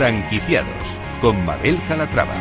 Franquiciados 0.00 0.98
con 1.20 1.44
Mabel 1.44 1.78
Calatrava. 1.86 2.32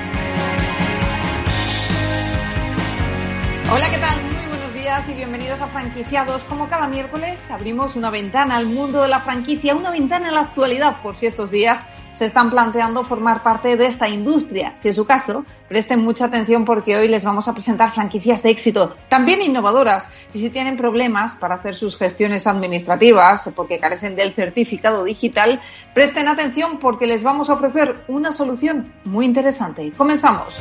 Hola, 3.70 3.92
¿qué 3.92 3.98
tal? 3.98 4.24
Muy 4.32 4.46
buenos 4.48 4.74
días 4.74 5.10
y 5.10 5.14
bienvenidos 5.14 5.60
a 5.60 5.68
Franquiciados. 5.68 6.46
Como 6.46 6.70
cada 6.70 6.88
miércoles 6.88 7.52
abrimos 7.52 7.98
una 7.98 8.12
ventana 8.12 8.56
al 8.56 8.68
mundo 8.68 9.02
de 9.02 9.10
la 9.10 9.20
franquicia, 9.20 9.76
una 9.76 9.92
ventana 9.92 10.30
en 10.30 10.36
la 10.36 10.40
actualidad 10.40 11.02
por 11.02 11.18
si 11.18 11.26
estos 11.26 11.52
días 11.52 11.84
se 12.20 12.26
están 12.26 12.50
planteando 12.50 13.06
formar 13.06 13.44
parte 13.44 13.78
de 13.78 13.86
esta 13.86 14.10
industria. 14.10 14.76
Si 14.76 14.90
es 14.90 14.98
su 14.98 15.06
caso, 15.06 15.46
presten 15.70 16.04
mucha 16.04 16.26
atención 16.26 16.66
porque 16.66 16.98
hoy 16.98 17.08
les 17.08 17.24
vamos 17.24 17.48
a 17.48 17.54
presentar 17.54 17.92
franquicias 17.92 18.44
de 18.44 18.50
éxito, 18.50 18.94
también 19.08 19.42
innovadoras. 19.42 20.10
Y 20.34 20.40
si 20.40 20.50
tienen 20.50 20.76
problemas 20.76 21.36
para 21.36 21.56
hacer 21.56 21.76
sus 21.76 21.98
gestiones 21.98 22.46
administrativas 22.46 23.50
porque 23.56 23.80
carecen 23.80 24.18
del 24.18 24.34
certificado 24.34 25.06
digital, 25.06 25.62
presten 25.94 26.28
atención 26.28 26.80
porque 26.80 27.08
les 27.08 27.24
vamos 27.24 27.50
a 27.50 27.54
ofrecer 27.54 28.04
una 28.10 28.34
solución 28.34 28.92
muy 29.06 29.24
interesante. 29.24 29.94
Comenzamos. 29.96 30.60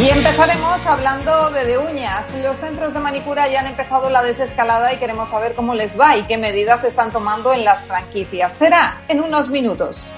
Y 0.00 0.08
empezaremos 0.08 0.86
hablando 0.86 1.50
de 1.50 1.66
de 1.66 1.76
uñas. 1.76 2.24
Los 2.42 2.56
centros 2.56 2.94
de 2.94 3.00
manicura 3.00 3.48
ya 3.48 3.60
han 3.60 3.66
empezado 3.66 4.08
la 4.08 4.22
desescalada 4.22 4.94
y 4.94 4.96
queremos 4.96 5.28
saber 5.28 5.54
cómo 5.54 5.74
les 5.74 6.00
va 6.00 6.16
y 6.16 6.22
qué 6.22 6.38
medidas 6.38 6.80
se 6.80 6.88
están 6.88 7.12
tomando 7.12 7.52
en 7.52 7.66
las 7.66 7.84
franquicias. 7.84 8.54
Será 8.54 9.02
en 9.08 9.20
unos 9.20 9.50
minutos. 9.50 10.08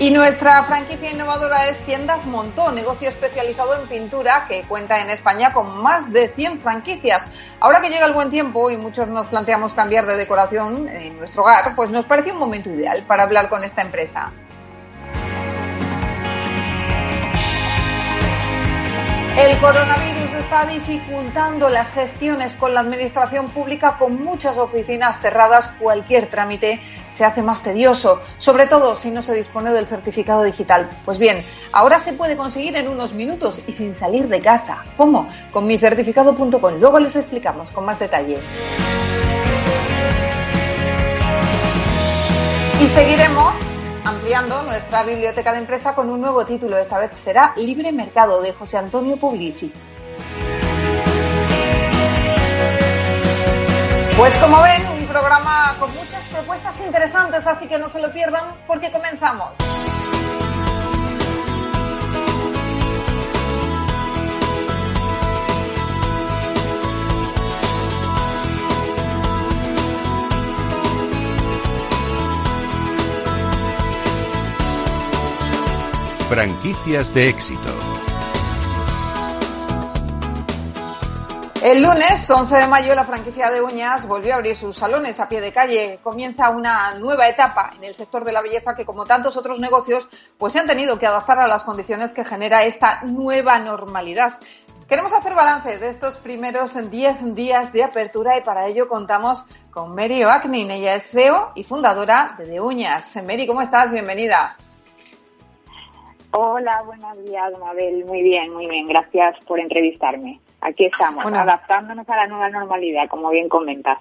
Y 0.00 0.10
nuestra 0.10 0.64
franquicia 0.64 1.12
innovadora 1.12 1.68
es 1.68 1.78
Tiendas 1.86 2.26
Montó, 2.26 2.72
negocio 2.72 3.08
especializado 3.08 3.80
en 3.80 3.86
pintura 3.86 4.46
que 4.48 4.64
cuenta 4.66 5.00
en 5.00 5.10
España 5.10 5.52
con 5.52 5.80
más 5.80 6.12
de 6.12 6.30
100 6.30 6.62
franquicias. 6.62 7.28
Ahora 7.60 7.80
que 7.80 7.90
llega 7.90 8.06
el 8.06 8.12
buen 8.12 8.30
tiempo 8.30 8.72
y 8.72 8.76
muchos 8.76 9.06
nos 9.06 9.28
planteamos 9.28 9.74
cambiar 9.74 10.04
de 10.06 10.16
decoración 10.16 10.88
en 10.88 11.16
nuestro 11.16 11.42
hogar, 11.44 11.76
pues 11.76 11.90
nos 11.90 12.06
parece 12.06 12.32
un 12.32 12.38
momento 12.38 12.70
ideal 12.70 13.04
para 13.06 13.22
hablar 13.22 13.48
con 13.48 13.62
esta 13.62 13.82
empresa. 13.82 14.32
El 19.36 19.58
coronavirus 19.58 20.32
está 20.38 20.66
dificultando 20.66 21.68
las 21.70 21.92
gestiones 21.92 22.56
con 22.56 22.74
la 22.74 22.80
administración 22.80 23.48
pública 23.50 23.96
con 23.96 24.22
muchas 24.22 24.58
oficinas 24.58 25.20
cerradas. 25.20 25.68
Cualquier 25.78 26.28
trámite 26.28 26.80
se 27.10 27.24
hace 27.24 27.42
más 27.42 27.62
tedioso, 27.62 28.20
sobre 28.36 28.66
todo 28.66 28.96
si 28.96 29.10
no 29.10 29.22
se 29.22 29.34
dispone 29.34 29.72
del 29.72 29.86
certificado 29.86 30.42
digital. 30.42 30.90
Pues 31.04 31.18
bien, 31.18 31.44
ahora 31.72 31.98
se 31.98 32.12
puede 32.12 32.36
conseguir 32.36 32.76
en 32.76 32.88
unos 32.88 33.12
minutos 33.12 33.62
y 33.66 33.72
sin 33.72 33.94
salir 33.94 34.28
de 34.28 34.40
casa. 34.40 34.84
¿Cómo? 34.96 35.28
Con 35.52 35.66
micertificado.com. 35.66 36.80
Luego 36.80 36.98
les 36.98 37.16
explicamos 37.16 37.70
con 37.70 37.84
más 37.84 37.98
detalle. 37.98 38.38
Y 42.80 42.86
seguiremos 42.88 43.69
ampliando 44.04 44.62
nuestra 44.62 45.02
biblioteca 45.02 45.52
de 45.52 45.58
empresa 45.58 45.94
con 45.94 46.10
un 46.10 46.20
nuevo 46.20 46.44
título. 46.46 46.78
Esta 46.78 46.98
vez 46.98 47.10
será 47.18 47.52
Libre 47.56 47.92
Mercado 47.92 48.40
de 48.40 48.52
José 48.52 48.78
Antonio 48.78 49.16
Puglisi. 49.16 49.72
Pues 54.16 54.36
como 54.36 54.60
ven, 54.62 54.86
un 54.88 55.06
programa 55.06 55.74
con 55.78 55.90
muchas 55.94 56.22
propuestas 56.26 56.78
interesantes, 56.84 57.46
así 57.46 57.66
que 57.66 57.78
no 57.78 57.88
se 57.88 58.00
lo 58.00 58.12
pierdan 58.12 58.54
porque 58.66 58.92
comenzamos. 58.92 59.56
Franquicias 76.30 77.12
de 77.12 77.28
éxito. 77.28 77.68
El 81.60 81.82
lunes 81.82 82.30
11 82.30 82.54
de 82.54 82.66
mayo 82.68 82.94
la 82.94 83.04
franquicia 83.04 83.50
de 83.50 83.60
uñas 83.60 84.06
volvió 84.06 84.34
a 84.34 84.36
abrir 84.36 84.54
sus 84.54 84.76
salones 84.76 85.18
a 85.18 85.28
pie 85.28 85.40
de 85.40 85.52
calle. 85.52 85.98
Comienza 86.04 86.50
una 86.50 86.94
nueva 86.94 87.28
etapa 87.28 87.72
en 87.76 87.82
el 87.82 87.94
sector 87.94 88.24
de 88.24 88.30
la 88.30 88.42
belleza 88.42 88.76
que 88.76 88.86
como 88.86 89.06
tantos 89.06 89.36
otros 89.36 89.58
negocios 89.58 90.08
pues 90.38 90.52
se 90.52 90.60
han 90.60 90.68
tenido 90.68 91.00
que 91.00 91.08
adaptar 91.08 91.40
a 91.40 91.48
las 91.48 91.64
condiciones 91.64 92.12
que 92.12 92.24
genera 92.24 92.62
esta 92.62 93.02
nueva 93.02 93.58
normalidad. 93.58 94.38
Queremos 94.88 95.12
hacer 95.12 95.34
balance 95.34 95.78
de 95.78 95.88
estos 95.88 96.16
primeros 96.16 96.76
10 96.92 97.34
días 97.34 97.72
de 97.72 97.82
apertura 97.82 98.38
y 98.38 98.42
para 98.42 98.68
ello 98.68 98.86
contamos 98.88 99.44
con 99.72 99.96
Mary 99.96 100.22
Oaknin. 100.22 100.70
Ella 100.70 100.94
es 100.94 101.10
CEO 101.10 101.50
y 101.56 101.64
fundadora 101.64 102.36
de 102.38 102.46
De 102.46 102.60
Uñas. 102.60 103.16
Mary, 103.16 103.48
¿cómo 103.48 103.62
estás? 103.62 103.90
Bienvenida. 103.90 104.56
Hola, 106.32 106.82
buenos 106.86 107.24
días, 107.24 107.58
Mabel. 107.58 108.04
Muy 108.04 108.22
bien, 108.22 108.52
muy 108.52 108.68
bien. 108.68 108.86
Gracias 108.86 109.36
por 109.46 109.58
entrevistarme. 109.58 110.40
Aquí 110.60 110.84
estamos, 110.84 111.24
adaptándonos 111.24 112.08
a 112.08 112.16
la 112.16 112.26
nueva 112.26 112.50
normalidad, 112.50 113.08
como 113.08 113.30
bien 113.30 113.48
comentas. 113.48 113.98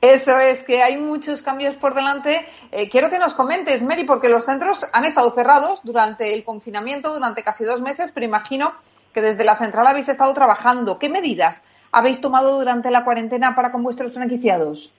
Eso 0.00 0.38
es, 0.40 0.64
que 0.64 0.82
hay 0.82 0.96
muchos 0.96 1.42
cambios 1.42 1.76
por 1.76 1.94
delante. 1.94 2.44
Eh, 2.72 2.90
quiero 2.90 3.08
que 3.08 3.20
nos 3.20 3.34
comentes, 3.34 3.82
Mary, 3.84 4.04
porque 4.04 4.28
los 4.28 4.44
centros 4.44 4.84
han 4.92 5.04
estado 5.04 5.30
cerrados 5.30 5.80
durante 5.84 6.34
el 6.34 6.44
confinamiento, 6.44 7.14
durante 7.14 7.44
casi 7.44 7.64
dos 7.64 7.80
meses, 7.80 8.10
pero 8.12 8.26
imagino 8.26 8.72
que 9.14 9.22
desde 9.22 9.44
la 9.44 9.54
central 9.54 9.86
habéis 9.86 10.08
estado 10.08 10.34
trabajando. 10.34 10.98
¿Qué 10.98 11.08
medidas 11.08 11.64
habéis 11.92 12.20
tomado 12.20 12.58
durante 12.58 12.90
la 12.90 13.04
cuarentena 13.04 13.54
para 13.54 13.70
con 13.70 13.84
vuestros 13.84 14.12
franquiciados? 14.12 14.92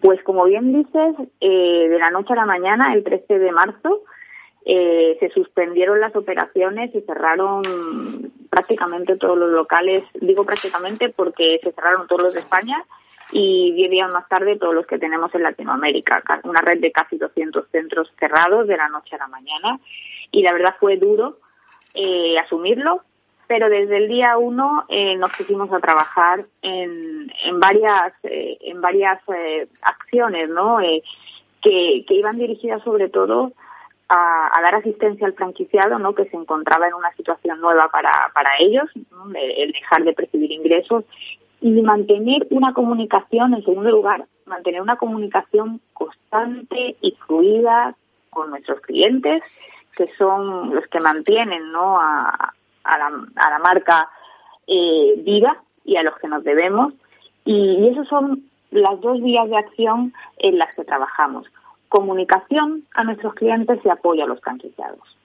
Pues 0.00 0.22
como 0.22 0.44
bien 0.44 0.72
dices, 0.72 1.16
eh, 1.40 1.88
de 1.88 1.98
la 1.98 2.10
noche 2.10 2.32
a 2.34 2.36
la 2.36 2.46
mañana, 2.46 2.94
el 2.94 3.02
13 3.02 3.38
de 3.40 3.50
marzo, 3.50 4.02
eh, 4.64 5.16
se 5.20 5.30
suspendieron 5.30 6.00
las 6.00 6.16
operaciones 6.16 6.94
y 6.94 7.00
cerraron 7.02 7.62
prácticamente 8.48 9.16
todos 9.16 9.36
los 9.36 9.50
locales. 9.50 10.04
Digo 10.14 10.44
prácticamente 10.44 11.10
porque 11.10 11.60
se 11.62 11.72
cerraron 11.72 12.06
todos 12.06 12.22
los 12.22 12.34
de 12.34 12.40
España 12.40 12.84
y 13.32 13.72
diez 13.72 13.90
días 13.90 14.10
más 14.10 14.28
tarde 14.28 14.56
todos 14.56 14.74
los 14.74 14.86
que 14.86 14.98
tenemos 14.98 15.34
en 15.34 15.42
Latinoamérica. 15.42 16.22
Una 16.44 16.60
red 16.60 16.80
de 16.80 16.92
casi 16.92 17.18
200 17.18 17.68
centros 17.70 18.12
cerrados 18.18 18.66
de 18.66 18.76
la 18.76 18.88
noche 18.88 19.16
a 19.16 19.18
la 19.18 19.28
mañana. 19.28 19.80
Y 20.30 20.42
la 20.42 20.52
verdad 20.52 20.76
fue 20.80 20.96
duro 20.96 21.38
eh, 21.94 22.38
asumirlo, 22.38 23.02
pero 23.46 23.68
desde 23.68 23.98
el 23.98 24.08
día 24.08 24.38
uno 24.38 24.84
eh, 24.88 25.16
nos 25.16 25.36
pusimos 25.36 25.70
a 25.72 25.80
trabajar 25.80 26.46
en, 26.62 27.30
en 27.44 27.60
varias, 27.60 28.12
eh, 28.22 28.56
en 28.60 28.80
varias 28.80 29.20
eh, 29.28 29.68
acciones, 29.82 30.48
¿no? 30.48 30.78
que, 31.60 32.04
que 32.06 32.14
iban 32.14 32.38
dirigidas 32.38 32.82
sobre 32.82 33.08
todo 33.08 33.52
a, 34.14 34.62
dar 34.62 34.74
asistencia 34.76 35.26
al 35.26 35.34
franquiciado, 35.34 35.98
¿no? 35.98 36.14
que 36.14 36.26
se 36.26 36.36
encontraba 36.36 36.88
en 36.88 36.94
una 36.94 37.12
situación 37.14 37.60
nueva 37.60 37.88
para, 37.88 38.10
para 38.34 38.50
ellos, 38.58 38.90
el 39.34 39.72
dejar 39.72 40.04
de 40.04 40.12
percibir 40.12 40.52
ingresos 40.52 41.04
y 41.60 41.70
mantener 41.82 42.46
una 42.50 42.74
comunicación, 42.74 43.54
en 43.54 43.64
segundo 43.64 43.90
lugar, 43.90 44.26
mantener 44.46 44.82
una 44.82 44.96
comunicación 44.96 45.80
constante 45.92 46.96
y 47.00 47.12
fluida 47.26 47.94
con 48.30 48.50
nuestros 48.50 48.80
clientes, 48.80 49.42
que 49.96 50.06
son 50.18 50.74
los 50.74 50.86
que 50.88 51.00
mantienen 51.00 51.72
¿no? 51.72 51.98
a, 52.00 52.52
a, 52.84 52.98
la, 52.98 53.06
a 53.06 53.50
la 53.50 53.58
marca 53.60 54.08
eh, 54.66 55.14
viva 55.18 55.62
y 55.84 55.96
a 55.96 56.02
los 56.02 56.16
que 56.18 56.28
nos 56.28 56.44
debemos. 56.44 56.92
Y, 57.44 57.54
y 57.54 57.88
esos 57.88 58.08
son 58.08 58.44
las 58.70 59.00
dos 59.00 59.20
vías 59.22 59.48
de 59.48 59.56
acción 59.56 60.12
en 60.38 60.58
las 60.58 60.74
que 60.74 60.84
trabajamos 60.84 61.46
comunicación 61.94 62.82
a 62.92 63.04
nuestros 63.04 63.34
clientes 63.34 63.78
y 63.84 63.88
apoyo 63.88 64.24
a 64.24 64.26
los 64.26 64.40
franquiciados. 64.40 65.16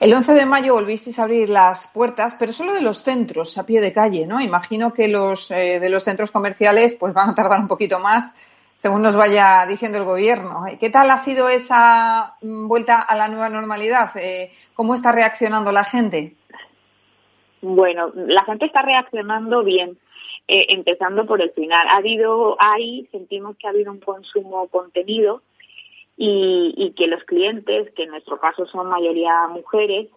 El 0.00 0.14
11 0.14 0.32
de 0.32 0.46
mayo 0.46 0.72
volvisteis 0.72 1.18
a 1.18 1.24
abrir 1.24 1.50
las 1.50 1.88
puertas, 1.88 2.34
pero 2.38 2.50
solo 2.50 2.72
de 2.72 2.80
los 2.80 3.02
centros 3.02 3.58
a 3.58 3.66
pie 3.66 3.82
de 3.82 3.92
calle, 3.92 4.26
¿no? 4.26 4.40
Imagino 4.40 4.94
que 4.94 5.08
los 5.08 5.50
eh, 5.50 5.78
de 5.78 5.90
los 5.90 6.04
centros 6.04 6.30
comerciales 6.30 6.94
pues 6.94 7.12
van 7.12 7.28
a 7.28 7.34
tardar 7.34 7.60
un 7.60 7.68
poquito 7.68 7.98
más, 7.98 8.34
según 8.74 9.02
nos 9.02 9.16
vaya 9.16 9.66
diciendo 9.66 9.98
el 9.98 10.04
gobierno. 10.04 10.64
¿Qué 10.80 10.88
tal 10.88 11.10
ha 11.10 11.18
sido 11.18 11.50
esa 11.50 12.36
mm, 12.40 12.68
vuelta 12.68 13.02
a 13.02 13.14
la 13.14 13.28
nueva 13.28 13.50
normalidad? 13.50 14.08
Eh, 14.16 14.50
¿Cómo 14.72 14.94
está 14.94 15.12
reaccionando 15.12 15.72
la 15.72 15.84
gente? 15.84 16.36
Bueno, 17.60 18.12
la 18.14 18.44
gente 18.44 18.64
está 18.64 18.80
reaccionando 18.80 19.62
bien. 19.62 19.98
Eh, 20.50 20.64
empezando 20.70 21.26
por 21.26 21.42
el 21.42 21.50
final. 21.50 21.86
Ha 21.88 21.98
habido, 21.98 22.56
ahí 22.58 23.06
sentimos 23.12 23.58
que 23.58 23.66
ha 23.66 23.70
habido 23.70 23.92
un 23.92 24.00
consumo 24.00 24.66
contenido 24.68 25.42
y, 26.20 26.74
y 26.76 26.90
que 26.94 27.06
los 27.06 27.22
clientes, 27.24 27.90
que 27.94 28.02
en 28.02 28.10
nuestro 28.10 28.40
caso 28.40 28.66
son 28.66 28.88
mayoría 28.88 29.46
mujeres, 29.46 30.08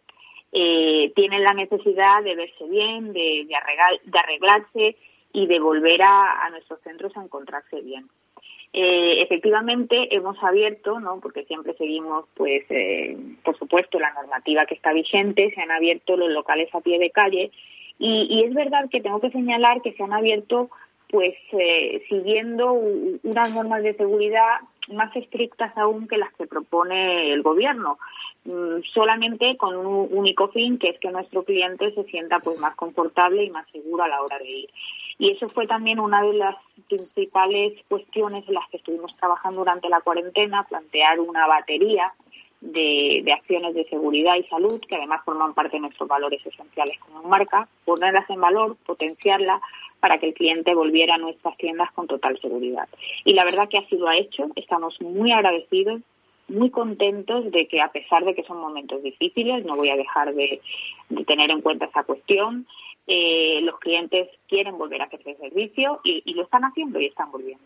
eh, 0.51 1.13
tienen 1.15 1.43
la 1.43 1.53
necesidad 1.53 2.23
de 2.23 2.35
verse 2.35 2.65
bien, 2.67 3.13
de, 3.13 3.45
de, 3.47 4.01
de 4.03 4.19
arreglarse 4.19 4.97
y 5.31 5.45
de 5.45 5.59
volver 5.59 6.01
a, 6.01 6.43
a, 6.43 6.49
nuestros 6.49 6.81
centros 6.81 7.15
a 7.15 7.23
encontrarse 7.23 7.79
bien. 7.81 8.09
Eh, 8.73 9.21
efectivamente 9.21 10.15
hemos 10.15 10.41
abierto, 10.41 10.99
¿no? 10.99 11.19
porque 11.19 11.45
siempre 11.45 11.75
seguimos, 11.75 12.25
pues, 12.33 12.63
eh, 12.69 13.15
por 13.43 13.57
supuesto, 13.59 13.99
la 13.99 14.13
normativa 14.13 14.65
que 14.65 14.75
está 14.75 14.93
vigente, 14.93 15.53
se 15.53 15.61
han 15.61 15.71
abierto 15.71 16.17
los 16.17 16.31
locales 16.31 16.73
a 16.73 16.81
pie 16.81 16.97
de 16.97 17.11
calle 17.11 17.51
Y, 17.99 18.43
es 18.43 18.55
verdad 18.55 18.89
que 18.89 19.01
tengo 19.01 19.21
que 19.21 19.29
señalar 19.29 19.81
que 19.83 19.93
se 19.93 20.01
han 20.01 20.13
abierto 20.13 20.71
pues 21.09 21.35
eh, 21.51 22.01
siguiendo 22.07 22.71
unas 22.71 23.53
normas 23.53 23.83
de 23.83 23.93
seguridad 23.95 24.61
más 24.89 25.15
estrictas 25.15 25.75
aún 25.77 26.07
que 26.07 26.17
las 26.17 26.33
que 26.33 26.47
propone 26.47 27.31
el 27.31 27.41
gobierno. 27.41 27.97
Mm, 28.45 28.81
solamente 28.93 29.55
con 29.57 29.75
un 29.75 30.07
único 30.11 30.47
fin, 30.49 30.79
que 30.79 30.89
es 30.89 30.99
que 30.99 31.11
nuestro 31.11 31.43
cliente 31.43 31.93
se 31.93 32.03
sienta 32.05 32.39
pues 32.39 32.59
más 32.59 32.75
confortable 32.75 33.43
y 33.43 33.51
más 33.51 33.69
seguro 33.71 34.03
a 34.03 34.07
la 34.07 34.21
hora 34.21 34.39
de 34.39 34.49
ir. 34.49 34.69
Y 35.19 35.29
eso 35.29 35.47
fue 35.49 35.67
también 35.67 35.99
una 35.99 36.21
de 36.23 36.33
las 36.33 36.55
principales 36.87 37.73
cuestiones 37.87 38.47
en 38.47 38.55
las 38.55 38.67
que 38.69 38.77
estuvimos 38.77 39.15
trabajando 39.17 39.59
durante 39.59 39.89
la 39.89 40.01
cuarentena, 40.01 40.63
plantear 40.63 41.19
una 41.19 41.45
batería 41.45 42.11
de, 42.61 43.25
acciones 43.33 43.73
de 43.73 43.85
seguridad 43.85 44.35
y 44.35 44.43
salud, 44.43 44.79
que 44.87 44.95
además 44.95 45.21
forman 45.25 45.53
parte 45.53 45.77
de 45.77 45.81
nuestros 45.81 46.07
valores 46.07 46.45
esenciales 46.45 46.99
como 46.99 47.27
marca, 47.27 47.67
ponerlas 47.83 48.29
en 48.29 48.39
valor, 48.39 48.77
potenciarla 48.85 49.61
para 49.99 50.19
que 50.19 50.27
el 50.27 50.33
cliente 50.33 50.73
volviera 50.73 51.15
a 51.15 51.17
nuestras 51.17 51.57
tiendas 51.57 51.91
con 51.91 52.07
total 52.07 52.39
seguridad. 52.39 52.87
Y 53.25 53.33
la 53.33 53.43
verdad 53.43 53.69
que 53.69 53.77
así 53.77 53.97
lo 53.97 54.07
ha 54.07 54.17
hecho, 54.17 54.47
estamos 54.55 54.99
muy 55.01 55.31
agradecidos 55.31 56.01
muy 56.47 56.69
contentos 56.69 57.49
de 57.51 57.67
que 57.67 57.81
a 57.81 57.91
pesar 57.91 58.25
de 58.25 58.35
que 58.35 58.43
son 58.43 58.59
momentos 58.59 59.01
difíciles, 59.01 59.65
no 59.65 59.75
voy 59.75 59.89
a 59.89 59.95
dejar 59.95 60.33
de, 60.33 60.61
tener 61.25 61.49
en 61.49 61.61
cuenta 61.61 61.85
esa 61.85 62.03
cuestión, 62.03 62.67
eh, 63.07 63.59
los 63.63 63.79
clientes 63.79 64.29
quieren 64.47 64.77
volver 64.77 65.01
a 65.01 65.05
hacer 65.05 65.21
ese 65.21 65.37
servicio 65.37 66.01
y, 66.03 66.33
lo 66.33 66.43
están 66.43 66.63
haciendo 66.63 66.99
y 66.99 67.07
están 67.07 67.31
volviendo. 67.31 67.63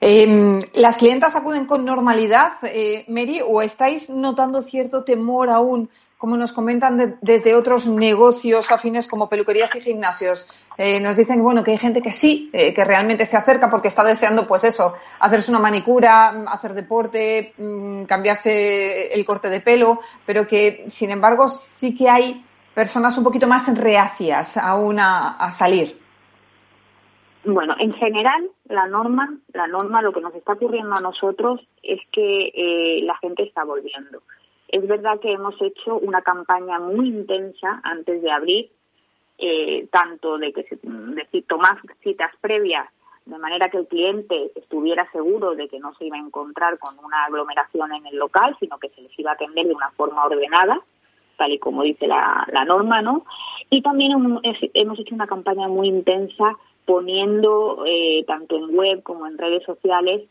Em, 0.00 0.60
¿Las 0.74 0.96
clientas 0.96 1.34
acuden 1.34 1.66
con 1.66 1.84
normalidad, 1.84 2.52
eh, 2.62 3.04
Mary, 3.08 3.40
o 3.44 3.62
estáis 3.62 4.10
notando 4.10 4.62
cierto 4.62 5.02
temor 5.04 5.50
aún 5.50 5.90
como 6.18 6.36
nos 6.36 6.52
comentan 6.52 7.16
desde 7.22 7.54
otros 7.54 7.86
negocios 7.86 8.72
afines 8.72 9.06
como 9.06 9.28
peluquerías 9.28 9.72
y 9.76 9.80
gimnasios. 9.80 10.48
Eh, 10.76 10.98
nos 10.98 11.16
dicen, 11.16 11.40
bueno, 11.44 11.62
que 11.62 11.70
hay 11.70 11.78
gente 11.78 12.02
que 12.02 12.12
sí, 12.12 12.50
eh, 12.52 12.74
que 12.74 12.84
realmente 12.84 13.24
se 13.24 13.36
acerca 13.36 13.70
porque 13.70 13.86
está 13.86 14.02
deseando, 14.02 14.48
pues 14.48 14.64
eso, 14.64 14.94
hacerse 15.20 15.52
una 15.52 15.60
manicura, 15.60 16.32
mm, 16.32 16.48
hacer 16.48 16.74
deporte, 16.74 17.54
mm, 17.56 18.02
cambiarse 18.02 19.12
el 19.14 19.24
corte 19.24 19.48
de 19.48 19.60
pelo, 19.60 20.00
pero 20.26 20.48
que, 20.48 20.86
sin 20.88 21.10
embargo, 21.10 21.48
sí 21.48 21.96
que 21.96 22.10
hay 22.10 22.44
personas 22.74 23.16
un 23.16 23.22
poquito 23.22 23.46
más 23.46 23.72
reacias 23.78 24.56
aún 24.56 24.98
a 24.98 25.50
salir. 25.52 26.07
Bueno, 27.50 27.74
en 27.78 27.94
general, 27.94 28.50
la 28.68 28.86
norma, 28.88 29.38
la 29.54 29.66
norma, 29.66 30.02
lo 30.02 30.12
que 30.12 30.20
nos 30.20 30.34
está 30.34 30.52
ocurriendo 30.52 30.94
a 30.94 31.00
nosotros 31.00 31.66
es 31.82 31.98
que 32.12 32.52
eh, 32.54 33.00
la 33.04 33.16
gente 33.16 33.42
está 33.42 33.64
volviendo. 33.64 34.20
Es 34.68 34.86
verdad 34.86 35.18
que 35.18 35.32
hemos 35.32 35.54
hecho 35.62 35.96
una 35.96 36.20
campaña 36.20 36.78
muy 36.78 37.08
intensa 37.08 37.80
antes 37.84 38.20
de 38.20 38.30
abrir, 38.30 38.70
eh, 39.38 39.88
tanto 39.90 40.36
de 40.36 40.52
que 40.52 40.66
de 40.82 41.42
tomar 41.48 41.78
citas 42.02 42.32
previas 42.42 42.86
de 43.24 43.38
manera 43.38 43.70
que 43.70 43.78
el 43.78 43.86
cliente 43.86 44.52
estuviera 44.54 45.10
seguro 45.10 45.54
de 45.54 45.68
que 45.68 45.80
no 45.80 45.94
se 45.94 46.04
iba 46.04 46.18
a 46.18 46.20
encontrar 46.20 46.78
con 46.78 47.02
una 47.02 47.24
aglomeración 47.24 47.94
en 47.94 48.04
el 48.04 48.16
local, 48.16 48.58
sino 48.60 48.76
que 48.76 48.90
se 48.90 49.00
les 49.00 49.18
iba 49.18 49.30
a 49.30 49.34
atender 49.34 49.66
de 49.66 49.74
una 49.74 49.90
forma 49.92 50.22
ordenada, 50.22 50.82
tal 51.38 51.52
y 51.52 51.58
como 51.58 51.82
dice 51.82 52.06
la, 52.06 52.46
norma, 52.66 53.00
¿no? 53.00 53.24
Y 53.70 53.80
también 53.80 54.12
hemos 54.74 54.98
hecho 54.98 55.14
una 55.14 55.26
campaña 55.26 55.66
muy 55.66 55.88
intensa 55.88 56.58
poniendo 56.88 57.84
eh, 57.86 58.24
tanto 58.26 58.56
en 58.56 58.74
web 58.74 59.02
como 59.02 59.26
en 59.26 59.36
redes 59.36 59.62
sociales 59.64 60.22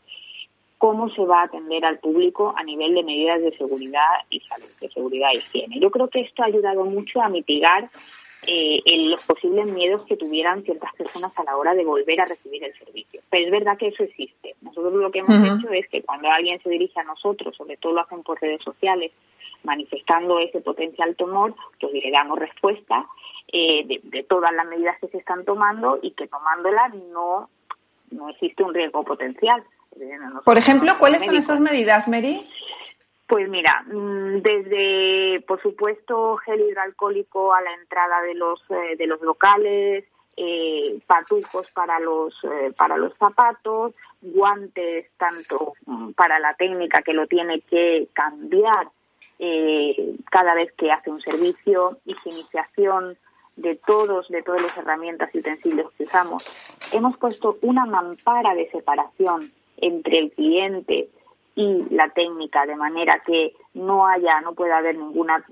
cómo 0.76 1.08
se 1.10 1.24
va 1.24 1.42
a 1.42 1.44
atender 1.44 1.84
al 1.84 2.00
público 2.00 2.52
a 2.56 2.64
nivel 2.64 2.96
de 2.96 3.04
medidas 3.04 3.40
de 3.40 3.52
seguridad 3.52 4.08
y 4.28 4.40
salud, 4.40 4.66
de 4.80 4.88
seguridad 4.90 5.28
y 5.32 5.38
higiene. 5.38 5.78
Yo 5.78 5.92
creo 5.92 6.08
que 6.08 6.22
esto 6.22 6.42
ha 6.42 6.46
ayudado 6.46 6.84
mucho 6.84 7.22
a 7.22 7.28
mitigar 7.28 7.88
eh, 8.48 8.82
los 9.08 9.24
posibles 9.24 9.72
miedos 9.72 10.04
que 10.06 10.16
tuvieran 10.16 10.64
ciertas 10.64 10.92
personas 10.96 11.30
a 11.36 11.44
la 11.44 11.56
hora 11.56 11.74
de 11.74 11.84
volver 11.84 12.20
a 12.22 12.26
recibir 12.26 12.64
el 12.64 12.76
servicio. 12.76 13.20
Pero 13.30 13.46
es 13.46 13.52
verdad 13.52 13.78
que 13.78 13.88
eso 13.88 14.02
existe. 14.02 14.56
Nosotros 14.60 14.94
lo 14.94 15.12
que 15.12 15.20
hemos 15.20 15.36
hecho 15.36 15.70
es 15.70 15.88
que 15.88 16.02
cuando 16.02 16.28
alguien 16.28 16.60
se 16.60 16.70
dirige 16.70 16.98
a 16.98 17.04
nosotros, 17.04 17.54
sobre 17.56 17.76
todo 17.76 17.92
lo 17.92 18.00
hacen 18.00 18.24
por 18.24 18.40
redes 18.40 18.64
sociales, 18.64 19.12
manifestando 19.64 20.38
ese 20.38 20.60
potencial 20.60 21.16
tumor, 21.16 21.54
pues 21.80 21.92
le 21.92 22.10
damos 22.10 22.38
respuesta 22.38 23.06
eh, 23.52 23.86
de, 23.86 24.00
de, 24.04 24.22
todas 24.24 24.52
las 24.52 24.66
medidas 24.66 24.96
que 25.00 25.08
se 25.08 25.18
están 25.18 25.44
tomando 25.44 25.98
y 26.02 26.12
que 26.12 26.28
tomándolas 26.28 26.94
no, 26.94 27.48
no 28.10 28.28
existe 28.28 28.62
un 28.62 28.74
riesgo 28.74 29.04
potencial. 29.04 29.62
Por 30.44 30.58
ejemplo, 30.58 30.92
¿cuáles 30.98 31.24
son 31.24 31.36
esas 31.36 31.60
medidas, 31.60 32.08
Mary? 32.08 32.46
Pues 33.26 33.48
mira, 33.48 33.82
mm, 33.86 34.40
desde, 34.40 35.44
por 35.46 35.60
supuesto, 35.60 36.36
gel 36.38 36.60
hidroalcohólico 36.60 37.52
a 37.52 37.60
la 37.60 37.74
entrada 37.74 38.22
de 38.22 38.34
los, 38.34 38.60
eh, 38.70 38.96
de 38.96 39.06
los 39.06 39.20
locales, 39.20 40.04
eh, 40.36 40.98
patucos 41.06 41.70
para 41.72 41.98
los, 41.98 42.42
eh, 42.44 42.72
para 42.76 42.96
los 42.96 43.12
zapatos, 43.18 43.94
guantes 44.22 45.10
tanto 45.16 45.74
mm, 45.84 46.12
para 46.12 46.38
la 46.38 46.54
técnica 46.54 47.02
que 47.02 47.12
lo 47.12 47.26
tiene 47.26 47.60
que 47.60 48.08
cambiar 48.12 48.88
cada 50.30 50.54
vez 50.54 50.72
que 50.72 50.90
hace 50.90 51.10
un 51.10 51.20
servicio, 51.20 51.98
higienización 52.04 53.16
de 53.56 53.74
todos, 53.74 54.28
de 54.28 54.42
todas 54.42 54.62
las 54.62 54.76
herramientas 54.76 55.30
y 55.34 55.38
utensilios 55.38 55.90
que 55.92 56.04
usamos. 56.04 56.44
Hemos 56.92 57.16
puesto 57.18 57.58
una 57.62 57.86
mampara 57.86 58.54
de 58.54 58.70
separación 58.70 59.42
entre 59.76 60.18
el 60.18 60.30
cliente 60.32 61.08
y 61.54 61.84
la 61.90 62.08
técnica, 62.10 62.66
de 62.66 62.76
manera 62.76 63.20
que 63.26 63.54
no 63.74 64.06
haya, 64.06 64.40
no 64.40 64.54
pueda 64.54 64.78
haber 64.78 64.96
ninguna, 64.96 65.44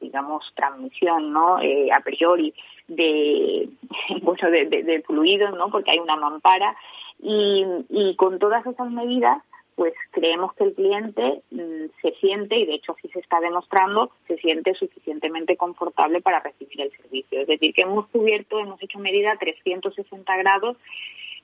digamos, 0.00 0.50
transmisión, 0.54 1.32
¿no? 1.32 1.60
Eh, 1.60 1.92
a 1.92 2.00
priori 2.00 2.54
de, 2.88 3.68
bueno, 4.22 4.50
de, 4.50 5.02
fluidos, 5.06 5.54
¿no? 5.56 5.68
Porque 5.70 5.90
hay 5.90 5.98
una 5.98 6.16
mampara 6.16 6.74
y 7.20 8.14
con 8.16 8.38
todas 8.38 8.66
esas 8.66 8.90
medidas 8.90 9.42
pues 9.76 9.92
creemos 10.10 10.54
que 10.54 10.64
el 10.64 10.74
cliente 10.74 11.42
mm, 11.50 11.86
se 12.00 12.12
siente, 12.20 12.56
y 12.56 12.66
de 12.66 12.74
hecho 12.74 12.92
así 12.92 13.08
se 13.08 13.20
está 13.20 13.40
demostrando, 13.40 14.10
se 14.28 14.36
siente 14.38 14.74
suficientemente 14.74 15.56
confortable 15.56 16.20
para 16.20 16.40
recibir 16.40 16.80
el 16.80 16.90
servicio. 16.92 17.40
Es 17.40 17.46
decir, 17.46 17.74
que 17.74 17.82
hemos 17.82 18.06
cubierto, 18.08 18.58
hemos 18.58 18.82
hecho 18.82 18.98
medida 18.98 19.36
360 19.38 20.36
grados 20.36 20.76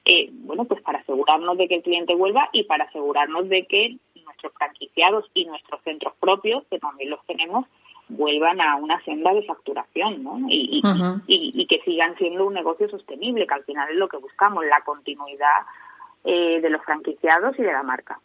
eh, 0.04 0.30
bueno, 0.32 0.64
pues 0.64 0.80
para 0.82 1.00
asegurarnos 1.00 1.58
de 1.58 1.68
que 1.68 1.76
el 1.76 1.82
cliente 1.82 2.14
vuelva 2.14 2.48
y 2.52 2.64
para 2.64 2.84
asegurarnos 2.84 3.48
de 3.48 3.66
que 3.66 3.96
nuestros 4.24 4.52
franquiciados 4.54 5.30
y 5.34 5.44
nuestros 5.44 5.82
centros 5.82 6.14
propios, 6.18 6.64
que 6.70 6.78
también 6.78 7.10
los 7.10 7.24
tenemos, 7.26 7.66
vuelvan 8.08 8.60
a 8.60 8.76
una 8.76 9.02
senda 9.04 9.32
de 9.32 9.42
facturación, 9.42 10.24
¿no? 10.24 10.40
Y, 10.48 10.80
y, 11.26 11.66
que 11.66 11.80
sigan 11.84 12.16
siendo 12.16 12.46
un 12.46 12.54
negocio 12.54 12.88
sostenible, 12.88 13.46
que 13.46 13.54
al 13.54 13.64
final 13.64 13.88
es 13.90 13.96
lo 13.96 14.08
que 14.08 14.16
buscamos, 14.16 14.64
la 14.64 14.80
continuidad 14.80 15.66
eh, 16.24 16.60
de 16.60 16.70
los 16.70 16.82
franquiciados 16.84 17.56
y 17.58 17.62
de 17.62 17.72
la 17.72 17.82
marca. 17.82 18.18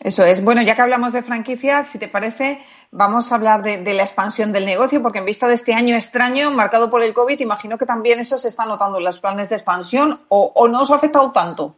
Eso 0.00 0.24
es. 0.24 0.44
Bueno, 0.44 0.62
ya 0.62 0.76
que 0.76 0.82
hablamos 0.82 1.12
de 1.12 1.22
franquicias, 1.22 1.86
si 1.86 1.98
te 1.98 2.08
parece, 2.08 2.60
vamos 2.90 3.32
a 3.32 3.36
hablar 3.36 3.62
de, 3.62 3.94
la 3.94 4.02
expansión 4.02 4.52
del 4.52 4.66
negocio, 4.66 5.02
porque 5.02 5.20
en 5.20 5.24
vista 5.24 5.48
de 5.48 5.54
este 5.54 5.72
año 5.72 5.96
extraño 5.96 6.50
marcado 6.50 6.90
por 6.90 7.02
el 7.02 7.14
COVID, 7.14 7.40
imagino 7.40 7.78
que 7.78 7.86
también 7.86 8.20
eso 8.20 8.36
se 8.36 8.48
está 8.48 8.66
notando 8.66 8.98
en 8.98 9.04
los 9.04 9.20
planes 9.20 9.48
de 9.48 9.56
expansión 9.56 10.20
o, 10.28 10.68
no 10.68 10.82
os 10.82 10.90
ha 10.90 10.96
afectado 10.96 11.32
tanto. 11.32 11.74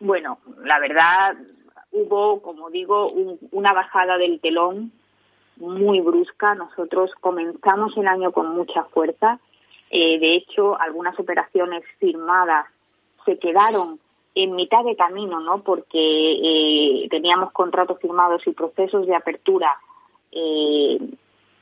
Bueno, 0.00 0.38
la 0.64 0.80
verdad, 0.80 1.36
hubo, 1.92 2.40
como 2.40 2.70
digo, 2.70 3.12
una 3.52 3.74
bajada 3.74 4.16
del 4.16 4.40
telón 4.40 4.92
muy 5.58 6.00
brusca. 6.00 6.54
Nosotros 6.54 7.12
comenzamos 7.20 7.96
el 7.98 8.08
año 8.08 8.32
con 8.32 8.48
mucha 8.56 8.84
fuerza. 8.84 9.38
Eh, 9.90 10.18
de 10.18 10.36
hecho, 10.36 10.80
algunas 10.80 11.18
operaciones 11.20 11.84
firmadas 12.00 12.66
se 13.26 13.38
quedaron 13.38 14.00
en 14.34 14.54
mitad 14.54 14.84
de 14.84 14.96
camino, 14.96 15.40
¿no? 15.40 15.62
Porque 15.62 15.92
eh, 15.94 17.08
teníamos 17.10 17.52
contratos 17.52 17.98
firmados 18.00 18.46
y 18.46 18.52
procesos 18.52 19.06
de 19.06 19.14
apertura 19.14 19.76
eh, 20.30 20.98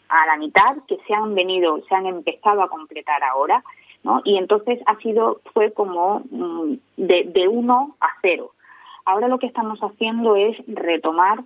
a 0.08 0.26
la 0.26 0.36
mitad 0.36 0.76
que 0.86 0.98
se 1.06 1.14
han 1.14 1.34
venido, 1.34 1.82
se 1.88 1.94
han 1.94 2.06
empezado 2.06 2.62
a 2.62 2.68
completar 2.68 3.22
ahora, 3.24 3.64
¿no? 4.02 4.22
Y 4.24 4.36
entonces 4.36 4.80
ha 4.86 4.96
sido, 4.98 5.40
fue 5.52 5.72
como 5.72 6.22
mm, 6.30 6.74
de, 6.96 7.24
de 7.24 7.48
uno 7.48 7.96
a 8.00 8.08
cero. 8.22 8.52
Ahora 9.04 9.28
lo 9.28 9.38
que 9.38 9.46
estamos 9.46 9.80
haciendo 9.80 10.36
es 10.36 10.56
retomar 10.66 11.42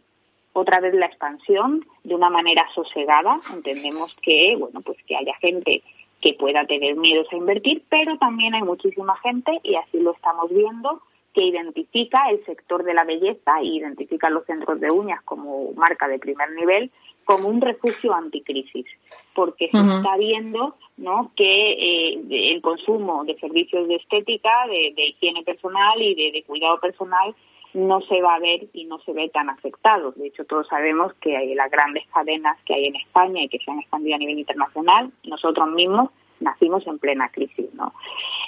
otra 0.53 0.81
vez 0.81 0.95
la 0.95 1.07
expansión 1.07 1.85
de 2.05 2.15
una 2.15 2.31
manera 2.31 2.67
sosegada. 2.75 3.39
Entendemos 3.53 4.17
que, 4.23 4.57
bueno, 4.59 4.81
pues 4.83 4.99
que 5.07 5.17
haya 5.17 5.35
gente 5.37 5.83
que 6.21 6.35
pueda 6.35 6.65
tener 6.65 6.97
miedos 6.97 7.27
a 7.31 7.37
invertir, 7.37 7.83
pero 7.91 8.17
también 8.17 8.55
hay 8.55 8.63
muchísima 8.63 9.17
gente, 9.19 9.61
y 9.63 9.75
así 9.75 10.01
lo 10.01 10.13
estamos 10.13 10.51
viendo, 10.51 11.03
que 11.35 11.43
identifica 11.43 12.31
el 12.31 12.45
sector 12.45 12.85
de 12.85 12.95
la 12.95 13.05
belleza 13.05 13.61
e 13.61 13.67
identifica 13.67 14.31
los 14.31 14.47
centros 14.47 14.81
de 14.81 14.91
uñas 14.91 15.21
como 15.23 15.73
marca 15.73 16.09
de 16.09 16.19
primer 16.19 16.53
nivel 16.53 16.91
como 17.25 17.49
un 17.49 17.61
refugio 17.61 18.15
anticrisis, 18.15 18.87
porque 19.35 19.69
se 19.71 19.79
está 19.79 20.17
viendo 20.17 20.77
¿no? 20.97 21.33
que 21.35 21.73
eh, 21.73 22.53
el 22.53 22.61
consumo 22.61 23.25
de 23.25 23.37
servicios 23.39 23.89
de 23.89 23.97
estética, 23.97 24.51
de, 24.69 24.95
higiene 24.97 25.43
personal 25.43 26.01
y 26.01 26.33
de, 26.33 26.43
cuidado 26.45 26.79
personal 26.81 27.35
no 27.73 28.01
se 28.03 28.21
va 28.21 28.37
a 28.37 28.41
ver 28.41 28.69
y 28.73 28.85
no 28.85 29.01
se 29.01 29.13
ve 29.13 29.31
tan 29.31 29.51
afectado. 29.51 30.13
De 30.13 30.29
hecho, 30.29 30.45
todos 30.45 30.69
sabemos 30.69 31.13
que 31.15 31.37
hay 31.37 31.55
las 31.55 31.71
grandes 31.71 32.07
cadenas 32.13 32.57
que 32.65 32.75
hay 32.75 32.87
en 32.87 32.97
España 32.97 33.43
y 33.43 33.49
que 33.49 33.59
se 33.59 33.71
han 33.71 33.81
expandido 33.81 34.15
a 34.15 34.19
nivel 34.19 34.39
internacional, 34.39 35.11
nosotros 35.25 35.69
mismos 35.71 36.11
nacimos 36.41 36.87
en 36.87 36.99
plena 36.99 37.31
crisis, 37.31 37.73
¿no? 37.75 37.95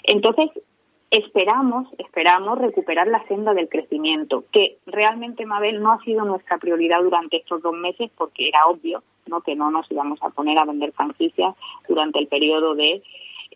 Entonces, 0.04 0.50
esperamos, 1.10 1.88
esperamos 1.98 2.58
recuperar 2.58 3.06
la 3.06 3.26
senda 3.26 3.54
del 3.54 3.68
crecimiento, 3.68 4.44
que 4.52 4.78
realmente, 4.86 5.46
Mabel, 5.46 5.82
no 5.82 5.92
ha 5.92 6.02
sido 6.02 6.24
nuestra 6.24 6.58
prioridad 6.58 7.02
durante 7.02 7.38
estos 7.38 7.62
dos 7.62 7.74
meses 7.74 8.10
porque 8.16 8.48
era 8.48 8.66
obvio, 8.66 9.02
¿no? 9.26 9.40
Que 9.40 9.54
no 9.54 9.70
nos 9.70 9.90
íbamos 9.90 10.22
a 10.22 10.30
poner 10.30 10.58
a 10.58 10.64
vender 10.64 10.92
franquicias 10.92 11.54
durante 11.88 12.18
el 12.18 12.26
periodo 12.26 12.74
de 12.74 13.02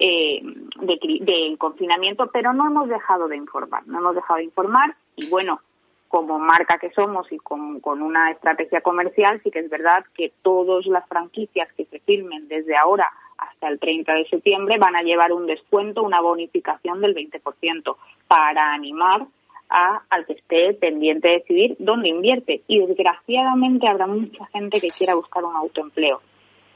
eh, 0.03 0.41
del 0.43 1.59
confinamiento, 1.59 2.31
pero 2.33 2.55
no 2.55 2.67
hemos 2.67 2.89
dejado 2.89 3.29
de 3.29 3.37
informar, 3.37 3.87
no 3.87 3.99
hemos 3.99 4.15
dejado 4.15 4.39
de 4.39 4.45
informar 4.45 4.97
y 5.17 5.29
bueno, 5.29 5.61
como 6.11 6.39
marca 6.39 6.79
que 6.79 6.91
somos 6.91 7.31
y 7.33 7.39
con, 7.39 7.81
una 7.85 8.31
estrategia 8.33 8.81
comercial, 8.81 9.41
sí 9.43 9.51
que 9.51 9.61
es 9.61 9.71
verdad 9.71 10.05
que 10.15 10.33
todas 10.43 10.85
las 10.87 11.07
franquicias 11.09 11.73
que 11.75 11.87
se 11.87 12.01
firmen 12.01 12.49
desde 12.49 12.77
ahora 12.77 13.11
hasta 13.39 13.69
el 13.69 13.79
30 13.79 14.13
de 14.13 14.29
septiembre 14.29 14.77
van 14.77 14.97
a 14.97 15.03
llevar 15.03 15.33
un 15.33 15.47
descuento, 15.47 16.03
una 16.03 16.21
bonificación 16.21 17.01
del 17.01 17.15
20% 17.15 17.97
para 18.29 18.75
animar 18.75 19.27
a, 19.71 20.03
al 20.11 20.27
que 20.27 20.35
esté 20.35 20.75
pendiente 20.75 21.29
de 21.29 21.35
decidir 21.35 21.77
dónde 21.79 22.09
invierte. 22.09 22.63
Y 22.67 22.85
desgraciadamente 22.85 23.89
habrá 23.89 24.07
mucha 24.07 24.45
gente 24.47 24.81
que 24.81 24.89
quiera 24.89 25.15
buscar 25.15 25.45
un 25.45 25.57
autoempleo, 25.57 26.21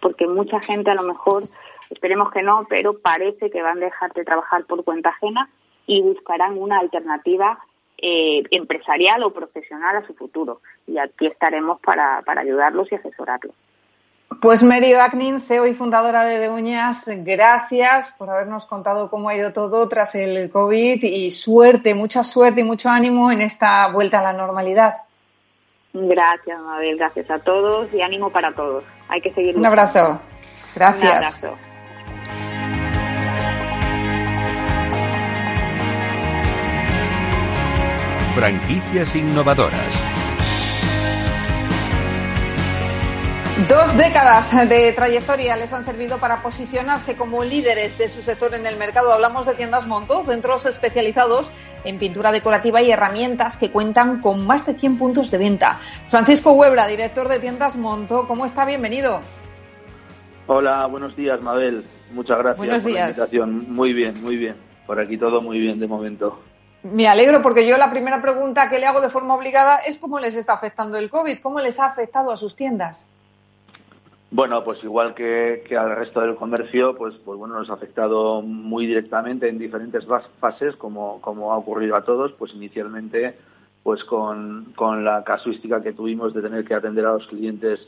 porque 0.01 0.27
mucha 0.27 0.61
gente 0.61 0.91
a 0.91 0.95
lo 0.95 1.03
mejor 1.03 1.43
Esperemos 1.91 2.31
que 2.33 2.43
no, 2.43 2.67
pero 2.69 2.99
parece 2.99 3.51
que 3.51 3.63
van 3.63 3.79
a 3.79 3.87
dejar 3.87 4.13
de 4.15 4.25
trabajar 4.25 4.65
por 4.65 4.85
cuenta 4.85 5.11
ajena 5.11 5.51
y 5.87 6.01
buscarán 6.03 6.59
una 6.59 6.79
alternativa 6.79 7.59
eh, 8.07 8.43
empresarial 8.51 9.23
o 9.23 9.33
profesional 9.33 9.97
a 9.97 10.07
su 10.07 10.13
futuro. 10.13 10.61
Y 10.87 10.99
aquí 10.99 11.27
estaremos 11.27 11.81
para, 11.81 12.21
para 12.21 12.43
ayudarlos 12.43 12.93
y 12.93 12.97
asesorarlos. 12.97 13.55
Pues 14.43 14.63
Mary 14.63 14.93
Agnin, 14.93 15.41
CEO 15.41 15.67
y 15.67 15.73
fundadora 15.73 16.25
de 16.25 16.39
De 16.39 16.51
Uñas, 16.51 17.09
gracias 17.09 18.15
por 18.19 18.29
habernos 18.29 18.67
contado 18.67 19.09
cómo 19.09 19.31
ha 19.31 19.37
ido 19.37 19.55
todo 19.55 19.89
tras 19.89 20.15
el 20.17 20.51
COVID 20.51 21.03
y 21.03 21.31
suerte, 21.31 21.95
mucha 21.95 22.25
suerte 22.25 22.61
y 22.61 22.65
mucho 22.65 22.91
ánimo 22.91 23.31
en 23.31 23.41
esta 23.41 23.91
vuelta 23.91 24.19
a 24.19 24.23
la 24.23 24.33
normalidad. 24.35 24.97
Gracias, 25.95 26.61
Mabel, 26.61 26.99
gracias 26.99 27.31
a 27.31 27.39
todos 27.39 27.89
y 27.95 28.03
ánimo 28.03 28.31
para 28.31 28.53
todos. 28.55 28.85
Hay 29.09 29.23
que 29.23 29.33
seguir. 29.33 29.57
Un 29.57 29.65
abrazo. 29.65 30.21
Gracias. 30.75 31.41
Un 31.41 31.47
abrazo. 31.49 31.74
Franquicias 38.35 39.15
innovadoras. 39.15 40.03
Dos 43.69 43.97
décadas 43.97 44.69
de 44.69 44.93
trayectoria 44.93 45.57
les 45.57 45.73
han 45.73 45.85
servido 45.85 46.19
para 46.19 46.43
posicionarse 46.43 47.15
como 47.15 47.45
líderes 47.45 47.97
de 47.97 48.09
su 48.09 48.23
sector 48.23 48.53
en 48.55 48.67
el 48.67 48.77
mercado. 48.77 49.13
Hablamos 49.13 49.47
de 49.47 49.55
tiendas 49.55 49.87
Monto, 49.87 50.25
centros 50.25 50.67
especializados 50.67 51.53
en 51.85 52.01
pintura 52.01 52.33
decorativa 52.33 52.83
y 52.83 52.91
herramientas 52.91 53.57
que 53.57 53.71
cuentan 53.71 54.21
con 54.21 54.45
más 54.45 54.67
de 54.67 54.75
100 54.75 54.99
puntos 54.99 55.31
de 55.31 55.39
venta. 55.39 55.79
Francisco 56.09 56.55
Huebra, 56.55 56.89
director 56.89 57.29
de 57.29 57.39
tiendas 57.39 57.77
Monto, 57.77 58.27
¿cómo 58.27 58.47
está? 58.47 58.65
Bienvenido. 58.65 59.21
Hola, 60.49 60.87
buenos 60.87 61.15
días, 61.15 61.41
Mabel. 61.41 61.85
Muchas 62.13 62.39
gracias 62.39 62.57
buenos 62.57 62.83
por 62.83 62.91
días. 62.91 63.01
la 63.01 63.11
invitación. 63.11 63.73
Muy 63.73 63.93
bien, 63.93 64.21
muy 64.25 64.37
bien. 64.37 64.57
Por 64.89 64.99
aquí 64.99 65.17
todo 65.19 65.41
muy 65.41 65.61
bien 65.61 65.79
de 65.79 65.87
momento. 65.87 66.41
Me 66.85 67.09
alegro 67.09 67.41
porque 67.41 67.67
yo 67.67 67.79
la 67.79 67.91
primera 67.91 68.21
pregunta 68.21 68.69
que 68.69 68.79
le 68.79 68.85
hago 68.85 69.01
de 69.01 69.09
forma 69.09 69.35
obligada 69.35 69.79
es 69.79 69.97
cómo 69.97 70.19
les 70.19 70.37
está 70.37 70.53
afectando 70.53 70.99
el 70.99 71.09
COVID, 71.09 71.39
cómo 71.39 71.59
les 71.61 71.81
ha 71.81 71.87
afectado 71.87 72.31
a 72.31 72.37
sus 72.37 72.55
tiendas. 72.55 73.09
Bueno, 74.31 74.63
pues 74.65 74.85
igual 74.85 75.15
que, 75.15 75.65
al 75.79 75.97
resto 75.97 76.21
del 76.21 76.35
comercio, 76.35 76.95
pues, 76.95 77.15
pues 77.25 77.39
bueno, 77.39 77.55
nos 77.55 77.71
ha 77.71 77.75
afectado 77.75 78.43
muy 78.43 78.87
directamente 78.87 79.49
en 79.49 79.59
diferentes 79.59 80.05
fases, 80.41 80.77
como, 80.77 81.21
como 81.23 81.53
ha 81.53 81.57
ocurrido 81.57 81.97
a 81.97 82.05
todos, 82.05 82.33
pues 82.33 82.53
inicialmente 82.53 83.35
pues 83.83 84.03
con, 84.05 84.73
con 84.75 85.05
la 85.05 85.23
casuística 85.25 85.83
que 85.83 85.93
tuvimos 85.93 86.35
de 86.35 86.43
tener 86.43 86.65
que 86.65 86.75
atender 86.75 87.07
a 87.07 87.13
los 87.13 87.27
clientes 87.27 87.87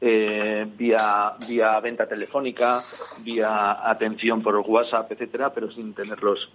eh, 0.00 0.66
vía, 0.76 1.34
vía 1.48 1.80
venta 1.80 2.06
telefónica, 2.06 2.82
vía 3.24 3.88
atención 3.88 4.42
por 4.42 4.56
WhatsApp, 4.58 5.10
etcétera, 5.10 5.52
pero 5.54 5.70
sin 5.70 5.94
tenerlos 5.94 6.50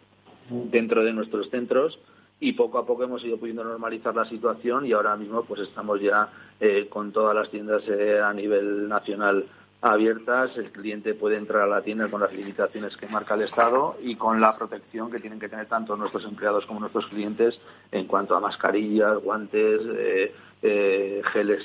dentro 0.52 1.04
de 1.04 1.14
nuestros 1.14 1.50
centros 1.50 1.98
y 2.40 2.54
poco 2.54 2.80
a 2.80 2.86
poco 2.86 3.04
hemos 3.04 3.24
ido 3.24 3.38
pudiendo 3.38 3.64
normalizar 3.64 4.16
la 4.16 4.26
situación 4.26 4.86
y 4.86 4.94
ahora 4.94 5.16
mismo 5.16 5.44
pues 5.44 5.62
estamos 5.62 6.02
ya 6.02 6.30
eh, 6.60 6.88
con 6.90 7.12
todas 7.12 7.36
las 7.36 7.50
tiendas 7.50 7.84
eh, 7.88 8.20
a 8.20 8.34
nivel 8.34 8.90
nacional 8.90 9.46
abiertas, 9.84 10.56
el 10.58 10.72
cliente 10.72 11.16
puede 11.16 11.38
entrar 11.38 11.64
a 11.64 11.68
la 11.68 11.82
tienda 11.82 12.10
con 12.10 12.22
las 12.22 12.34
limitaciones 12.34 12.96
que 12.98 13.08
marca 13.08 13.34
el 13.34 13.44
Estado 13.44 13.96
y 14.02 14.16
con 14.16 14.40
la 14.40 14.56
protección 14.56 15.10
que 15.10 15.20
tienen 15.20 15.40
que 15.40 15.50
tener 15.50 15.68
tanto 15.68 15.96
nuestros 15.96 16.24
empleados 16.26 16.66
como 16.66 16.80
nuestros 16.80 17.08
clientes 17.08 17.60
en 17.92 18.06
cuanto 18.06 18.36
a 18.36 18.40
mascarillas, 18.40 19.20
guantes, 19.24 19.82
eh, 20.64 21.22
geles 21.32 21.64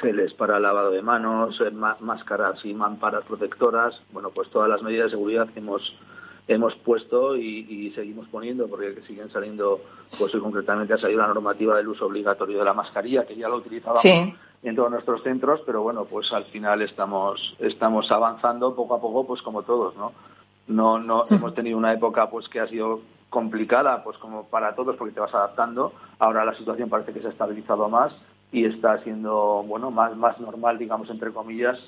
geles 0.00 0.32
para 0.34 0.58
lavado 0.58 0.90
de 0.90 1.02
manos, 1.02 1.62
máscaras 2.00 2.64
y 2.64 2.72
mamparas 2.72 3.24
protectoras, 3.24 4.00
bueno, 4.12 4.30
pues 4.30 4.48
todas 4.50 4.68
las 4.68 4.82
medidas 4.82 5.06
de 5.06 5.10
seguridad 5.10 5.48
que 5.50 5.60
hemos 5.60 5.94
hemos 6.48 6.74
puesto 6.76 7.36
y, 7.36 7.92
seguimos 7.94 8.26
poniendo 8.28 8.66
porque 8.66 9.02
siguen 9.06 9.30
saliendo, 9.30 9.80
pues 10.18 10.34
hoy 10.34 10.40
concretamente 10.40 10.94
ha 10.94 10.98
salido 10.98 11.20
la 11.20 11.28
normativa 11.28 11.76
del 11.76 11.88
uso 11.88 12.06
obligatorio 12.06 12.58
de 12.58 12.64
la 12.64 12.74
mascarilla, 12.74 13.26
que 13.26 13.36
ya 13.36 13.48
lo 13.48 13.56
utilizábamos 13.56 14.04
en 14.04 14.74
todos 14.74 14.90
nuestros 14.90 15.22
centros, 15.22 15.60
pero 15.64 15.82
bueno, 15.82 16.06
pues 16.06 16.32
al 16.32 16.44
final 16.46 16.82
estamos, 16.82 17.54
estamos 17.58 18.10
avanzando 18.10 18.74
poco 18.74 18.94
a 18.94 19.00
poco, 19.00 19.26
pues 19.26 19.42
como 19.42 19.62
todos, 19.62 19.94
¿no? 19.96 20.12
No, 20.66 20.98
no 20.98 21.24
hemos 21.30 21.54
tenido 21.54 21.78
una 21.78 21.92
época 21.92 22.28
pues 22.28 22.48
que 22.48 22.60
ha 22.60 22.66
sido 22.66 23.00
complicada, 23.30 24.02
pues 24.02 24.18
como 24.18 24.44
para 24.44 24.74
todos, 24.74 24.96
porque 24.96 25.14
te 25.14 25.20
vas 25.20 25.34
adaptando. 25.34 25.92
Ahora 26.18 26.44
la 26.44 26.54
situación 26.54 26.88
parece 26.88 27.12
que 27.12 27.20
se 27.20 27.28
ha 27.28 27.30
estabilizado 27.30 27.88
más 27.88 28.12
y 28.52 28.64
está 28.64 28.98
siendo, 29.02 29.62
bueno, 29.66 29.90
más, 29.90 30.16
más 30.16 30.38
normal, 30.40 30.78
digamos, 30.78 31.08
entre 31.10 31.32
comillas, 31.32 31.78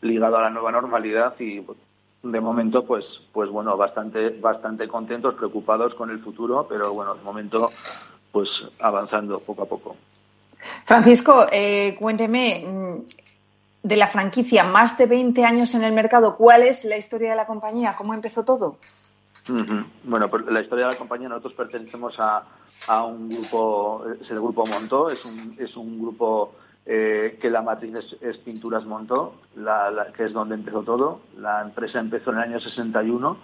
ligado 0.00 0.36
a 0.36 0.42
la 0.42 0.50
nueva 0.50 0.72
normalidad 0.72 1.34
y 1.38 1.60
de 2.24 2.40
momento, 2.40 2.84
pues, 2.84 3.04
pues 3.32 3.50
bueno, 3.50 3.76
bastante, 3.76 4.30
bastante 4.30 4.88
contentos, 4.88 5.34
preocupados 5.34 5.94
con 5.94 6.10
el 6.10 6.20
futuro, 6.20 6.66
pero 6.68 6.92
bueno, 6.94 7.14
de 7.14 7.22
momento, 7.22 7.70
pues 8.32 8.48
avanzando 8.80 9.38
poco 9.40 9.62
a 9.62 9.66
poco. 9.66 9.96
Francisco, 10.84 11.46
eh, 11.52 11.94
cuénteme, 11.98 12.64
mm, 12.66 12.98
de 13.82 13.96
la 13.96 14.08
franquicia, 14.08 14.64
más 14.64 14.96
de 14.96 15.06
20 15.06 15.44
años 15.44 15.74
en 15.74 15.84
el 15.84 15.92
mercado, 15.92 16.36
¿cuál 16.36 16.62
es 16.62 16.84
la 16.86 16.96
historia 16.96 17.30
de 17.30 17.36
la 17.36 17.46
compañía? 17.46 17.94
¿Cómo 17.96 18.14
empezó 18.14 18.44
todo? 18.44 18.78
Bueno, 20.04 20.30
pues 20.30 20.46
la 20.46 20.62
historia 20.62 20.86
de 20.86 20.92
la 20.92 20.98
compañía, 20.98 21.28
nosotros 21.28 21.52
pertenecemos 21.52 22.18
a, 22.18 22.44
a 22.86 23.04
un 23.04 23.28
grupo, 23.28 24.06
es 24.18 24.30
el 24.30 24.40
grupo 24.40 24.64
Montó, 24.66 25.10
es 25.10 25.22
un, 25.26 25.54
es 25.58 25.76
un 25.76 26.00
grupo 26.00 26.54
eh, 26.86 27.38
que 27.40 27.48
la 27.48 27.62
matriz 27.62 27.94
es, 28.20 28.36
Pinturas 28.38 28.84
Montó, 28.84 29.34
la, 29.56 30.08
que 30.14 30.24
es 30.24 30.32
donde 30.32 30.54
empezó 30.54 30.82
todo. 30.82 31.20
La 31.38 31.62
empresa 31.62 31.98
empezó 31.98 32.30
en 32.30 32.36
el 32.36 32.42
año 32.42 32.60
61 32.60 33.36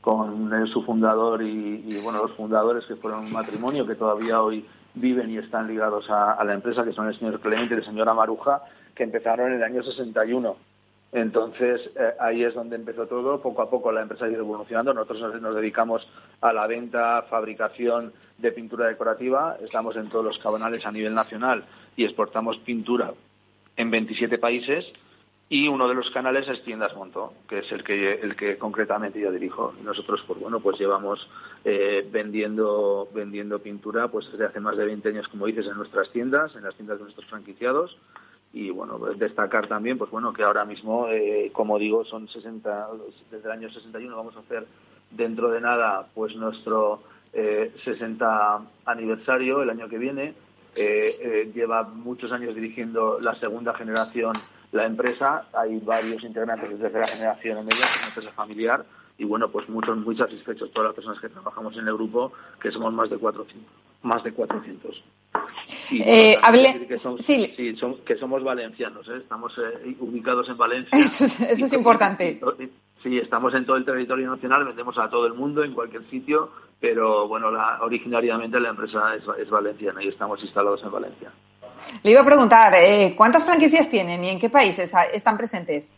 con 0.00 0.66
su 0.68 0.82
fundador 0.82 1.42
y, 1.42 2.00
bueno, 2.02 2.22
los 2.22 2.32
fundadores 2.36 2.86
que 2.86 2.94
fueron 2.96 3.24
un 3.24 3.32
matrimonio 3.32 3.86
que 3.86 3.96
todavía 3.96 4.40
hoy 4.40 4.64
viven 4.94 5.30
y 5.30 5.36
están 5.36 5.66
ligados 5.66 6.08
a, 6.08 6.42
la 6.44 6.54
empresa, 6.54 6.84
que 6.84 6.92
son 6.92 7.08
el 7.08 7.18
señor 7.18 7.40
Clemente 7.40 7.74
y 7.74 7.78
la 7.78 7.84
señora 7.84 8.14
Maruja, 8.14 8.62
que 8.94 9.02
empezaron 9.02 9.48
en 9.48 9.56
el 9.56 9.64
año 9.64 9.82
61. 9.82 10.56
Entonces, 11.12 11.90
eh, 11.96 12.14
ahí 12.20 12.44
es 12.44 12.54
donde 12.54 12.76
empezó 12.76 13.06
todo. 13.06 13.40
Poco 13.40 13.62
a 13.62 13.70
poco 13.70 13.92
la 13.92 14.02
empresa 14.02 14.24
ha 14.24 14.30
ido 14.30 14.40
evolucionando. 14.40 14.94
Nosotros 14.94 15.40
nos, 15.40 15.54
dedicamos 15.54 16.08
a 16.40 16.52
la 16.52 16.66
venta, 16.66 17.22
fabricación 17.22 18.12
de 18.38 18.52
pintura 18.52 18.86
decorativa. 18.86 19.56
Estamos 19.62 19.96
en 19.96 20.08
todos 20.08 20.24
los 20.24 20.38
cabonales 20.38 20.86
a 20.86 20.92
nivel 20.92 21.14
nacional 21.14 21.64
y 21.96 22.04
exportamos 22.04 22.58
pintura 22.58 23.12
en 23.76 23.90
27 23.90 24.38
países. 24.38 24.84
Y 25.48 25.68
uno 25.68 25.86
de 25.86 25.94
los 25.94 26.10
canales 26.10 26.48
es 26.48 26.64
Tiendas 26.64 26.96
Monto, 26.96 27.32
que 27.48 27.60
es 27.60 27.70
el 27.70 27.84
que, 27.84 28.14
el 28.14 28.34
que 28.34 28.58
concretamente 28.58 29.20
yo 29.20 29.30
dirijo. 29.30 29.74
Nosotros, 29.84 30.24
pues 30.26 30.40
bueno, 30.40 30.58
pues 30.58 30.76
llevamos 30.76 31.28
eh, 31.64 32.04
vendiendo, 32.10 33.08
vendiendo 33.14 33.60
pintura 33.60 34.08
pues 34.08 34.30
desde 34.32 34.46
hace 34.46 34.58
más 34.58 34.76
de 34.76 34.86
20 34.86 35.08
años, 35.08 35.28
como 35.28 35.46
dices, 35.46 35.66
en 35.68 35.76
nuestras 35.76 36.10
tiendas, 36.10 36.56
en 36.56 36.64
las 36.64 36.74
tiendas 36.74 36.98
de 36.98 37.04
nuestros 37.04 37.26
franquiciados 37.28 37.96
y 38.52 38.70
bueno 38.70 38.98
destacar 39.16 39.66
también 39.66 39.98
pues 39.98 40.10
bueno 40.10 40.32
que 40.32 40.42
ahora 40.42 40.64
mismo 40.64 41.08
eh, 41.08 41.50
como 41.52 41.78
digo 41.78 42.04
son 42.04 42.26
60 42.26 42.88
desde 43.30 43.44
el 43.44 43.50
año 43.50 43.70
61 43.70 44.16
vamos 44.16 44.36
a 44.36 44.40
hacer 44.40 44.66
dentro 45.10 45.50
de 45.50 45.60
nada 45.60 46.08
pues 46.14 46.34
nuestro 46.36 47.02
eh, 47.34 47.74
60 47.84 48.60
aniversario 48.86 49.62
el 49.62 49.68
año 49.68 49.88
que 49.88 49.98
viene 49.98 50.34
eh, 50.76 51.16
eh, 51.20 51.52
lleva 51.54 51.82
muchos 51.84 52.30
años 52.32 52.54
dirigiendo 52.54 53.18
la 53.20 53.34
segunda 53.36 53.74
generación 53.74 54.32
la 54.72 54.86
empresa 54.86 55.46
hay 55.52 55.78
varios 55.78 56.22
integrantes 56.24 56.70
la 56.72 56.78
tercera 56.78 57.06
generación 57.06 57.58
en 57.58 57.64
ella 57.64 57.84
es 57.84 57.98
una 57.98 58.08
empresa 58.08 58.32
familiar 58.32 58.84
y 59.18 59.24
bueno 59.24 59.46
pues 59.48 59.68
muchos 59.68 59.96
muy 59.96 60.16
satisfechos 60.16 60.70
todas 60.72 60.88
las 60.88 60.94
personas 60.94 61.20
que 61.20 61.28
trabajamos 61.28 61.76
en 61.76 61.88
el 61.88 61.94
grupo 61.94 62.32
que 62.60 62.70
somos 62.70 62.92
más 62.92 63.10
de 63.10 63.16
cuatro 63.16 63.42
o 63.42 63.46
cinco 63.46 63.70
más 64.06 64.22
de 64.22 64.32
400. 64.32 65.04
Eh, 65.90 66.36
que, 66.88 66.98
sí. 67.18 67.54
que 68.04 68.16
somos 68.16 68.42
valencianos, 68.44 69.06
¿eh? 69.08 69.18
estamos 69.18 69.52
eh, 69.58 69.96
ubicados 70.00 70.48
en 70.48 70.56
Valencia. 70.56 70.98
Eso 70.98 71.24
es, 71.24 71.72
importante. 71.72 72.40
Sí, 73.02 73.18
estamos 73.18 73.54
en 73.54 73.66
todo 73.66 73.76
el 73.76 73.84
territorio 73.84 74.30
nacional, 74.30 74.64
vendemos 74.64 74.96
a 74.98 75.08
todo 75.08 75.26
el 75.26 75.34
mundo, 75.34 75.64
en 75.64 75.74
cualquier 75.74 76.08
sitio, 76.10 76.50
pero 76.80 77.28
bueno, 77.28 77.50
la, 77.50 77.78
originariamente 77.82 78.60
la 78.60 78.70
empresa 78.70 79.14
es, 79.14 79.50
valenciana 79.50 80.02
y 80.02 80.08
estamos 80.08 80.42
instalados 80.42 80.82
en 80.82 80.92
Valencia. 80.92 81.30
Le 82.02 82.10
iba 82.10 82.22
a 82.22 82.24
preguntar, 82.24 82.72
eh, 82.74 83.14
¿cuántas 83.16 83.44
franquicias 83.44 83.88
tienen 83.90 84.24
y 84.24 84.30
en 84.30 84.38
qué 84.38 84.48
países 84.48 84.92
están 85.12 85.36
presentes? 85.36 85.96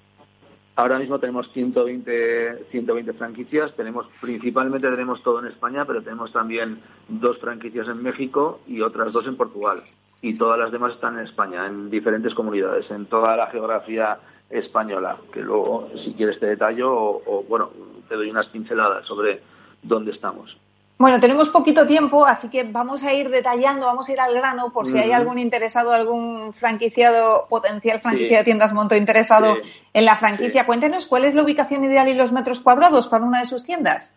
Ahora 0.79 1.01
mismo 1.01 1.19
tenemos 1.19 1.51
120, 1.53 2.67
120 2.71 3.13
franquicias, 3.15 3.75
tenemos 3.75 4.07
principalmente 4.21 4.89
tenemos 4.89 5.21
todo 5.25 5.41
en 5.41 5.47
España, 5.47 5.85
pero 5.85 6.03
tenemos 6.03 6.33
también 6.33 6.81
dos 7.09 7.37
franquicias 7.39 7.89
en 7.89 8.01
México 8.01 8.61
y 8.65 8.81
otras 8.81 9.13
dos 9.13 9.27
en 9.27 9.37
Portugal. 9.37 9.83
Y 10.23 10.35
todas 10.35 10.57
las 10.57 10.71
demás 10.71 10.95
están 10.95 11.19
en 11.19 11.25
España, 11.25 11.67
en 11.67 11.91
diferentes 11.91 12.33
comunidades, 12.33 12.89
en 12.93 13.07
toda 13.07 13.37
la 13.37 13.51
geografía 13.51 14.21
española, 14.51 15.19
que 15.33 15.41
luego, 15.41 15.91
si 16.05 16.15
quieres, 16.15 16.39
te 16.41 16.47
detallo 16.47 16.91
o 16.91 17.45
bueno, 17.49 17.71
te 18.09 18.17
doy 18.17 18.31
unas 18.31 18.47
pinceladas 18.49 19.07
sobre 19.07 19.43
dónde 19.83 20.13
estamos. 20.13 20.57
Bueno, 20.99 21.21
tenemos 21.21 21.49
poquito 21.51 21.87
tiempo, 21.87 22.27
así 22.27 22.51
que 22.51 22.65
vamos 22.65 23.05
a 23.05 23.15
ir 23.15 23.29
detallando, 23.29 23.87
vamos 23.87 24.09
a 24.09 24.13
ir 24.13 24.19
al 24.19 24.35
grano 24.35 24.73
por 24.73 24.85
si 24.89 24.99
hay 24.99 25.13
algún 25.13 25.39
interesado, 25.39 25.93
algún 25.93 26.53
franquiciado, 26.53 27.47
potencial 27.49 28.01
franquicia 28.01 28.39
de 28.39 28.45
tiendas 28.45 28.73
Monto 28.73 28.97
interesado 28.97 29.59
en 29.95 30.05
la 30.05 30.17
franquicia. 30.17 30.67
Cuéntenos 30.67 31.07
cuál 31.07 31.25
es 31.25 31.37
la 31.37 31.45
ubicación 31.45 31.85
ideal 31.85 32.09
y 32.09 32.15
los 32.15 32.33
metros 32.33 32.59
cuadrados 32.59 33.07
para 33.07 33.25
una 33.25 33.39
de 33.39 33.47
sus 33.47 33.63
tiendas. 33.63 34.13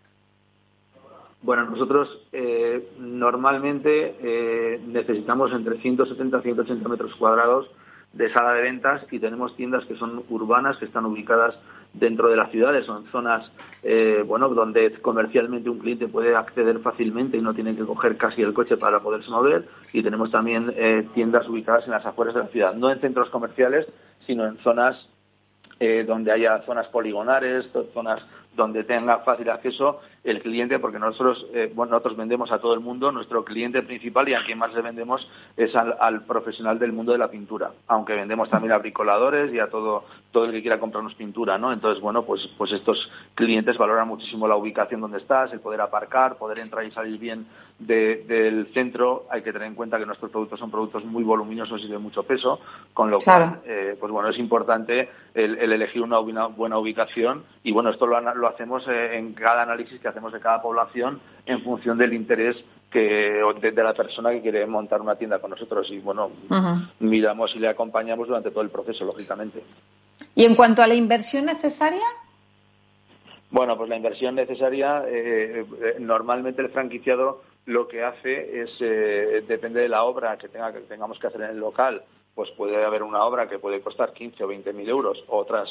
Bueno, 1.44 1.70
nosotros 1.70 2.10
eh, 2.32 2.90
normalmente 2.98 4.16
eh, 4.20 4.82
necesitamos 4.84 5.52
entre 5.52 5.80
170 5.80 6.40
y 6.40 6.42
180 6.42 6.90
metros 6.90 7.14
cuadrados 7.16 7.70
de 8.14 8.32
sala 8.34 8.54
de 8.54 8.62
ventas 8.62 9.06
y 9.12 9.20
tenemos 9.20 9.56
tiendas 9.56 9.86
que 9.86 9.96
son 9.96 10.24
urbanas, 10.30 10.78
que 10.78 10.86
están 10.86 11.06
ubicadas 11.06 11.56
dentro 11.94 12.30
de 12.30 12.38
las 12.38 12.52
ciudades, 12.52 12.86
son 12.86 13.06
zonas 13.08 13.52
eh, 13.84 14.24
bueno, 14.26 14.50
donde 14.50 14.94
comercialmente 15.02 15.70
un 15.70 15.80
cliente 15.80 16.08
puede 16.08 16.36
acceder 16.36 16.80
fácilmente 16.80 17.38
y 17.38 17.42
no 17.42 17.54
tiene 17.54 17.76
que 17.76 17.86
coger 17.86 18.18
casi 18.18 18.42
el 18.42 18.54
coche 18.54 18.78
para 18.78 19.00
poderse 19.00 19.30
mover. 19.30 19.68
Y 19.92 20.04
tenemos 20.04 20.32
también 20.32 20.74
eh, 20.76 21.08
tiendas 21.14 21.48
ubicadas 21.48 21.86
en 21.86 21.92
las 21.92 22.06
afueras 22.06 22.36
de 22.36 22.42
la 22.42 22.48
ciudad, 22.48 22.74
no 22.74 22.90
en 22.90 23.00
centros 23.02 23.30
comerciales, 23.30 23.88
sino 24.26 24.46
en 24.46 24.58
zonas 24.60 25.10
eh, 25.80 26.06
donde 26.08 26.32
haya 26.32 26.62
zonas 26.62 26.88
poligonares, 26.88 27.70
zonas 27.94 28.22
donde 28.56 28.84
tenga 28.84 29.20
fácil 29.20 29.50
acceso 29.50 30.02
el 30.24 30.42
cliente, 30.42 30.78
porque 30.78 31.00
nosotros, 31.00 31.48
eh, 31.54 31.72
bueno, 31.74 31.92
nosotros 31.92 32.16
vendemos 32.16 32.52
a 32.52 32.60
todo 32.60 32.74
el 32.74 32.80
mundo, 32.80 33.12
nuestro 33.12 33.44
cliente 33.44 33.82
principal 33.82 34.30
y 34.30 34.34
a 34.34 34.44
quien 34.44 34.60
más 34.60 34.74
le 34.74 34.82
vendemos 34.82 35.28
es 35.58 35.76
al, 35.76 36.26
profesional 36.26 36.78
del 36.78 36.92
mundo 36.92 37.12
de 37.12 37.18
la 37.18 37.30
pintura, 37.30 37.72
aunque 37.88 38.14
vendemos 38.14 38.50
también 38.50 38.74
a 38.74 38.78
bricoladores 38.78 39.52
y 39.54 39.60
a 39.60 39.70
todo, 39.70 40.04
todo 40.32 40.46
el 40.46 40.52
que 40.52 40.62
quiera 40.62 40.80
comprarnos 40.80 41.16
pintura, 41.16 41.58
¿no? 41.58 41.74
Entonces, 41.74 42.02
bueno, 42.02 42.24
pues, 42.24 42.48
pues 42.58 42.72
estos 42.72 43.10
clientes 43.34 43.78
valoran 43.78 44.08
muchísimo 44.08 44.48
la 44.48 44.56
ubicación 44.56 45.02
donde 45.02 45.18
estás, 45.18 45.52
el 45.54 45.60
poder 45.60 45.82
aparcar, 45.82 46.38
poder 46.38 46.60
entrar 46.60 46.86
y 46.86 46.92
salir 46.92 47.20
bien 47.20 47.48
del 47.88 48.68
centro. 48.74 49.26
Hay 49.30 49.42
que 49.42 49.52
tener 49.52 49.68
en 49.68 49.76
cuenta 49.76 49.98
que 49.98 50.06
nuestros 50.06 50.32
productos 50.32 50.60
son 50.60 50.72
productos 50.72 51.04
muy 51.06 51.24
voluminosos 51.24 51.82
y 51.84 51.88
de 51.88 51.98
mucho 51.98 52.24
peso, 52.24 52.60
con 52.94 53.10
lo 53.10 53.20
cual, 53.20 53.62
eh, 53.66 53.96
pues 54.00 54.12
bueno, 54.12 54.30
es 54.30 54.38
importante 54.38 55.10
el, 55.34 55.58
elegir 55.58 56.02
una, 56.02 56.20
buena 56.20 56.78
ubicación 56.78 57.44
y 57.64 57.72
bueno, 57.72 57.90
esto 57.90 58.06
lo, 58.06 58.20
lo 58.36 58.48
hacemos 58.48 58.88
eh, 58.88 59.18
en 59.18 59.34
cada 59.34 59.64
análisis 59.64 60.00
que 60.00 60.08
hacemos 60.08 60.34
de 60.34 60.40
cada 60.40 60.62
población 60.62 61.20
en 61.46 61.62
función 61.64 61.98
del 61.98 62.14
interés 62.14 62.64
que 62.92 63.42
de, 63.62 63.84
la 63.84 63.94
persona 63.94 64.32
que 64.32 64.42
quiere 64.42 64.66
montar 64.68 65.02
una 65.02 65.16
tienda 65.16 65.40
con 65.40 65.52
nosotros 65.52 65.90
y 65.90 66.00
bueno 66.00 66.30
miramos 67.00 67.56
y 67.56 67.60
le 67.60 67.70
acompañamos 67.70 68.28
durante 68.28 68.52
todo 68.52 68.62
el 68.62 68.70
proceso 68.70 69.06
lógicamente. 69.06 69.64
Y 70.36 70.44
en 70.46 70.56
cuanto 70.56 70.84
a 70.84 70.88
la 70.88 70.94
inversión 70.94 71.46
necesaria 71.46 72.06
bueno 73.50 73.78
pues 73.78 73.90
la 73.90 73.96
inversión 73.96 74.36
necesaria 74.36 75.04
eh, 75.08 75.66
eh, 75.82 75.96
normalmente 76.00 76.62
el 76.62 76.70
franquiciado 76.70 77.44
lo 77.66 77.88
que 77.88 78.04
hace 78.04 78.62
es 78.62 78.76
eh, 78.80 79.44
depende 79.48 79.82
de 79.82 79.90
la 79.90 80.04
obra 80.04 80.38
que 80.38 80.50
tenga 80.50 80.74
que 80.74 80.80
tengamos 80.82 81.20
que 81.20 81.28
hacer 81.28 81.42
en 81.42 81.52
el 81.52 81.60
local 81.60 82.04
pues 82.36 82.50
puede 82.52 82.84
haber 82.84 83.04
una 83.04 83.24
obra 83.24 83.48
que 83.50 83.60
puede 83.60 83.82
costar 83.82 84.14
15 84.14 84.44
o 84.44 84.48
20 84.48 84.74
mil 84.74 84.90
euros, 84.90 85.24
otras 85.28 85.70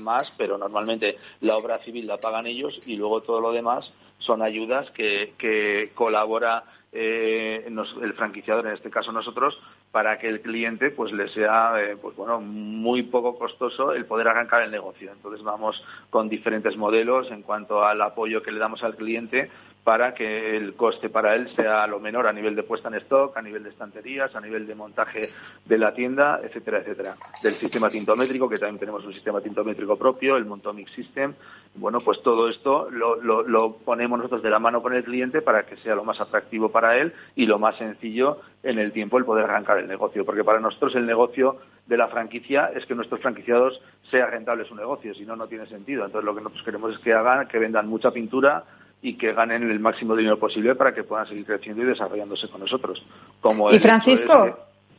más, 0.00 0.34
pero 0.36 0.58
normalmente 0.58 1.16
la 1.40 1.56
obra 1.56 1.78
civil 1.78 2.06
la 2.06 2.18
pagan 2.18 2.46
ellos 2.46 2.78
y 2.86 2.96
luego 2.96 3.22
todo 3.22 3.40
lo 3.40 3.52
demás 3.52 3.90
son 4.18 4.42
ayudas 4.42 4.90
que, 4.90 5.34
que 5.38 5.92
colabora 5.94 6.64
eh, 6.92 7.64
el 7.66 8.12
franquiciador, 8.14 8.66
en 8.66 8.74
este 8.74 8.90
caso 8.90 9.12
nosotros, 9.12 9.56
para 9.92 10.18
que 10.18 10.28
el 10.28 10.40
cliente 10.40 10.90
pues 10.90 11.12
le 11.12 11.28
sea 11.28 11.74
eh, 11.80 11.96
pues 11.96 12.16
bueno 12.16 12.40
muy 12.40 13.04
poco 13.04 13.38
costoso 13.38 13.92
el 13.92 14.06
poder 14.06 14.28
arrancar 14.28 14.62
el 14.62 14.70
negocio. 14.70 15.12
Entonces 15.12 15.42
vamos 15.44 15.82
con 16.10 16.28
diferentes 16.28 16.76
modelos 16.76 17.30
en 17.30 17.42
cuanto 17.42 17.84
al 17.84 18.02
apoyo 18.02 18.42
que 18.42 18.50
le 18.50 18.58
damos 18.58 18.82
al 18.82 18.96
cliente 18.96 19.50
para 19.84 20.14
que 20.14 20.56
el 20.56 20.74
coste 20.74 21.08
para 21.08 21.34
él 21.34 21.48
sea 21.56 21.86
lo 21.86 22.00
menor 22.00 22.26
a 22.26 22.32
nivel 22.32 22.54
de 22.54 22.62
puesta 22.62 22.88
en 22.88 22.94
stock, 22.96 23.36
a 23.36 23.42
nivel 23.42 23.62
de 23.62 23.70
estanterías, 23.70 24.34
a 24.36 24.40
nivel 24.40 24.66
de 24.66 24.74
montaje 24.74 25.22
de 25.64 25.78
la 25.78 25.94
tienda, 25.94 26.40
etcétera, 26.42 26.78
etcétera. 26.78 27.16
Del 27.42 27.54
sistema 27.54 27.88
tintométrico, 27.88 28.48
que 28.48 28.58
también 28.58 28.78
tenemos 28.78 29.04
un 29.04 29.14
sistema 29.14 29.40
tintométrico 29.40 29.96
propio, 29.96 30.36
el 30.36 30.44
Montomic 30.44 30.88
System. 30.88 31.34
Bueno, 31.74 32.00
pues 32.00 32.22
todo 32.22 32.48
esto 32.48 32.90
lo, 32.90 33.16
lo, 33.22 33.68
ponemos 33.84 34.18
nosotros 34.18 34.42
de 34.42 34.50
la 34.50 34.58
mano 34.58 34.82
con 34.82 34.94
el 34.94 35.04
cliente 35.04 35.40
para 35.40 35.64
que 35.64 35.76
sea 35.78 35.94
lo 35.94 36.04
más 36.04 36.20
atractivo 36.20 36.70
para 36.70 36.98
él 36.98 37.14
y 37.34 37.46
lo 37.46 37.58
más 37.58 37.76
sencillo 37.76 38.40
en 38.62 38.78
el 38.78 38.92
tiempo 38.92 39.18
el 39.18 39.24
poder 39.24 39.44
arrancar 39.44 39.78
el 39.78 39.88
negocio. 39.88 40.26
Porque 40.26 40.44
para 40.44 40.60
nosotros 40.60 40.94
el 40.96 41.06
negocio 41.06 41.58
de 41.86 41.96
la 41.96 42.08
franquicia 42.08 42.70
es 42.74 42.84
que 42.86 42.94
nuestros 42.94 43.20
franquiciados 43.20 43.80
sea 44.10 44.26
rentable 44.26 44.64
su 44.64 44.74
negocio, 44.74 45.14
si 45.14 45.24
no, 45.24 45.36
no 45.36 45.46
tiene 45.46 45.66
sentido. 45.66 46.04
Entonces 46.04 46.24
lo 46.24 46.34
que 46.34 46.42
nosotros 46.42 46.64
queremos 46.64 46.94
es 46.94 46.98
que 47.00 47.14
hagan, 47.14 47.48
que 47.48 47.58
vendan 47.58 47.88
mucha 47.88 48.10
pintura, 48.10 48.64
y 49.02 49.16
que 49.16 49.32
ganen 49.32 49.70
el 49.70 49.80
máximo 49.80 50.14
dinero 50.14 50.38
posible 50.38 50.74
para 50.74 50.94
que 50.94 51.04
puedan 51.04 51.26
seguir 51.26 51.46
creciendo 51.46 51.82
y 51.82 51.86
desarrollándose 51.86 52.48
con 52.48 52.60
nosotros. 52.60 53.02
Como 53.40 53.70
¿Y 53.70 53.78
Francisco? 53.78 54.58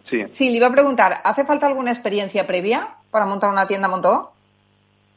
sí. 0.10 0.26
sí, 0.30 0.50
le 0.50 0.58
iba 0.58 0.68
a 0.68 0.72
preguntar, 0.72 1.18
¿hace 1.24 1.46
falta 1.46 1.68
alguna 1.68 1.92
experiencia 1.92 2.48
previa 2.48 2.96
para 3.12 3.26
montar 3.26 3.50
una 3.50 3.68
tienda 3.68 3.88
Montó? 3.88 4.32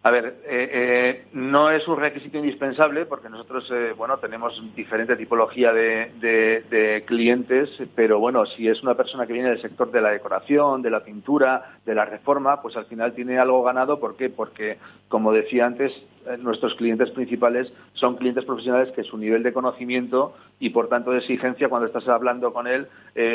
A 0.04 0.10
ver, 0.10 0.36
eh, 0.44 0.68
eh, 0.70 1.24
no 1.32 1.70
es 1.70 1.88
un 1.88 1.98
requisito 1.98 2.36
indispensable 2.36 3.06
porque 3.06 3.30
nosotros, 3.30 3.66
eh, 3.70 3.94
bueno, 3.96 4.18
tenemos 4.18 4.62
diferente 4.76 5.16
tipología 5.16 5.72
de, 5.72 7.02
clientes, 7.06 7.70
pero 7.94 8.18
bueno, 8.18 8.44
si 8.44 8.68
es 8.68 8.82
una 8.82 8.94
persona 8.94 9.26
que 9.26 9.32
viene 9.32 9.48
del 9.48 9.62
sector 9.62 9.90
de 9.90 10.02
la 10.02 10.10
decoración, 10.10 10.82
de 10.82 10.90
la 10.90 11.02
pintura, 11.02 11.78
de 11.86 11.94
la 11.94 12.04
reforma, 12.04 12.60
pues 12.60 12.76
al 12.76 12.84
final 12.84 13.14
tiene 13.14 13.38
algo 13.38 13.62
ganado. 13.62 13.98
¿Por 13.98 14.14
qué? 14.14 14.28
Porque, 14.28 14.76
como 15.08 15.32
decía 15.32 15.64
antes, 15.64 15.90
nuestros 16.38 16.74
clientes 16.74 17.10
principales 17.10 17.72
son 17.94 18.16
clientes 18.16 18.44
profesionales 18.44 18.92
que 18.94 19.04
su 19.04 19.16
nivel 19.16 19.42
de 19.42 19.52
conocimiento 19.52 20.34
y 20.58 20.70
por 20.70 20.88
tanto 20.88 21.10
de 21.10 21.18
exigencia 21.18 21.68
cuando 21.68 21.86
estás 21.86 22.08
hablando 22.08 22.52
con 22.52 22.66
él 22.66 22.86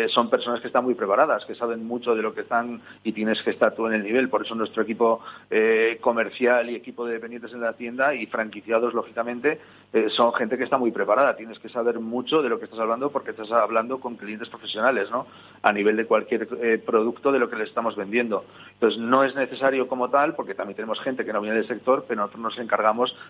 son 0.10 0.30
personas 0.30 0.60
que 0.60 0.68
están 0.68 0.84
muy 0.84 0.96
preparadas, 0.96 1.46
que 1.46 1.56
saben 1.56 1.86
mucho 1.86 2.16
de 2.16 2.22
lo 2.22 2.34
que 2.34 2.42
están 2.42 2.82
y 3.04 3.14
tienes 3.14 3.42
que 3.44 3.52
estar 3.52 3.76
tú 3.76 3.88
en 3.88 3.94
el 3.94 4.04
nivel. 4.04 4.30
Por 4.30 4.46
eso 4.46 4.56
nuestro 4.56 4.84
equipo 4.84 5.22
comercial 6.02 6.70
y 6.70 6.76
equipo 6.76 7.06
de 7.06 7.14
dependientes 7.14 7.54
en 7.54 7.62
la 7.62 7.74
tienda 7.74 8.14
y 8.14 8.26
franquiciados, 8.26 8.94
lógicamente, 8.94 9.60
eh, 9.92 10.08
son 10.10 10.34
gente 10.34 10.58
que 10.58 10.64
está 10.64 10.78
muy 10.78 10.92
preparada. 10.92 11.36
Tienes 11.36 11.60
que 11.60 11.70
saber 11.70 12.00
mucho 12.00 12.42
de 12.42 12.50
lo 12.50 12.60
que 12.60 12.66
estás 12.66 12.80
hablando 12.80 13.12
porque 13.12 13.32
estás 13.32 13.52
hablando 13.52 14.00
con 14.00 14.16
clientes 14.16 14.50
profesionales, 14.50 15.10
¿no? 15.10 15.28
A 15.62 15.74
nivel 15.74 15.98
de 15.98 16.06
cualquier 16.06 16.48
eh, 16.62 16.82
producto 16.84 17.32
de 17.32 17.40
lo 17.40 17.50
que 17.50 17.56
le 17.56 17.64
estamos 17.64 17.96
vendiendo. 17.96 18.46
Entonces, 18.74 19.00
no 19.00 19.24
es 19.24 19.36
necesario 19.36 19.88
como 19.88 20.10
tal, 20.10 20.36
porque 20.36 20.54
también 20.54 20.76
tenemos 20.76 21.00
gente 21.02 21.26
que 21.26 21.34
no 21.34 21.42
viene 21.42 21.58
del 21.58 21.68
sector, 21.68 22.06
pero 22.08 22.22
nosotros 22.22 22.44
nos 22.44 22.60
encargamos 22.60 22.79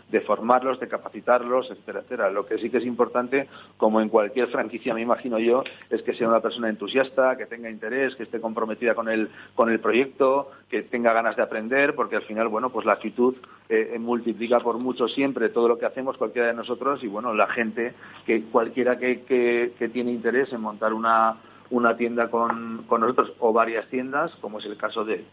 de 0.09 0.21
formarlos, 0.21 0.79
de 0.79 0.87
capacitarlos, 0.87 1.69
etcétera, 1.69 1.99
etcétera. 1.99 2.29
Lo 2.31 2.45
que 2.45 2.57
sí 2.57 2.69
que 2.69 2.77
es 2.77 2.85
importante, 2.85 3.47
como 3.77 4.01
en 4.01 4.09
cualquier 4.09 4.47
franquicia, 4.47 4.93
me 4.93 5.01
imagino 5.01 5.39
yo, 5.39 5.63
es 5.89 6.01
que 6.03 6.13
sea 6.13 6.27
una 6.27 6.41
persona 6.41 6.69
entusiasta, 6.69 7.37
que 7.37 7.45
tenga 7.45 7.69
interés, 7.69 8.15
que 8.15 8.23
esté 8.23 8.39
comprometida 8.39 8.95
con 8.95 9.09
el, 9.09 9.29
con 9.55 9.69
el 9.69 9.79
proyecto, 9.79 10.51
que 10.69 10.83
tenga 10.83 11.13
ganas 11.13 11.35
de 11.35 11.43
aprender, 11.43 11.95
porque 11.95 12.15
al 12.17 12.23
final, 12.23 12.47
bueno, 12.47 12.69
pues 12.69 12.85
la 12.85 12.93
actitud 12.93 13.35
eh, 13.69 13.97
multiplica 13.99 14.59
por 14.59 14.77
mucho 14.77 15.07
siempre 15.07 15.49
todo 15.49 15.67
lo 15.67 15.77
que 15.77 15.85
hacemos 15.85 16.17
cualquiera 16.17 16.47
de 16.47 16.53
nosotros 16.53 17.03
y 17.03 17.07
bueno, 17.07 17.33
la 17.33 17.47
gente, 17.47 17.93
que 18.25 18.43
cualquiera 18.43 18.97
que, 18.97 19.21
que, 19.23 19.89
tiene 19.89 20.11
interés 20.11 20.51
en 20.53 20.61
montar 20.61 20.93
una, 20.93 21.37
una 21.69 21.97
tienda 21.97 22.29
con, 22.29 22.83
con 22.87 23.01
nosotros 23.01 23.33
o 23.39 23.53
varias 23.53 23.87
tiendas, 23.87 24.31
como 24.41 24.59
es 24.59 24.65
el 24.65 24.77
caso 24.77 25.03
de 25.03 25.25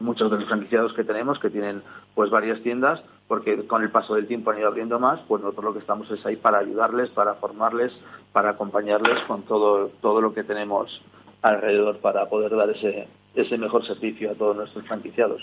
muchos 0.00 0.30
de 0.30 0.38
los 0.38 0.46
franquiciados 0.46 0.92
que 0.94 1.04
tenemos 1.04 1.38
que 1.38 1.50
tienen 1.50 1.82
pues 2.14 2.30
varias 2.30 2.60
tiendas 2.62 3.02
porque 3.30 3.64
con 3.68 3.80
el 3.84 3.92
paso 3.92 4.16
del 4.16 4.26
tiempo 4.26 4.50
han 4.50 4.58
ido 4.58 4.66
abriendo 4.66 4.98
más 4.98 5.20
pues 5.28 5.40
nosotros 5.40 5.66
lo 5.66 5.72
que 5.72 5.78
estamos 5.78 6.10
es 6.10 6.26
ahí 6.26 6.34
para 6.34 6.58
ayudarles 6.58 7.10
para 7.10 7.34
formarles 7.34 7.92
para 8.32 8.50
acompañarles 8.50 9.22
con 9.28 9.42
todo 9.42 9.86
todo 10.02 10.20
lo 10.20 10.34
que 10.34 10.42
tenemos 10.42 11.00
alrededor 11.40 11.98
para 11.98 12.28
poder 12.28 12.56
dar 12.56 12.68
ese 12.70 13.06
ese 13.36 13.56
mejor 13.56 13.86
servicio 13.86 14.32
a 14.32 14.34
todos 14.34 14.56
nuestros 14.56 14.84
franquiciados 14.84 15.40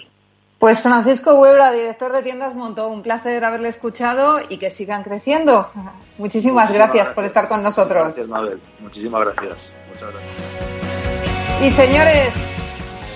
Pues 0.60 0.82
Francisco 0.82 1.40
Huebra, 1.40 1.72
director 1.72 2.12
de 2.12 2.24
Tiendas 2.24 2.56
Montó, 2.56 2.90
un 2.90 3.04
placer 3.04 3.42
haberle 3.46 3.70
escuchado 3.70 4.40
y 4.50 4.58
que 4.58 4.70
sigan 4.70 5.04
creciendo. 5.04 5.70
Muchísimas, 6.18 6.74
gracias, 6.74 7.12
por 7.12 7.24
estar 7.24 7.48
con 7.48 7.62
nosotros. 7.62 8.04
Gracias, 8.04 8.28
Mabel. 8.28 8.60
Muchísimas 8.80 9.22
gracias. 9.22 9.56
Muchas 9.88 10.12
gracias. 10.12 11.62
Y 11.62 11.70
señores, 11.70 12.57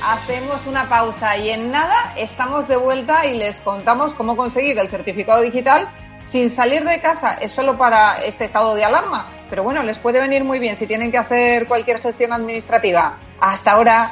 hacemos 0.03 0.65
una 0.65 0.89
pausa 0.89 1.37
y 1.37 1.49
en 1.49 1.71
nada 1.71 2.13
estamos 2.17 2.67
de 2.67 2.75
vuelta 2.75 3.25
y 3.25 3.37
les 3.37 3.59
contamos 3.59 4.13
cómo 4.13 4.35
conseguir 4.35 4.77
el 4.79 4.89
certificado 4.89 5.41
digital 5.41 5.89
sin 6.19 6.49
salir 6.49 6.83
de 6.83 6.99
casa. 7.01 7.35
Es 7.35 7.51
solo 7.51 7.77
para 7.77 8.23
este 8.23 8.45
estado 8.45 8.75
de 8.75 8.83
alarma, 8.83 9.27
pero 9.49 9.63
bueno, 9.63 9.83
les 9.83 9.97
puede 9.99 10.19
venir 10.19 10.43
muy 10.43 10.59
bien 10.59 10.75
si 10.75 10.87
tienen 10.87 11.11
que 11.11 11.17
hacer 11.17 11.67
cualquier 11.67 12.01
gestión 12.01 12.33
administrativa. 12.33 13.17
Hasta 13.39 13.71
ahora. 13.71 14.11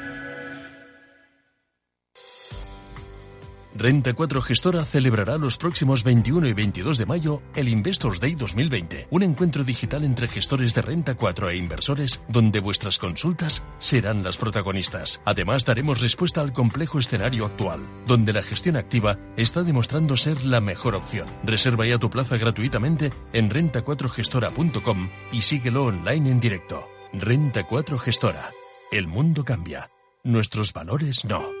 Renta 3.73 4.13
4 4.13 4.41
Gestora 4.41 4.83
celebrará 4.83 5.37
los 5.37 5.55
próximos 5.55 6.03
21 6.03 6.47
y 6.47 6.53
22 6.53 6.97
de 6.97 7.05
mayo 7.05 7.41
el 7.55 7.69
Investors 7.69 8.19
Day 8.19 8.35
2020, 8.35 9.07
un 9.09 9.23
encuentro 9.23 9.63
digital 9.63 10.03
entre 10.03 10.27
gestores 10.27 10.73
de 10.73 10.81
Renta 10.81 11.15
4 11.15 11.49
e 11.49 11.55
inversores 11.55 12.21
donde 12.27 12.59
vuestras 12.59 12.97
consultas 12.97 13.63
serán 13.79 14.23
las 14.23 14.37
protagonistas. 14.37 15.21
Además, 15.25 15.63
daremos 15.63 16.01
respuesta 16.01 16.41
al 16.41 16.51
complejo 16.51 16.99
escenario 16.99 17.45
actual, 17.45 17.79
donde 18.07 18.33
la 18.33 18.43
gestión 18.43 18.75
activa 18.75 19.17
está 19.37 19.63
demostrando 19.63 20.17
ser 20.17 20.43
la 20.43 20.59
mejor 20.59 20.95
opción. 20.95 21.27
Reserva 21.43 21.85
ya 21.85 21.97
tu 21.97 22.09
plaza 22.09 22.37
gratuitamente 22.37 23.11
en 23.31 23.49
renta4gestora.com 23.49 25.09
y 25.31 25.43
síguelo 25.43 25.85
online 25.85 26.29
en 26.29 26.39
directo. 26.39 26.87
Renta 27.13 27.63
4 27.65 27.97
Gestora. 27.99 28.49
El 28.91 29.07
mundo 29.07 29.45
cambia. 29.45 29.89
Nuestros 30.23 30.73
valores 30.73 31.23
no. 31.23 31.60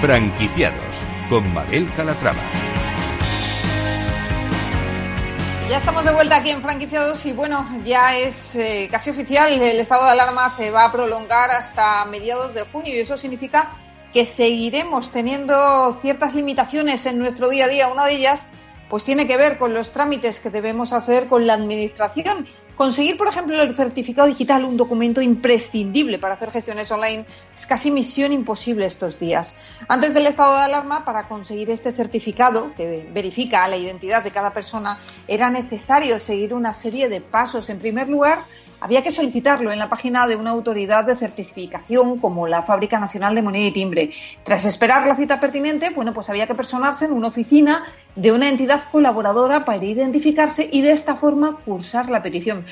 Franquiciados 0.00 0.96
con 1.28 1.52
Mabel 1.52 1.86
Calatrava. 1.94 2.40
Ya 5.68 5.76
estamos 5.76 6.06
de 6.06 6.12
vuelta 6.12 6.36
aquí 6.36 6.48
en 6.48 6.62
Franquiciados 6.62 7.26
y 7.26 7.32
bueno, 7.32 7.68
ya 7.84 8.16
es 8.16 8.56
eh, 8.56 8.88
casi 8.90 9.10
oficial, 9.10 9.52
el 9.52 9.78
estado 9.78 10.06
de 10.06 10.12
alarma 10.12 10.48
se 10.48 10.70
va 10.70 10.86
a 10.86 10.92
prolongar 10.92 11.50
hasta 11.50 12.06
mediados 12.06 12.54
de 12.54 12.62
junio 12.62 12.94
y 12.94 13.00
eso 13.00 13.18
significa 13.18 13.76
que 14.14 14.24
seguiremos 14.24 15.12
teniendo 15.12 15.94
ciertas 16.00 16.34
limitaciones 16.34 17.04
en 17.04 17.18
nuestro 17.18 17.50
día 17.50 17.66
a 17.66 17.68
día. 17.68 17.88
Una 17.88 18.06
de 18.06 18.14
ellas 18.14 18.48
pues 18.88 19.04
tiene 19.04 19.26
que 19.26 19.36
ver 19.36 19.58
con 19.58 19.74
los 19.74 19.92
trámites 19.92 20.40
que 20.40 20.48
debemos 20.48 20.94
hacer 20.94 21.26
con 21.26 21.46
la 21.46 21.52
administración 21.52 22.46
Conseguir, 22.80 23.18
por 23.18 23.28
ejemplo, 23.28 23.60
el 23.60 23.74
certificado 23.74 24.26
digital, 24.26 24.64
un 24.64 24.78
documento 24.78 25.20
imprescindible 25.20 26.18
para 26.18 26.32
hacer 26.32 26.50
gestiones 26.50 26.90
online, 26.90 27.26
es 27.54 27.66
casi 27.66 27.90
misión 27.90 28.32
imposible 28.32 28.86
estos 28.86 29.20
días. 29.20 29.54
Antes 29.86 30.14
del 30.14 30.26
estado 30.26 30.54
de 30.54 30.62
alarma, 30.62 31.04
para 31.04 31.28
conseguir 31.28 31.68
este 31.68 31.92
certificado, 31.92 32.74
que 32.74 33.06
verifica 33.12 33.68
la 33.68 33.76
identidad 33.76 34.24
de 34.24 34.30
cada 34.30 34.54
persona, 34.54 34.98
era 35.28 35.50
necesario 35.50 36.18
seguir 36.18 36.54
una 36.54 36.72
serie 36.72 37.10
de 37.10 37.20
pasos. 37.20 37.68
En 37.68 37.78
primer 37.80 38.08
lugar, 38.08 38.44
había 38.80 39.02
que 39.02 39.12
solicitarlo 39.12 39.70
en 39.70 39.78
la 39.78 39.88
página 39.88 40.26
de 40.26 40.36
una 40.36 40.50
autoridad 40.50 41.04
de 41.04 41.16
certificación 41.16 42.18
como 42.18 42.48
la 42.48 42.62
Fábrica 42.62 42.98
Nacional 42.98 43.34
de 43.34 43.42
Moneda 43.42 43.66
y 43.66 43.72
Timbre. 43.72 44.10
Tras 44.42 44.64
esperar 44.64 45.06
la 45.06 45.16
cita 45.16 45.38
pertinente, 45.38 45.90
bueno, 45.90 46.14
pues 46.14 46.30
había 46.30 46.46
que 46.46 46.54
personarse 46.54 47.04
en 47.04 47.12
una 47.12 47.28
oficina 47.28 47.84
de 48.16 48.32
una 48.32 48.48
entidad 48.48 48.84
colaboradora 48.90 49.64
para 49.64 49.84
identificarse 49.84 50.68
y 50.70 50.80
de 50.80 50.92
esta 50.92 51.14
forma 51.14 51.58
cursar 51.64 52.10
la 52.10 52.22
petición. 52.22 52.64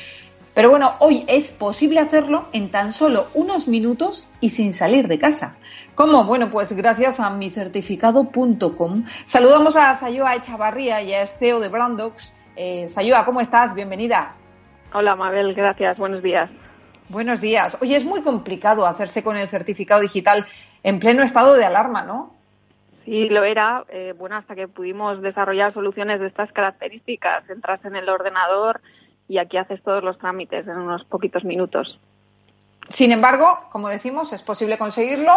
Pero 0.55 0.71
bueno, 0.71 0.94
hoy 0.99 1.25
es 1.29 1.53
posible 1.53 2.01
hacerlo 2.01 2.49
en 2.53 2.71
tan 2.71 2.92
solo 2.92 3.29
unos 3.35 3.68
minutos 3.68 4.29
y 4.40 4.51
sin 4.51 4.73
salir 4.73 5.07
de 5.07 5.16
casa. 5.16 5.57
¿Cómo? 5.94 6.25
Bueno, 6.25 6.51
pues 6.51 6.73
gracias 6.73 7.21
a 7.21 7.31
micertificado.com. 7.31 9.05
Saludamos 9.25 9.77
a 9.77 9.94
Sayoa 9.94 10.35
Echavarría 10.35 11.01
y 11.03 11.14
a 11.14 11.25
CEO 11.29 11.61
de 11.61 11.68
Brandox. 11.68 12.33
Eh, 12.57 12.88
Sayoa, 12.88 13.25
¿cómo 13.25 13.40
estás? 13.40 13.73
Bienvenida. 13.73 14.38
Hola, 14.92 15.16
Mabel, 15.16 15.55
gracias. 15.55 15.98
Buenos 15.98 16.22
días. 16.22 16.51
Buenos 17.09 17.40
días. 17.40 17.77
Oye, 17.81 17.96
es 17.96 18.05
muy 18.05 18.22
complicado 18.22 18.87
hacerse 18.87 19.22
con 19.22 19.37
el 19.37 19.48
certificado 19.48 20.01
digital 20.01 20.46
en 20.83 20.98
pleno 20.98 21.22
estado 21.22 21.55
de 21.55 21.64
alarma, 21.64 22.03
¿no? 22.05 22.35
Sí, 23.05 23.29
lo 23.29 23.44
era. 23.44 23.85
Eh, 23.88 24.14
bueno, 24.16 24.37
hasta 24.37 24.55
que 24.55 24.68
pudimos 24.68 25.20
desarrollar 25.22 25.72
soluciones 25.72 26.20
de 26.20 26.27
estas 26.27 26.53
características. 26.53 27.48
Entras 27.51 27.85
en 27.85 27.96
el 27.96 28.09
ordenador 28.09 28.81
y 29.29 29.38
aquí 29.38 29.57
haces 29.57 29.83
todos 29.83 30.03
los 30.03 30.18
trámites 30.18 30.66
en 30.66 30.77
unos 30.79 31.05
poquitos 31.05 31.44
minutos. 31.44 31.98
Sin 32.88 33.12
embargo, 33.12 33.46
como 33.70 33.88
decimos, 33.88 34.33
es 34.33 34.42
posible 34.42 34.79
conseguirlo. 34.79 35.33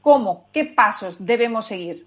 ¿Cómo? 0.00 0.46
¿Qué 0.52 0.64
pasos 0.64 1.24
debemos 1.24 1.66
seguir? 1.66 2.06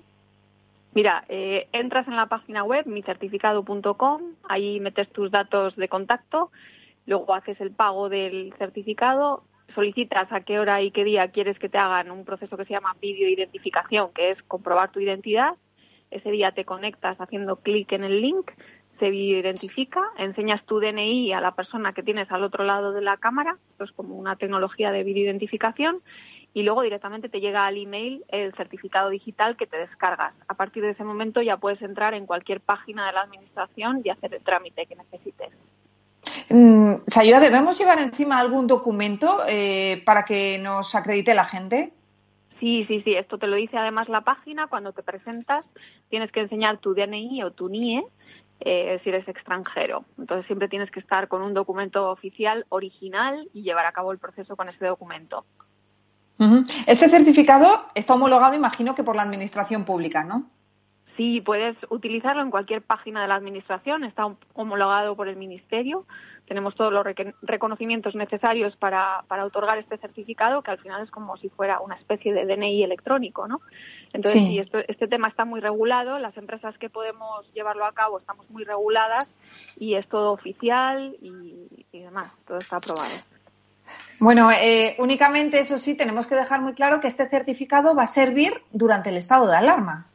Mira, 0.93 1.25
eh, 1.29 1.67
entras 1.73 2.07
en 2.07 2.15
la 2.15 2.25
página 2.25 2.63
web 2.63 2.87
micertificado.com, 2.87 4.21
ahí 4.49 4.79
metes 4.79 5.09
tus 5.09 5.29
datos 5.29 5.75
de 5.75 5.87
contacto 5.87 6.49
luego 7.07 7.33
haces 7.33 7.59
el 7.59 7.71
pago 7.71 8.09
del 8.09 8.53
certificado, 8.59 9.43
solicitas 9.73 10.31
a 10.31 10.41
qué 10.41 10.59
hora 10.59 10.81
y 10.81 10.91
qué 10.91 11.03
día 11.03 11.31
quieres 11.31 11.57
que 11.57 11.69
te 11.69 11.77
hagan 11.77 12.11
un 12.11 12.25
proceso 12.25 12.55
que 12.57 12.65
se 12.65 12.73
llama 12.73 12.95
videoidentificación, 13.01 14.11
que 14.13 14.31
es 14.31 14.43
comprobar 14.43 14.91
tu 14.91 14.99
identidad. 14.99 15.55
Ese 16.11 16.29
día 16.29 16.51
te 16.51 16.65
conectas 16.65 17.19
haciendo 17.19 17.57
clic 17.57 17.91
en 17.93 18.03
el 18.03 18.21
link, 18.21 18.51
se 18.99 19.09
videoidentifica, 19.09 20.01
enseñas 20.17 20.65
tu 20.65 20.79
DNI 20.79 21.33
a 21.33 21.41
la 21.41 21.51
persona 21.51 21.93
que 21.93 22.03
tienes 22.03 22.31
al 22.31 22.43
otro 22.43 22.63
lado 22.63 22.91
de 22.91 23.01
la 23.01 23.17
cámara, 23.17 23.57
esto 23.71 23.83
es 23.83 23.91
como 23.91 24.15
una 24.15 24.35
tecnología 24.35 24.91
de 24.91 25.03
videoidentificación, 25.03 26.01
y 26.53 26.63
luego 26.63 26.81
directamente 26.81 27.29
te 27.29 27.39
llega 27.39 27.65
al 27.65 27.77
email 27.77 28.23
el 28.29 28.53
certificado 28.55 29.09
digital 29.09 29.55
que 29.57 29.67
te 29.67 29.77
descargas. 29.77 30.33
A 30.47 30.55
partir 30.55 30.81
de 30.83 30.91
ese 30.91 31.03
momento 31.03 31.41
ya 31.41 31.57
puedes 31.57 31.81
entrar 31.81 32.15
en 32.15 32.25
cualquier 32.25 32.61
página 32.61 33.05
de 33.05 33.13
la 33.13 33.21
administración 33.21 34.01
y 34.03 34.09
hacer 34.09 34.33
el 34.33 34.43
trámite 34.43 34.87
que 34.87 34.95
necesites. 34.95 35.53
Mm, 36.49 36.95
Sayuda, 37.07 37.39
¿debemos 37.39 37.77
llevar 37.77 37.99
encima 37.99 38.39
algún 38.39 38.67
documento 38.67 39.39
eh, 39.47 40.01
para 40.05 40.23
que 40.23 40.57
nos 40.57 40.95
acredite 40.95 41.33
la 41.33 41.45
gente? 41.45 41.93
Sí, 42.59 42.85
sí, 42.87 43.01
sí. 43.03 43.13
Esto 43.13 43.37
te 43.37 43.47
lo 43.47 43.55
dice 43.55 43.77
además 43.77 44.09
la 44.09 44.21
página. 44.21 44.67
Cuando 44.67 44.91
te 44.93 45.03
presentas, 45.03 45.69
tienes 46.09 46.31
que 46.31 46.41
enseñar 46.41 46.79
tu 46.79 46.93
DNI 46.93 47.43
o 47.43 47.51
tu 47.51 47.69
NIE 47.69 48.03
eh, 48.61 48.99
si 49.03 49.09
eres 49.09 49.27
extranjero. 49.27 50.05
Entonces 50.17 50.47
siempre 50.47 50.67
tienes 50.67 50.89
que 50.89 50.99
estar 50.99 51.27
con 51.27 51.41
un 51.41 51.53
documento 51.53 52.09
oficial 52.09 52.65
original 52.69 53.47
y 53.53 53.61
llevar 53.61 53.85
a 53.85 53.91
cabo 53.91 54.11
el 54.11 54.17
proceso 54.17 54.55
con 54.55 54.69
ese 54.69 54.85
documento. 54.85 55.45
Este 56.85 57.09
certificado 57.09 57.87
está 57.95 58.13
homologado, 58.13 58.53
imagino 58.53 58.93
que 58.93 59.03
por 59.03 59.15
la 59.15 59.23
Administración 59.23 59.85
Pública, 59.85 60.23
¿no? 60.23 60.49
Sí, 61.17 61.41
puedes 61.41 61.75
utilizarlo 61.89 62.43
en 62.43 62.51
cualquier 62.51 62.83
página 62.83 63.23
de 63.23 63.27
la 63.27 63.35
Administración, 63.35 64.03
está 64.03 64.27
homologado 64.53 65.15
por 65.15 65.27
el 65.27 65.35
Ministerio, 65.35 66.05
tenemos 66.47 66.75
todos 66.75 66.93
los 66.93 67.05
reconocimientos 67.41 68.15
necesarios 68.15 68.77
para, 68.77 69.23
para, 69.27 69.43
otorgar 69.43 69.79
este 69.79 69.97
certificado, 69.97 70.61
que 70.61 70.71
al 70.71 70.77
final 70.77 71.03
es 71.03 71.09
como 71.09 71.35
si 71.37 71.49
fuera 71.49 71.79
una 71.81 71.95
especie 71.95 72.33
de 72.33 72.45
DNI 72.45 72.83
electrónico, 72.83 73.47
¿no? 73.47 73.61
Entonces, 74.13 74.43
sí, 74.43 74.59
este 74.87 75.07
tema 75.07 75.27
está 75.27 75.43
muy 75.43 75.59
regulado, 75.59 76.19
las 76.19 76.37
empresas 76.37 76.77
que 76.77 76.89
podemos 76.89 77.51
llevarlo 77.53 77.85
a 77.85 77.93
cabo 77.93 78.19
estamos 78.19 78.47
muy 78.51 78.63
reguladas 78.63 79.27
y 79.77 79.95
es 79.95 80.07
todo 80.07 80.31
oficial 80.31 81.17
y, 81.19 81.85
y 81.91 81.99
demás, 81.99 82.31
todo 82.45 82.59
está 82.59 82.77
aprobado. 82.77 83.15
Bueno, 84.19 84.51
eh, 84.51 84.95
únicamente 84.99 85.59
eso 85.59 85.79
sí, 85.79 85.95
tenemos 85.95 86.27
que 86.27 86.35
dejar 86.35 86.61
muy 86.61 86.73
claro 86.73 86.99
que 86.99 87.07
este 87.07 87.27
certificado 87.27 87.95
va 87.95 88.03
a 88.03 88.07
servir 88.07 88.53
durante 88.71 89.09
el 89.09 89.17
estado 89.17 89.47
de 89.47 89.55
alarma. 89.57 90.07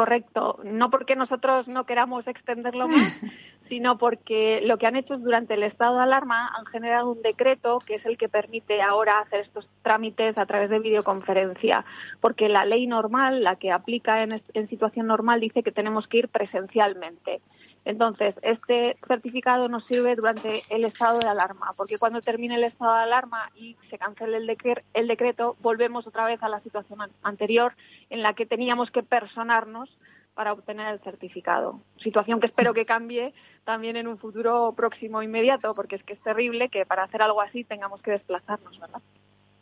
Correcto, 0.00 0.58
no 0.64 0.88
porque 0.88 1.14
nosotros 1.14 1.68
no 1.68 1.84
queramos 1.84 2.26
extenderlo 2.26 2.88
más, 2.88 3.20
sino 3.68 3.98
porque 3.98 4.62
lo 4.64 4.78
que 4.78 4.86
han 4.86 4.96
hecho 4.96 5.12
es 5.12 5.22
durante 5.22 5.52
el 5.52 5.62
estado 5.62 5.96
de 5.96 6.04
alarma 6.04 6.48
han 6.56 6.64
generado 6.64 7.10
un 7.10 7.20
decreto 7.20 7.76
que 7.86 7.96
es 7.96 8.06
el 8.06 8.16
que 8.16 8.30
permite 8.30 8.80
ahora 8.80 9.18
hacer 9.18 9.40
estos 9.40 9.68
trámites 9.82 10.38
a 10.38 10.46
través 10.46 10.70
de 10.70 10.78
videoconferencia, 10.78 11.84
porque 12.22 12.48
la 12.48 12.64
ley 12.64 12.86
normal, 12.86 13.42
la 13.42 13.56
que 13.56 13.72
aplica 13.72 14.22
en, 14.22 14.40
en 14.54 14.68
situación 14.70 15.06
normal, 15.06 15.38
dice 15.38 15.62
que 15.62 15.70
tenemos 15.70 16.08
que 16.08 16.16
ir 16.16 16.28
presencialmente. 16.28 17.42
Entonces, 17.84 18.34
este 18.42 18.98
certificado 19.06 19.68
nos 19.68 19.86
sirve 19.86 20.14
durante 20.14 20.62
el 20.68 20.84
estado 20.84 21.18
de 21.18 21.28
alarma, 21.28 21.72
porque 21.76 21.98
cuando 21.98 22.20
termine 22.20 22.56
el 22.56 22.64
estado 22.64 22.94
de 22.94 23.02
alarma 23.02 23.50
y 23.54 23.76
se 23.88 23.98
cancele 23.98 24.36
el, 24.36 24.56
el 24.92 25.08
decreto, 25.08 25.56
volvemos 25.60 26.06
otra 26.06 26.26
vez 26.26 26.42
a 26.42 26.48
la 26.48 26.60
situación 26.60 27.00
anterior 27.22 27.74
en 28.10 28.22
la 28.22 28.34
que 28.34 28.44
teníamos 28.44 28.90
que 28.90 29.02
personarnos 29.02 29.88
para 30.34 30.52
obtener 30.52 30.88
el 30.88 31.00
certificado. 31.00 31.80
Situación 32.02 32.40
que 32.40 32.46
espero 32.46 32.74
que 32.74 32.86
cambie 32.86 33.34
también 33.64 33.96
en 33.96 34.08
un 34.08 34.18
futuro 34.18 34.72
próximo 34.76 35.22
inmediato, 35.22 35.74
porque 35.74 35.96
es 35.96 36.02
que 36.02 36.14
es 36.14 36.20
terrible 36.20 36.68
que 36.68 36.86
para 36.86 37.04
hacer 37.04 37.22
algo 37.22 37.40
así 37.40 37.64
tengamos 37.64 38.00
que 38.02 38.12
desplazarnos, 38.12 38.78
¿verdad? 38.78 39.00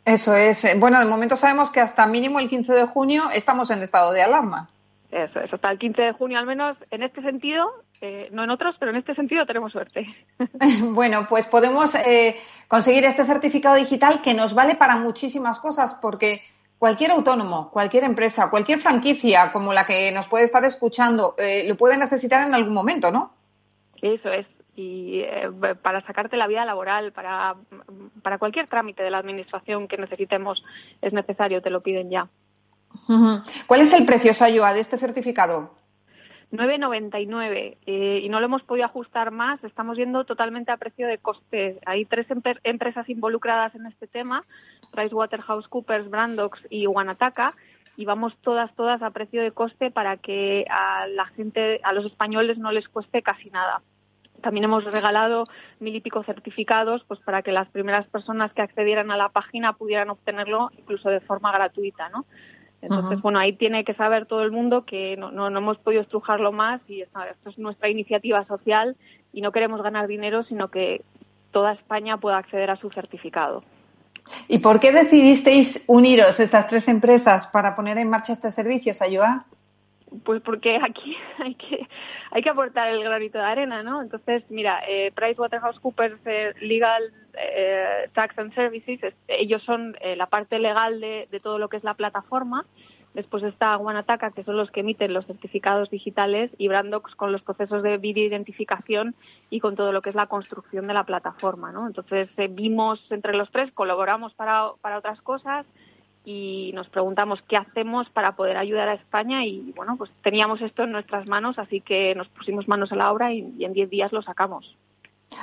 Eso 0.05 0.35
es. 0.35 0.65
Bueno, 0.79 0.99
de 0.99 1.05
momento 1.05 1.35
sabemos 1.35 1.71
que 1.71 1.79
hasta 1.79 2.07
mínimo 2.07 2.39
el 2.39 2.49
15 2.49 2.73
de 2.73 2.85
junio 2.85 3.23
estamos 3.33 3.69
en 3.71 3.81
estado 3.81 4.11
de 4.11 4.21
alarma. 4.21 4.69
Eso, 5.11 5.39
eso 5.39 5.55
hasta 5.55 5.71
el 5.71 5.79
15 5.79 6.01
de 6.01 6.13
junio 6.13 6.37
al 6.37 6.45
menos 6.45 6.77
en 6.91 7.03
este 7.03 7.21
sentido, 7.21 7.69
eh, 8.01 8.29
no 8.31 8.43
en 8.43 8.49
otros, 8.49 8.75
pero 8.79 8.91
en 8.91 8.97
este 8.97 9.13
sentido 9.13 9.45
tenemos 9.45 9.71
suerte. 9.71 10.07
bueno, 10.83 11.27
pues 11.27 11.45
podemos 11.45 11.95
eh, 11.95 12.37
conseguir 12.67 13.05
este 13.05 13.25
certificado 13.25 13.75
digital 13.75 14.21
que 14.21 14.33
nos 14.33 14.53
vale 14.53 14.75
para 14.75 14.95
muchísimas 14.97 15.59
cosas 15.59 15.93
porque 16.01 16.41
cualquier 16.77 17.11
autónomo, 17.11 17.69
cualquier 17.71 18.05
empresa, 18.05 18.49
cualquier 18.49 18.79
franquicia 18.79 19.51
como 19.51 19.73
la 19.73 19.85
que 19.85 20.11
nos 20.13 20.27
puede 20.27 20.45
estar 20.45 20.63
escuchando, 20.63 21.35
eh, 21.37 21.65
lo 21.67 21.75
puede 21.75 21.97
necesitar 21.97 22.47
en 22.47 22.53
algún 22.53 22.73
momento, 22.73 23.11
¿no? 23.11 23.33
Eso 24.01 24.31
es. 24.31 24.47
Y 24.77 25.23
para 25.81 25.99
sacarte 26.05 26.37
la 26.37 26.47
vida 26.47 26.63
laboral, 26.63 27.11
para, 27.11 27.55
para 28.23 28.37
cualquier 28.37 28.67
trámite 28.67 29.03
de 29.03 29.11
la 29.11 29.17
administración 29.17 29.89
que 29.89 29.97
necesitemos, 29.97 30.63
es 31.01 31.11
necesario, 31.11 31.61
te 31.61 31.69
lo 31.69 31.81
piden 31.81 32.09
ya. 32.09 32.29
¿Cuál 33.67 33.81
es 33.81 33.93
el 33.93 34.05
precio, 34.05 34.33
Sayua, 34.33 34.73
de 34.73 34.79
este 34.79 34.97
certificado? 34.97 35.71
9,99 36.51 37.77
eh, 37.85 38.19
y 38.23 38.29
no 38.29 38.39
lo 38.39 38.45
hemos 38.47 38.63
podido 38.63 38.85
ajustar 38.85 39.31
más. 39.31 39.63
Estamos 39.63 39.97
yendo 39.97 40.23
totalmente 40.25 40.71
a 40.71 40.77
precio 40.77 41.07
de 41.07 41.19
coste. 41.19 41.79
Hay 41.85 42.05
tres 42.05 42.27
empresas 42.63 43.07
involucradas 43.07 43.75
en 43.75 43.85
este 43.85 44.07
tema: 44.07 44.43
PricewaterhouseCoopers, 44.91 46.09
Brandox 46.09 46.65
y 46.69 46.87
Wanataka. 46.87 47.53
Y 47.97 48.05
vamos 48.05 48.35
todas, 48.41 48.73
todas 48.75 49.01
a 49.01 49.11
precio 49.11 49.41
de 49.43 49.51
coste 49.51 49.91
para 49.91 50.17
que 50.17 50.65
a 50.69 51.05
la 51.07 51.25
gente, 51.25 51.81
a 51.83 51.93
los 51.93 52.05
españoles 52.05 52.57
no 52.57 52.71
les 52.71 52.87
cueste 52.87 53.21
casi 53.21 53.49
nada. 53.49 53.81
También 54.41 54.63
hemos 54.63 54.85
regalado 54.85 55.43
mil 55.79 55.95
y 55.95 56.01
pico 56.01 56.23
certificados 56.23 57.03
pues 57.07 57.19
para 57.19 57.41
que 57.41 57.51
las 57.51 57.69
primeras 57.69 58.07
personas 58.07 58.53
que 58.53 58.61
accedieran 58.61 59.11
a 59.11 59.17
la 59.17 59.29
página 59.29 59.73
pudieran 59.73 60.09
obtenerlo 60.09 60.71
incluso 60.77 61.09
de 61.09 61.19
forma 61.19 61.51
gratuita, 61.51 62.09
¿no? 62.09 62.25
Entonces, 62.81 63.21
bueno, 63.21 63.39
ahí 63.39 63.53
tiene 63.53 63.83
que 63.83 63.93
saber 63.93 64.25
todo 64.25 64.43
el 64.43 64.51
mundo 64.51 64.85
que 64.85 65.17
no, 65.17 65.31
no, 65.31 65.47
hemos 65.47 65.77
podido 65.79 66.01
estrujarlo 66.01 66.51
más 66.51 66.81
y 66.87 67.01
esto 67.01 67.19
es 67.49 67.57
nuestra 67.57 67.89
iniciativa 67.89 68.45
social 68.45 68.95
y 69.33 69.41
no 69.41 69.51
queremos 69.51 69.81
ganar 69.81 70.07
dinero, 70.07 70.43
sino 70.43 70.69
que 70.69 71.03
toda 71.51 71.73
España 71.73 72.17
pueda 72.17 72.37
acceder 72.37 72.69
a 72.71 72.77
su 72.77 72.89
certificado. 72.89 73.63
¿Y 74.47 74.59
por 74.59 74.79
qué 74.79 74.91
decidisteis 74.91 75.83
uniros 75.87 76.39
estas 76.39 76.67
tres 76.67 76.87
empresas 76.87 77.47
para 77.47 77.75
poner 77.75 77.97
en 77.97 78.09
marcha 78.09 78.33
este 78.33 78.51
servicio, 78.51 78.93
Sayua? 78.93 79.45
Pues 80.23 80.41
porque 80.41 80.79
aquí 80.81 81.15
hay 81.37 81.55
que 81.55 81.87
hay 82.31 82.41
que 82.41 82.49
aportar 82.49 82.89
el 82.89 83.03
granito 83.03 83.37
de 83.37 83.43
arena, 83.43 83.83
¿no? 83.83 84.01
Entonces, 84.01 84.43
mira, 84.49 84.81
eh, 84.87 85.11
PricewaterhouseCoopers 85.13 86.19
eh, 86.25 86.53
Legal 86.61 87.13
eh, 87.33 88.09
Tax 88.13 88.37
and 88.37 88.53
Services, 88.53 89.13
ellos 89.27 89.63
son 89.63 89.95
eh, 90.01 90.15
la 90.15 90.27
parte 90.27 90.59
legal 90.59 90.99
de, 90.99 91.27
de, 91.31 91.39
todo 91.39 91.59
lo 91.59 91.69
que 91.69 91.77
es 91.77 91.83
la 91.83 91.93
plataforma. 91.93 92.65
Después 93.13 93.41
está 93.41 93.75
Wanataka, 93.77 94.31
que 94.31 94.43
son 94.43 94.55
los 94.55 94.69
que 94.69 94.81
emiten 94.81 95.13
los 95.13 95.25
certificados 95.25 95.89
digitales, 95.89 96.51
y 96.59 96.67
Brandox 96.67 97.15
con 97.15 97.31
los 97.31 97.41
procesos 97.41 97.81
de 97.81 97.97
video 97.97 98.27
identificación 98.27 99.15
y 99.49 99.59
con 99.59 99.75
todo 99.75 99.91
lo 99.91 100.01
que 100.01 100.09
es 100.09 100.15
la 100.15 100.27
construcción 100.27 100.85
de 100.85 100.93
la 100.93 101.05
plataforma, 101.05 101.71
¿no? 101.71 101.87
Entonces, 101.87 102.29
vimos 102.51 103.03
entre 103.11 103.35
los 103.35 103.49
tres, 103.51 103.71
colaboramos 103.71 104.35
para, 104.35 104.71
para 104.81 104.99
otras 104.99 105.21
cosas 105.21 105.65
y 106.25 106.71
nos 106.73 106.89
preguntamos 106.89 107.41
qué 107.47 107.57
hacemos 107.57 108.09
para 108.09 108.33
poder 108.33 108.57
ayudar 108.57 108.89
a 108.89 108.93
España 108.93 109.45
y 109.45 109.73
bueno, 109.75 109.95
pues 109.97 110.11
teníamos 110.23 110.61
esto 110.61 110.83
en 110.83 110.91
nuestras 110.91 111.27
manos, 111.27 111.57
así 111.57 111.81
que 111.81 112.13
nos 112.15 112.27
pusimos 112.29 112.67
manos 112.67 112.91
a 112.91 112.95
la 112.95 113.11
obra 113.11 113.31
y, 113.31 113.63
en 113.63 113.73
10 113.73 113.89
días 113.89 114.11
lo 114.11 114.21
sacamos. 114.21 114.75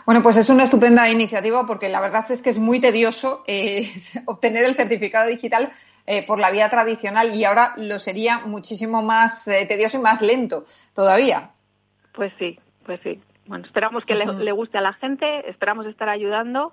Bueno, 0.04 0.22
pues 0.22 0.36
es 0.36 0.50
una 0.50 0.64
estupenda 0.64 1.08
iniciativa 1.08 1.64
porque 1.66 1.88
la 1.88 2.00
verdad 2.00 2.30
es 2.30 2.42
que 2.42 2.50
es 2.50 2.58
muy 2.58 2.80
tedioso 2.80 3.42
eh, 3.46 3.90
obtener 4.26 4.64
el 4.64 4.74
certificado 4.74 5.28
digital 5.28 5.72
eh, 6.06 6.26
por 6.26 6.38
la 6.38 6.50
vía 6.50 6.68
tradicional 6.68 7.34
y 7.34 7.44
ahora 7.44 7.74
lo 7.76 7.98
sería 7.98 8.40
muchísimo 8.40 9.02
más 9.02 9.48
eh, 9.48 9.64
tedioso 9.66 9.98
y 9.98 10.02
más 10.02 10.22
lento 10.22 10.64
todavía. 10.94 11.50
Pues 12.12 12.32
sí, 12.38 12.58
pues 12.84 13.00
sí. 13.02 13.20
Bueno, 13.46 13.64
esperamos 13.64 14.04
que 14.04 14.16
le, 14.16 14.26
le 14.26 14.52
guste 14.52 14.78
a 14.78 14.80
la 14.80 14.92
gente, 14.92 15.48
esperamos 15.48 15.86
estar 15.86 16.08
ayudando 16.08 16.72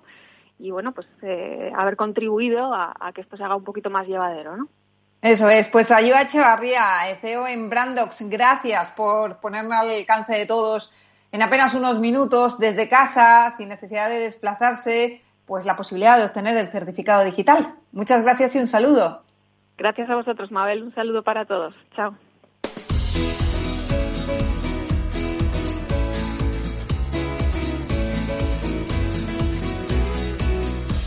y 0.58 0.70
bueno, 0.70 0.92
pues 0.92 1.06
eh, 1.22 1.72
haber 1.76 1.96
contribuido 1.96 2.72
a, 2.74 3.12
que 3.14 3.20
esto 3.20 3.36
se 3.36 3.44
haga 3.44 3.56
un 3.56 3.64
poquito 3.64 3.90
más 3.90 4.06
llevadero, 4.06 4.56
¿no? 4.56 4.68
Eso 5.22 5.48
es, 5.48 5.68
pues 5.68 5.90
Ayuda 5.90 6.22
Echevarría, 6.22 7.16
CEO 7.20 7.46
en 7.46 7.70
Brandox, 7.70 8.28
gracias 8.28 8.90
por 8.90 9.40
ponerme 9.40 9.74
al 9.74 9.88
alcance 9.88 10.34
de 10.34 10.44
todos 10.44 10.92
en 11.32 11.42
apenas 11.42 11.74
unos 11.74 11.98
minutos 11.98 12.58
desde 12.58 12.88
casa, 12.88 13.50
sin 13.50 13.68
necesidad 13.68 14.08
de 14.08 14.20
desplazarse, 14.20 15.22
pues 15.46 15.64
la 15.64 15.76
posibilidad 15.76 16.18
de 16.18 16.24
obtener 16.24 16.56
el 16.56 16.68
certificado 16.68 17.24
digital. 17.24 17.74
Muchas 17.92 18.22
gracias 18.22 18.54
y 18.54 18.58
un 18.58 18.66
saludo. 18.66 19.22
Gracias 19.76 20.08
a 20.08 20.14
vosotros, 20.14 20.52
Mabel. 20.52 20.84
Un 20.84 20.94
saludo 20.94 21.22
para 21.22 21.44
todos. 21.44 21.74
Chao. 21.96 22.14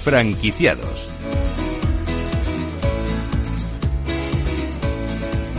Franquiciados. 0.07 1.06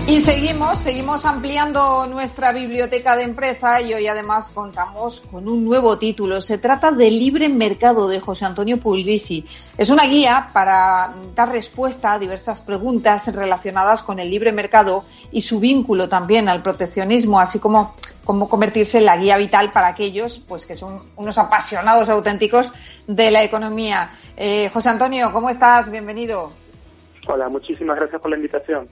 Y 0.09 0.23
seguimos, 0.23 0.79
seguimos 0.79 1.27
ampliando 1.27 2.07
nuestra 2.07 2.51
biblioteca 2.55 3.15
de 3.15 3.25
empresa 3.25 3.83
y 3.83 3.93
hoy 3.93 4.07
además 4.07 4.49
contamos 4.55 5.21
con 5.31 5.47
un 5.47 5.67
nuevo 5.67 5.99
título. 5.99 6.41
Se 6.41 6.57
trata 6.57 6.91
de 6.91 7.11
Libre 7.11 7.51
Mercado 7.51 8.09
de 8.09 8.19
José 8.19 8.47
Antonio 8.47 8.79
Puglisi. 8.79 9.45
Es 9.77 9.91
una 9.91 10.07
guía 10.07 10.47
para 10.55 11.13
dar 11.35 11.53
respuesta 11.53 12.15
a 12.15 12.19
diversas 12.19 12.63
preguntas 12.63 13.31
relacionadas 13.35 14.03
con 14.03 14.19
el 14.19 14.31
libre 14.31 14.51
mercado 14.51 15.05
y 15.31 15.43
su 15.43 15.61
vínculo 15.61 16.09
también 16.09 16.49
al 16.49 16.63
proteccionismo, 16.63 17.39
así 17.39 17.59
como 17.59 17.95
cómo 18.25 18.49
convertirse 18.49 18.97
en 18.97 19.05
la 19.05 19.19
guía 19.19 19.37
vital 19.37 19.73
para 19.73 19.89
aquellos 19.89 20.41
pues 20.49 20.65
que 20.65 20.75
son 20.75 21.03
unos 21.17 21.37
apasionados 21.37 22.09
auténticos 22.09 22.73
de 23.07 23.31
la 23.31 23.45
economía. 23.45 24.13
Eh, 24.39 24.71
José 24.73 24.89
Antonio, 24.89 25.31
¿cómo 25.35 25.51
estás? 25.51 25.91
Bienvenido. 25.91 26.51
Hola, 27.27 27.51
muchísimas 27.51 27.99
gracias 27.99 28.23
por 28.23 28.31
la 28.31 28.37
invitación. 28.37 28.89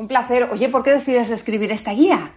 Un 0.00 0.08
placer. 0.08 0.48
Oye, 0.50 0.70
¿por 0.70 0.82
qué 0.82 0.92
decides 0.92 1.30
escribir 1.30 1.70
esta 1.72 1.92
guía? 1.92 2.32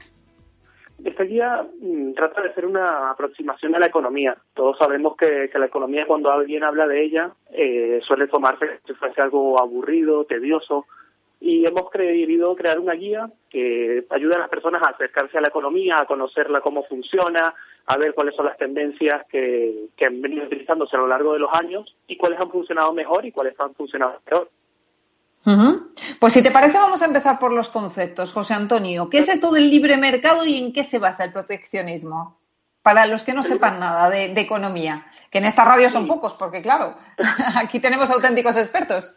Esta 1.02 1.24
guía 1.24 1.66
mm, 1.80 2.12
trata 2.12 2.42
de 2.42 2.54
ser 2.54 2.66
una 2.66 3.10
aproximación 3.10 3.74
a 3.74 3.80
la 3.80 3.86
economía. 3.88 4.36
Todos 4.54 4.78
sabemos 4.78 5.16
que, 5.16 5.50
la 5.54 5.68
economía, 5.68 6.06
cuando 6.06 6.30
alguien 6.30 6.66
habla 6.66 6.86
de 6.88 7.02
ella, 7.02 7.32
eh, 7.54 8.02
suele 8.04 8.28
tomarse 8.28 8.82
si 8.86 8.94
fuese 8.96 9.22
algo 9.22 9.62
aburrido, 9.62 10.26
tedioso. 10.26 10.88
Y 11.40 11.66
hemos 11.66 11.90
querido 11.90 12.54
crear 12.58 12.80
una 12.80 12.96
guía 12.96 13.30
que 13.50 14.04
ayude 14.10 14.36
a 14.36 14.40
las 14.40 14.50
personas 14.50 14.84
a 14.84 14.90
acercarse 14.90 15.38
a 15.38 15.42
la 15.42 15.48
economía, 15.48 16.02
a 16.02 16.06
conocerla 16.06 16.60
cómo 16.60 16.84
funciona, 16.84 17.54
a 17.86 17.98
ver 17.98 18.14
cuáles 18.14 18.36
son 18.36 18.48
las 18.48 18.58
tendencias 18.58 19.26
que, 19.30 19.86
que 19.96 20.06
han 20.06 20.22
venido 20.22 20.48
utilizándose 20.48 20.98
a 20.98 21.00
lo 21.00 21.08
largo 21.08 21.32
de 21.32 21.40
los 21.40 21.54
años 21.54 21.96
y 22.08 22.18
cuáles 22.18 22.42
han 22.42 22.52
funcionado 22.52 22.92
mejor 22.92 23.26
y 23.26 23.32
cuáles 23.32 23.58
han 23.58 23.74
funcionado 23.74 24.20
peor. 24.26 24.50
Pues 26.20 26.34
si 26.34 26.42
te 26.42 26.52
parece, 26.52 26.78
vamos 26.78 27.02
a 27.02 27.06
empezar 27.06 27.38
por 27.38 27.52
los 27.52 27.70
conceptos, 27.70 28.32
José 28.32 28.54
Antonio. 28.54 29.10
¿Qué 29.10 29.20
es 29.20 29.30
esto 29.30 29.52
del 29.52 29.70
libre 29.70 29.98
mercado 29.98 30.46
y 30.46 30.58
en 30.58 30.72
qué 30.72 30.84
se 30.84 31.00
basa 31.00 31.26
el 31.26 31.34
proteccionismo? 31.34 32.40
Para 32.82 33.06
los 33.06 33.24
que 33.24 33.34
no 33.34 33.44
sepan 33.44 33.80
nada 33.80 34.10
de, 34.10 34.26
economía, 34.40 35.06
que 35.32 35.38
en 35.38 35.46
esta 35.46 35.64
radio 35.64 35.90
son 35.90 36.08
pocos, 36.08 36.34
porque 36.34 36.62
claro, 36.62 36.96
aquí 37.56 37.80
tenemos 37.80 38.10
auténticos 38.10 38.58
expertos. 38.58 39.16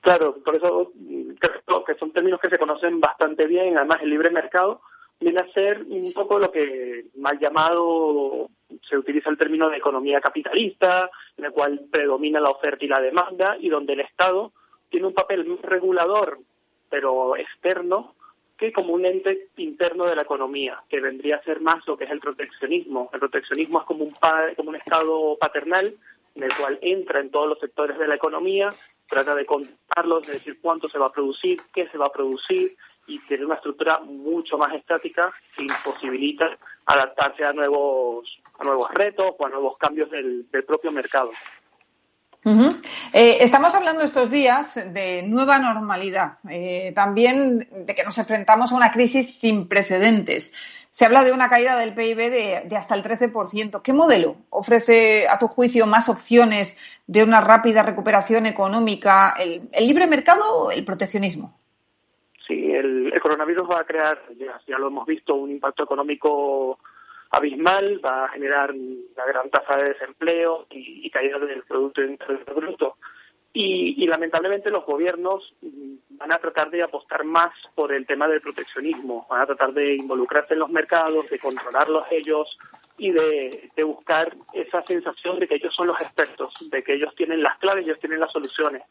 Claro, 0.00 0.36
por 0.44 0.56
eso 0.56 0.92
creo 1.38 1.84
que 1.84 1.94
son 1.96 2.12
términos 2.12 2.40
que 2.40 2.50
se 2.50 2.58
conocen 2.58 3.00
bastante 3.00 3.46
bien. 3.46 3.76
Además, 3.76 4.00
el 4.02 4.10
libre 4.10 4.30
mercado 4.30 4.80
viene 5.18 5.40
a 5.40 5.52
ser 5.52 5.82
un 5.82 6.12
poco 6.12 6.38
lo 6.38 6.50
que 6.50 7.06
mal 7.16 7.38
llamado 7.38 8.48
se 8.88 8.96
utiliza 8.96 9.30
el 9.30 9.38
término 9.38 9.68
de 9.68 9.78
economía 9.78 10.20
capitalista, 10.20 11.10
en 11.36 11.46
el 11.46 11.52
cual 11.52 11.86
predomina 11.90 12.40
la 12.40 12.50
oferta 12.50 12.84
y 12.84 12.88
la 12.88 13.00
demanda 13.00 13.56
y 13.58 13.68
donde 13.68 13.94
el 13.94 14.00
Estado 14.00 14.52
tiene 14.90 15.06
un 15.06 15.14
papel 15.14 15.58
regulador, 15.62 16.38
pero 16.88 17.36
externo, 17.36 18.14
que 18.56 18.72
como 18.72 18.94
un 18.94 19.04
ente 19.04 19.48
interno 19.56 20.06
de 20.06 20.16
la 20.16 20.22
economía, 20.22 20.82
que 20.88 21.00
vendría 21.00 21.36
a 21.36 21.42
ser 21.42 21.60
más 21.60 21.86
lo 21.86 21.96
que 21.96 22.04
es 22.04 22.10
el 22.10 22.20
proteccionismo. 22.20 23.10
El 23.12 23.20
proteccionismo 23.20 23.80
es 23.80 23.86
como 23.86 24.04
un, 24.04 24.14
como 24.56 24.70
un 24.70 24.76
Estado 24.76 25.36
paternal 25.38 25.94
en 26.34 26.42
el 26.42 26.54
cual 26.54 26.78
entra 26.82 27.20
en 27.20 27.30
todos 27.30 27.48
los 27.48 27.58
sectores 27.58 27.98
de 27.98 28.06
la 28.06 28.14
economía, 28.14 28.74
trata 29.08 29.34
de 29.34 29.46
contarlos, 29.46 30.26
de 30.26 30.34
decir 30.34 30.58
cuánto 30.60 30.88
se 30.88 30.98
va 30.98 31.06
a 31.06 31.12
producir, 31.12 31.60
qué 31.74 31.88
se 31.88 31.98
va 31.98 32.06
a 32.06 32.12
producir, 32.12 32.76
y 33.06 33.18
tiene 33.20 33.44
una 33.44 33.54
estructura 33.54 34.00
mucho 34.00 34.58
más 34.58 34.74
estática 34.74 35.32
que 35.54 35.62
imposibilita 35.62 36.58
adaptarse 36.86 37.44
a 37.44 37.52
nuevos, 37.52 38.28
a 38.58 38.64
nuevos 38.64 38.92
retos 38.92 39.34
o 39.38 39.46
a 39.46 39.48
nuevos 39.48 39.76
cambios 39.76 40.10
del, 40.10 40.46
propio 40.66 40.90
mercado. 40.90 41.30
Eh, 43.12 43.38
estamos 43.40 43.74
hablando 43.74 44.02
estos 44.02 44.30
días 44.30 44.74
de 44.92 45.24
nueva 45.24 45.58
normalidad, 45.58 46.38
eh, 46.48 46.92
también 46.94 47.68
de 47.86 47.94
que 47.94 48.04
nos 48.04 48.18
enfrentamos 48.18 48.70
a 48.70 48.76
una 48.76 48.92
crisis 48.92 49.38
sin 49.38 49.68
precedentes. 49.68 50.52
Se 50.90 51.04
habla 51.04 51.24
de 51.24 51.32
una 51.32 51.48
caída 51.48 51.76
del 51.76 51.94
PIB 51.94 52.30
de, 52.68 52.76
hasta 52.76 52.94
el 52.94 53.02
13%. 53.02 53.82
¿Qué 53.82 53.92
modelo 53.92 54.36
ofrece, 54.50 55.26
a 55.28 55.38
tu 55.38 55.48
juicio, 55.48 55.86
más 55.86 56.08
opciones 56.08 56.78
de 57.06 57.22
una 57.22 57.40
rápida 57.40 57.82
recuperación 57.82 58.46
económica? 58.46 59.34
¿El, 59.38 59.68
el 59.72 59.86
libre 59.86 60.06
mercado 60.06 60.44
o 60.66 60.70
el 60.70 60.84
proteccionismo? 60.84 61.58
Sí, 62.46 62.70
el, 62.72 63.12
coronavirus 63.20 63.68
va 63.68 63.80
a 63.80 63.84
crear, 63.84 64.18
ya, 64.38 64.78
lo 64.78 64.86
hemos 64.86 65.06
visto, 65.06 65.34
un 65.34 65.50
impacto 65.50 65.82
económico 65.82 66.78
abismal, 67.30 68.00
va 68.04 68.24
a 68.24 68.28
generar 68.28 68.72
una 68.72 69.24
gran 69.26 69.50
tasa 69.50 69.76
de 69.76 69.90
desempleo 69.90 70.66
y, 70.70 71.08
caída 71.10 71.38
del 71.38 71.62
Producto 71.62 72.02
Interno 72.02 72.54
Bruto. 72.54 72.96
Y, 73.52 74.02
y, 74.02 74.06
lamentablemente 74.06 74.70
los 74.70 74.84
gobiernos 74.84 75.54
van 76.10 76.32
a 76.32 76.38
tratar 76.38 76.70
de 76.70 76.82
apostar 76.82 77.24
más 77.24 77.52
por 77.74 77.92
el 77.92 78.06
tema 78.06 78.28
del 78.28 78.42
proteccionismo, 78.42 79.26
van 79.30 79.42
a 79.42 79.46
tratar 79.46 79.72
de 79.72 79.94
involucrarse 79.94 80.52
en 80.52 80.60
los 80.60 80.70
mercados, 80.70 81.30
de 81.30 81.38
controlarlos 81.38 82.04
ellos 82.10 82.58
y 82.98 83.12
de, 83.12 83.70
de 83.74 83.82
buscar 83.82 84.36
esa 84.52 84.82
sensación 84.82 85.38
de 85.38 85.48
que 85.48 85.54
ellos 85.54 85.74
son 85.74 85.86
los 85.86 86.00
expertos, 86.00 86.52
de 86.70 86.82
que 86.82 86.94
ellos 86.94 87.14
tienen 87.14 87.42
las 87.42 87.58
claves, 87.58 87.86
ellos 87.86 87.98
tienen 87.98 88.20
las 88.20 88.32
soluciones. 88.32 88.82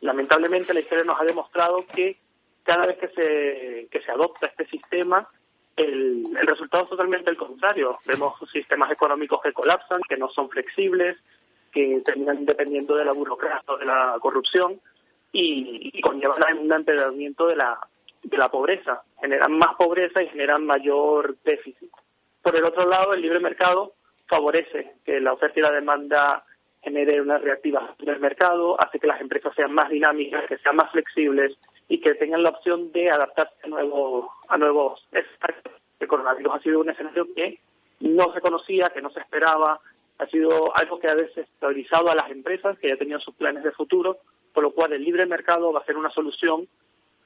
Lamentablemente 0.00 0.72
la 0.72 0.80
historia 0.80 1.04
nos 1.04 1.20
ha 1.20 1.24
demostrado 1.24 1.84
que 1.86 2.16
cada 2.62 2.86
vez 2.86 2.98
que 2.98 3.08
se, 3.08 3.88
que 3.90 4.00
se 4.04 4.10
adopta 4.10 4.46
este 4.46 4.66
sistema, 4.66 5.28
el, 5.76 6.24
resultado 6.46 6.84
es 6.84 6.90
totalmente 6.90 7.30
el 7.30 7.36
contrario. 7.36 7.98
Vemos 8.06 8.34
sistemas 8.50 8.90
económicos 8.90 9.40
que 9.42 9.52
colapsan, 9.52 10.00
que 10.08 10.16
no 10.16 10.28
son 10.30 10.48
flexibles, 10.48 11.16
que 11.72 12.00
terminan 12.04 12.46
dependiendo 12.46 12.96
de 12.96 13.04
la 13.04 13.12
burocracia 13.12 13.76
de 13.78 13.86
la 13.86 14.16
corrupción 14.20 14.80
y, 15.32 15.90
y 15.92 16.00
conllevan 16.00 16.58
un 16.58 16.72
empeoramiento 16.72 17.46
de 17.46 17.56
la, 17.56 17.78
de 18.22 18.36
la 18.36 18.50
pobreza. 18.50 19.02
Generan 19.20 19.52
más 19.52 19.74
pobreza 19.76 20.22
y 20.22 20.28
generan 20.28 20.64
mayor 20.64 21.36
déficit. 21.44 21.90
Por 22.42 22.56
el 22.56 22.64
otro 22.64 22.86
lado, 22.88 23.12
el 23.12 23.20
libre 23.20 23.40
mercado 23.40 23.92
favorece 24.26 24.94
que 25.04 25.20
la 25.20 25.32
oferta 25.32 25.58
y 25.58 25.62
la 25.62 25.72
demanda 25.72 26.44
genere 26.82 27.20
una 27.20 27.38
reactivación 27.38 28.06
del 28.06 28.20
mercado, 28.20 28.80
hace 28.80 28.98
que 28.98 29.08
las 29.08 29.20
empresas 29.20 29.52
sean 29.54 29.72
más 29.72 29.90
dinámicas, 29.90 30.46
que 30.46 30.58
sean 30.58 30.76
más 30.76 30.90
flexibles 30.92 31.56
y 31.88 32.00
que 32.00 32.14
tengan 32.14 32.42
la 32.42 32.50
opción 32.50 32.92
de 32.92 33.10
adaptarse 33.10 33.54
a 33.64 33.68
nuevos, 33.68 34.26
a 34.48 34.56
nuevos 34.56 35.06
El 36.00 36.08
coronavirus 36.08 36.54
ha 36.54 36.60
sido 36.60 36.80
un 36.80 36.90
escenario 36.90 37.26
que 37.34 37.60
no 38.00 38.32
se 38.32 38.40
conocía, 38.40 38.90
que 38.90 39.02
no 39.02 39.10
se 39.10 39.20
esperaba, 39.20 39.80
ha 40.18 40.26
sido 40.26 40.76
algo 40.76 40.98
que 40.98 41.08
ha 41.08 41.14
desestabilizado 41.14 42.10
a 42.10 42.14
las 42.14 42.30
empresas 42.30 42.78
que 42.78 42.88
ya 42.88 42.96
tenían 42.96 43.20
sus 43.20 43.34
planes 43.34 43.62
de 43.62 43.72
futuro, 43.72 44.18
por 44.52 44.62
lo 44.62 44.72
cual 44.72 44.92
el 44.92 45.04
libre 45.04 45.26
mercado 45.26 45.72
va 45.72 45.80
a 45.80 45.84
ser 45.84 45.96
una 45.96 46.10
solución 46.10 46.66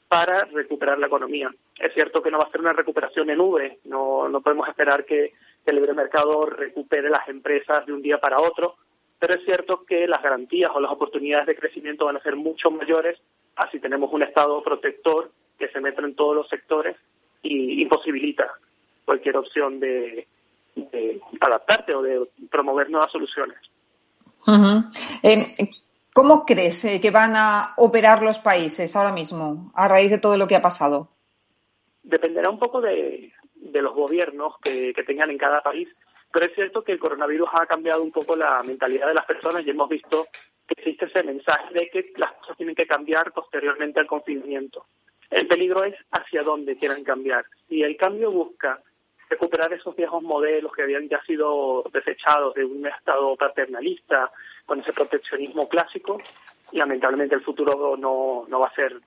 para 0.08 0.44
recuperar 0.46 0.98
la 0.98 1.06
economía. 1.06 1.50
Es 1.78 1.94
cierto 1.94 2.20
que 2.20 2.30
no 2.30 2.38
va 2.38 2.44
a 2.44 2.50
ser 2.50 2.60
una 2.60 2.72
recuperación 2.72 3.30
en 3.30 3.38
nube, 3.38 3.78
no, 3.84 4.28
no 4.28 4.40
podemos 4.40 4.68
esperar 4.68 5.04
que 5.04 5.32
el 5.64 5.76
libre 5.76 5.94
mercado 5.94 6.46
recupere 6.46 7.08
las 7.08 7.28
empresas 7.28 7.86
de 7.86 7.92
un 7.92 8.02
día 8.02 8.18
para 8.18 8.40
otro, 8.40 8.74
pero 9.20 9.34
es 9.34 9.44
cierto 9.44 9.84
que 9.84 10.08
las 10.08 10.22
garantías 10.22 10.72
o 10.74 10.80
las 10.80 10.90
oportunidades 10.90 11.46
de 11.46 11.54
crecimiento 11.54 12.06
van 12.06 12.16
a 12.16 12.22
ser 12.22 12.34
mucho 12.34 12.70
mayores 12.70 13.20
así 13.60 13.78
tenemos 13.78 14.12
un 14.12 14.22
Estado 14.22 14.62
protector 14.62 15.30
que 15.58 15.68
se 15.68 15.80
mete 15.80 16.00
en 16.00 16.14
todos 16.14 16.34
los 16.34 16.48
sectores 16.48 16.96
y 17.42 17.82
imposibilita 17.82 18.50
cualquier 19.04 19.36
opción 19.36 19.78
de, 19.78 20.26
adaptarte 21.40 21.94
o 21.94 22.02
de 22.02 22.28
promover 22.50 22.90
nuevas 22.90 23.12
soluciones. 23.12 23.58
Eh, 25.22 25.54
¿Cómo 26.14 26.44
crees 26.46 26.84
eh, 26.84 27.00
que 27.00 27.10
van 27.10 27.36
a 27.36 27.74
operar 27.76 28.22
los 28.22 28.38
países 28.38 28.96
ahora 28.96 29.12
mismo 29.12 29.70
a 29.74 29.88
raíz 29.88 30.10
de 30.10 30.18
todo 30.18 30.36
lo 30.36 30.46
que 30.46 30.56
ha 30.56 30.62
pasado? 30.62 31.08
Dependerá 32.02 32.48
un 32.48 32.58
poco 32.58 32.80
de, 32.80 33.32
los 33.54 33.94
gobiernos 33.94 34.54
que, 34.62 34.92
que 34.94 35.02
tengan 35.02 35.30
en 35.30 35.38
cada 35.38 35.60
país, 35.60 35.88
pero 36.32 36.46
es 36.46 36.54
cierto 36.54 36.82
que 36.82 36.92
el 36.92 36.98
coronavirus 36.98 37.50
ha 37.52 37.66
cambiado 37.66 38.02
un 38.02 38.10
poco 38.10 38.34
la 38.34 38.62
mentalidad 38.62 39.08
de 39.08 39.14
las 39.14 39.26
personas 39.26 39.66
y 39.66 39.70
hemos 39.70 39.88
visto 39.88 40.26
existe 40.76 41.06
ese 41.06 41.22
mensaje 41.22 41.72
de 41.74 41.88
que 41.88 42.12
las 42.16 42.32
cosas 42.34 42.56
tienen 42.56 42.74
que 42.74 42.86
cambiar 42.86 43.32
posteriormente 43.32 44.00
al 44.00 44.06
confinamiento. 44.06 44.86
El 45.30 45.46
peligro 45.46 45.84
es 45.84 45.94
hacia 46.10 46.42
dónde 46.42 46.76
quieran 46.76 47.04
cambiar. 47.04 47.44
Si 47.68 47.82
el 47.82 47.96
cambio 47.96 48.30
busca 48.30 48.80
recuperar 49.28 49.72
esos 49.72 49.94
viejos 49.94 50.22
modelos 50.22 50.72
que 50.72 50.82
habían 50.82 51.08
ya 51.08 51.22
sido 51.22 51.84
desechados 51.92 52.54
de 52.54 52.64
un 52.64 52.84
estado 52.84 53.36
paternalista 53.36 54.30
con 54.66 54.80
ese 54.80 54.92
proteccionismo 54.92 55.68
clásico, 55.68 56.20
lamentablemente 56.72 57.36
el 57.36 57.42
futuro 57.42 57.96
no, 57.96 58.44
no 58.48 58.60
va 58.60 58.66
a 58.66 58.74
ser 58.74 59.00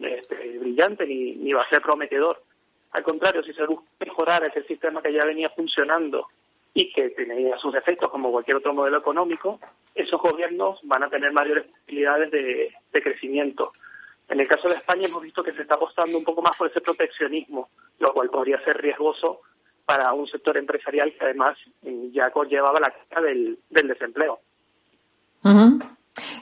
este, 0.00 0.58
brillante 0.58 1.06
ni, 1.06 1.36
ni 1.36 1.52
va 1.52 1.62
a 1.62 1.68
ser 1.68 1.80
prometedor. 1.80 2.42
Al 2.90 3.04
contrario, 3.04 3.42
si 3.44 3.52
se 3.52 3.66
busca 3.66 3.86
mejorar 4.00 4.44
ese 4.44 4.64
sistema 4.64 5.00
que 5.00 5.12
ya 5.12 5.24
venía 5.24 5.50
funcionando 5.50 6.26
y 6.78 6.92
que 6.92 7.10
tenía 7.10 7.58
sus 7.58 7.74
efectos 7.74 8.08
como 8.08 8.30
cualquier 8.30 8.58
otro 8.58 8.72
modelo 8.72 8.98
económico, 8.98 9.58
esos 9.96 10.20
gobiernos 10.20 10.78
van 10.84 11.02
a 11.02 11.10
tener 11.10 11.32
mayores 11.32 11.66
posibilidades 11.66 12.30
de, 12.30 12.72
crecimiento. 13.02 13.72
En 14.28 14.38
el 14.38 14.46
caso 14.46 14.68
de 14.68 14.76
España 14.76 15.08
hemos 15.08 15.22
visto 15.22 15.42
que 15.42 15.52
se 15.54 15.62
está 15.62 15.74
apostando 15.74 16.16
un 16.16 16.22
poco 16.22 16.40
más 16.40 16.56
por 16.56 16.70
ese 16.70 16.80
proteccionismo, 16.80 17.68
lo 17.98 18.12
cual 18.12 18.30
podría 18.30 18.62
ser 18.62 18.76
riesgoso 18.76 19.40
para 19.86 20.12
un 20.12 20.28
sector 20.28 20.56
empresarial 20.56 21.12
que 21.14 21.24
además 21.24 21.58
mm, 21.82 22.12
ya 22.12 22.30
conllevaba 22.30 22.78
la 22.78 22.92
carga 22.92 23.26
del, 23.26 23.58
desempleo. 23.70 24.38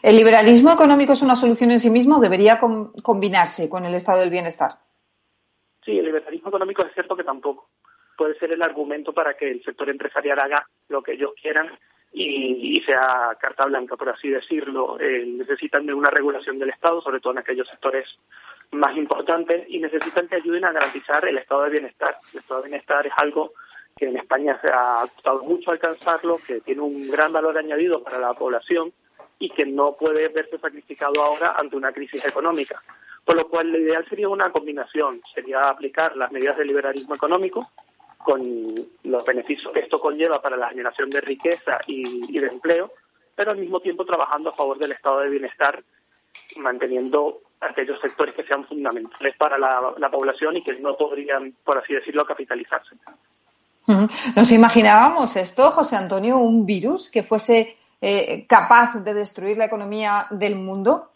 ¿El 0.03 0.17
liberalismo 0.17 0.71
económico 0.71 1.15
es 1.15 1.23
una 1.23 1.37
solución 1.37 1.71
en 1.71 1.81
sí 1.81 1.89
mismo 1.89 2.19
o 2.19 2.21
debería 2.21 2.61
combinarse 2.61 3.71
con 3.71 3.87
el 3.87 3.95
estado 3.95 4.21
del 4.21 4.29
bienestar? 4.29 4.73
Sí, 5.83 5.99
el 5.99 6.05
liberalismo 6.05 6.51
económico 6.51 6.83
es 6.83 6.93
cierto 6.93 7.17
que 7.17 7.25
tampoco 7.25 7.71
puede 8.17 8.39
ser 8.39 8.53
el 8.53 8.63
argumento 8.63 9.13
para 9.13 9.35
que 9.35 9.51
el 9.51 9.63
sector 9.63 9.89
empresarial 9.89 10.39
haga 10.39 10.67
lo 10.89 11.03
que 11.03 11.13
ellos 11.13 11.33
quieran 11.41 11.71
y, 12.13 12.81
sea 12.87 13.37
carta 13.39 13.67
blanca, 13.67 13.97
por 13.97 14.09
así 14.09 14.29
decirlo. 14.29 14.99
Eh, 14.99 15.25
necesitan 15.27 15.85
de 15.85 15.93
una 15.93 16.09
regulación 16.09 16.59
del 16.59 16.71
Estado, 16.71 17.01
sobre 17.03 17.21
todo 17.21 17.35
en 17.35 17.41
aquellos 17.41 17.69
sectores 17.69 18.07
más 18.71 18.97
importantes, 18.97 19.67
y 19.69 19.79
necesitan 19.79 20.27
que 20.29 20.37
ayuden 20.37 20.65
a 20.65 20.73
garantizar 20.73 21.27
el 21.29 21.39
estado 21.39 21.65
de 21.65 21.71
bienestar. 21.71 22.17
El 22.33 22.41
estado 22.41 22.63
de 22.63 22.69
bienestar 22.69 23.07
es 23.07 23.13
algo 23.17 23.53
que 23.97 24.07
en 24.07 24.17
España 24.17 24.59
se 24.61 24.69
ha 24.69 25.07
costado 25.15 25.43
mucho 25.45 25.71
alcanzarlo, 25.71 26.39
que 26.47 26.61
tiene 26.61 26.81
un 26.81 27.09
gran 27.11 27.33
valor 27.33 27.57
añadido 27.59 28.03
para 28.03 28.19
la 28.19 28.35
población 28.35 28.93
y 29.39 29.51
que 29.51 29.67
no 29.67 29.97
puede 29.97 30.29
verse 30.29 30.59
sacrificado 30.59 31.23
ahora 31.23 31.55
ante 31.59 31.77
una 31.77 31.93
crisis 31.93 32.25
económica. 32.25 32.83
Por 33.25 33.37
lo 33.37 33.49
cual, 33.49 33.71
lo 33.71 33.79
ideal 33.79 34.07
sería 34.09 34.29
una 34.29 34.51
combinación, 34.51 35.21
sería 35.35 35.69
aplicar 35.69 36.17
las 36.17 36.31
medidas 36.31 36.57
de 36.57 36.65
liberalismo 36.65 37.15
económico, 37.15 37.71
con 38.19 38.41
los 39.05 39.25
beneficios 39.25 39.73
que 39.73 39.81
esto 39.81 40.01
conlleva 40.01 40.41
para 40.41 40.57
la 40.57 40.69
generación 40.69 41.11
de 41.11 41.21
riqueza 41.21 41.79
y, 41.87 42.39
de 42.39 42.47
empleo, 42.47 42.93
pero 43.35 43.53
al 43.53 43.59
mismo 43.59 43.81
tiempo 43.81 44.05
trabajando 44.05 44.51
a 44.51 44.55
favor 44.55 44.79
del 44.79 44.93
estado 44.93 45.21
de 45.21 45.31
bienestar, 45.31 45.83
manteniendo 46.57 47.41
aquellos 47.61 48.01
sectores 48.01 48.35
que 48.35 48.43
sean 48.43 48.65
fundamentales 48.65 49.37
para 49.37 49.59
la, 49.59 50.11
población 50.11 50.57
y 50.57 50.63
que 50.63 50.79
no 50.81 50.97
podrían, 50.97 51.55
por 51.65 51.79
así 51.79 51.95
decirlo, 51.95 52.25
capitalizarse. 52.25 52.97
¿Nos 54.35 54.51
imaginábamos 54.51 55.37
esto, 55.37 55.71
José 55.71 55.97
Antonio, 55.97 56.39
un 56.39 56.67
virus 56.67 57.09
que 57.09 57.23
fuese 57.23 57.77
eh, 58.01 58.47
capaz 58.49 58.95
de 59.05 59.15
destruir 59.15 59.57
la 59.57 59.67
economía 59.67 60.27
del 60.31 60.57
mundo? 60.57 61.11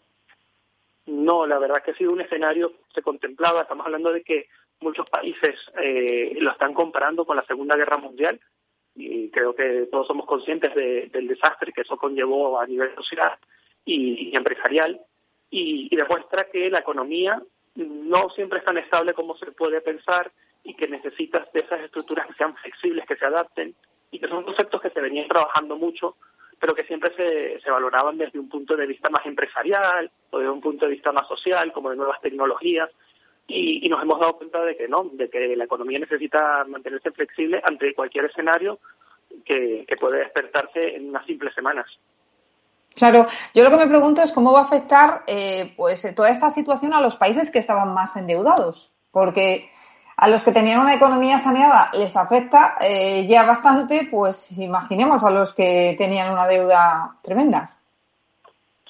No, 1.07 1.45
la 1.45 1.59
verdad 1.59 1.83
que 1.83 1.91
ha 1.91 1.95
sido 1.97 2.13
un 2.13 2.21
escenario 2.21 2.71
que 2.71 2.77
se 2.95 3.01
contemplaba. 3.01 3.63
Estamos 3.63 3.85
hablando 3.85 4.13
de 4.13 4.23
que 4.23 4.47
muchos 4.81 5.09
países 5.09 5.55
eh, 5.81 6.35
lo 6.39 6.51
están 6.51 6.73
comparando 6.73 7.25
con 7.25 7.35
la 7.35 7.45
Segunda 7.45 7.75
Guerra 7.75 7.97
Mundial 7.97 8.39
y 8.95 9.29
creo 9.29 9.55
que 9.55 9.87
todos 9.91 10.07
somos 10.07 10.25
conscientes 10.25 10.73
del 10.75 11.27
desastre 11.27 11.71
que 11.71 11.81
eso 11.81 11.97
conllevó 11.97 12.59
a 12.59 12.67
nivel 12.67 12.93
social 12.95 13.37
y, 13.85 14.35
empresarial 14.35 14.99
y, 15.49 15.95
demuestra 15.95 16.49
que 16.49 16.69
la 16.69 16.79
economía 16.79 17.41
no 17.75 18.29
siempre 18.31 18.59
es 18.59 18.65
tan 18.65 18.77
estable 18.77 19.13
como 19.13 19.35
se 19.37 19.51
puede 19.51 19.81
pensar 19.81 20.31
y 20.63 20.75
que 20.75 20.87
necesitas 20.87 21.51
de 21.53 21.61
esas 21.61 21.81
estructuras 21.81 22.27
que 22.27 22.33
sean 22.33 22.55
flexibles, 22.55 23.05
que 23.05 23.15
se 23.15 23.25
adapten 23.25 23.75
y 24.11 24.19
que 24.19 24.27
son 24.27 24.43
conceptos 24.43 24.81
que 24.81 24.89
se 24.89 25.01
venían 25.01 25.27
trabajando 25.27 25.77
mucho, 25.77 26.17
pero 26.59 26.75
que 26.75 26.83
siempre 26.83 27.15
se, 27.15 27.59
se 27.61 27.71
valoraban 27.71 28.17
desde 28.17 28.37
un 28.39 28.49
punto 28.49 28.75
de 28.75 28.85
vista 28.85 29.09
más 29.09 29.25
empresarial 29.25 30.11
o 30.31 30.37
desde 30.37 30.51
un 30.51 30.61
punto 30.61 30.85
de 30.85 30.91
vista 30.91 31.11
más 31.11 31.27
social, 31.27 31.71
como 31.71 31.89
de 31.89 31.95
nuevas 31.95 32.21
tecnologías. 32.21 32.89
Y, 33.53 33.85
y, 33.85 33.89
nos 33.89 34.01
hemos 34.01 34.19
dado 34.19 34.37
cuenta 34.37 34.63
de 34.63 34.77
que 34.77 34.87
no, 34.87 35.09
de 35.11 35.29
que 35.29 35.55
la 35.55 35.65
economía 35.65 35.99
necesita 35.99 36.63
mantenerse 36.65 37.11
flexible 37.11 37.61
ante 37.63 37.93
cualquier 37.93 38.25
escenario 38.25 38.79
que, 39.45 39.85
que 39.87 39.97
puede 39.97 40.19
despertarse 40.19 40.95
en 40.95 41.09
unas 41.09 41.25
simples 41.25 41.53
semanas. 41.53 41.87
Claro, 42.95 43.25
yo 43.53 43.63
lo 43.63 43.69
que 43.69 43.77
me 43.77 43.87
pregunto 43.87 44.21
es 44.21 44.31
cómo 44.31 44.51
va 44.51 44.61
a 44.61 44.63
afectar 44.63 45.23
eh, 45.27 45.73
pues 45.77 46.05
toda 46.15 46.29
esta 46.29 46.51
situación 46.51 46.93
a 46.93 47.01
los 47.01 47.15
países 47.15 47.49
que 47.49 47.59
estaban 47.59 47.93
más 47.93 48.15
endeudados, 48.17 48.91
porque 49.11 49.69
a 50.17 50.27
los 50.27 50.43
que 50.43 50.51
tenían 50.51 50.81
una 50.81 50.95
economía 50.95 51.39
saneada 51.39 51.89
les 51.93 52.15
afecta 52.17 52.75
eh, 52.81 53.25
ya 53.27 53.43
bastante, 53.43 54.07
pues 54.11 54.57
imaginemos 54.57 55.23
a 55.23 55.31
los 55.31 55.53
que 55.53 55.95
tenían 55.97 56.31
una 56.31 56.47
deuda 56.47 57.17
tremenda. 57.23 57.69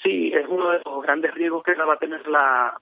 Sí, 0.01 0.32
es 0.34 0.47
uno 0.47 0.72
de 0.72 0.82
los 0.84 1.03
grandes 1.03 1.34
riesgos 1.36 1.64
que 1.64 1.76
va 1.76 1.93
a 1.93 1.99
tener 1.99 2.28
la, 2.28 2.74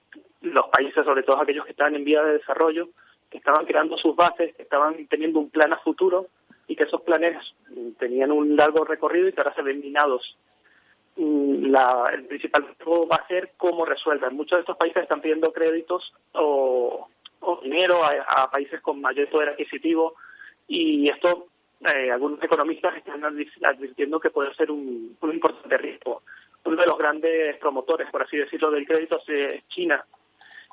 los 0.42 0.68
países, 0.68 1.04
sobre 1.04 1.22
todo 1.22 1.40
aquellos 1.40 1.64
que 1.64 1.72
están 1.72 1.94
en 1.94 2.04
vía 2.04 2.22
de 2.22 2.34
desarrollo, 2.34 2.88
que 3.30 3.38
estaban 3.38 3.66
creando 3.66 3.96
sus 3.96 4.16
bases, 4.16 4.54
que 4.56 4.62
estaban 4.62 5.06
teniendo 5.06 5.38
un 5.38 5.50
plan 5.50 5.72
a 5.72 5.78
futuro 5.78 6.26
y 6.66 6.76
que 6.76 6.84
esos 6.84 7.02
planes 7.02 7.36
tenían 7.98 8.32
un 8.32 8.56
largo 8.56 8.84
recorrido 8.84 9.28
y 9.28 9.32
que 9.32 9.40
ahora 9.40 9.54
se 9.54 9.62
ven 9.62 9.80
minados 9.80 10.36
Mm, 11.16 11.70
la, 11.70 12.10
el 12.14 12.24
principal 12.24 12.64
riesgo 12.64 13.06
va 13.06 13.16
a 13.16 13.26
ser 13.26 13.52
cómo 13.56 13.84
resuelven. 13.84 14.34
Muchos 14.34 14.56
de 14.56 14.60
estos 14.60 14.76
países 14.76 15.02
están 15.02 15.20
pidiendo 15.20 15.52
créditos 15.52 16.14
o, 16.32 17.08
dinero 17.62 18.02
a, 18.04 18.50
países 18.50 18.80
con 18.80 19.00
mayor 19.00 19.28
poder 19.28 19.50
adquisitivo 19.50 20.14
y 20.68 21.08
esto 21.08 21.48
eh, 21.80 22.10
algunos 22.10 22.42
economistas 22.42 22.96
están 22.96 23.22
advirtiendo 23.24 24.20
que 24.20 24.30
puede 24.30 24.54
ser 24.54 24.70
un, 24.70 25.16
un 25.20 25.32
importante 25.32 25.76
riesgo. 25.78 26.22
Uno 26.64 26.80
de 26.80 26.86
los 26.86 26.98
grandes 26.98 27.56
promotores, 27.56 28.10
por 28.10 28.22
así 28.22 28.36
decirlo, 28.36 28.70
del 28.70 28.86
crédito 28.86 29.20
es 29.26 29.66
China 29.68 30.04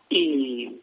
y 0.10 0.82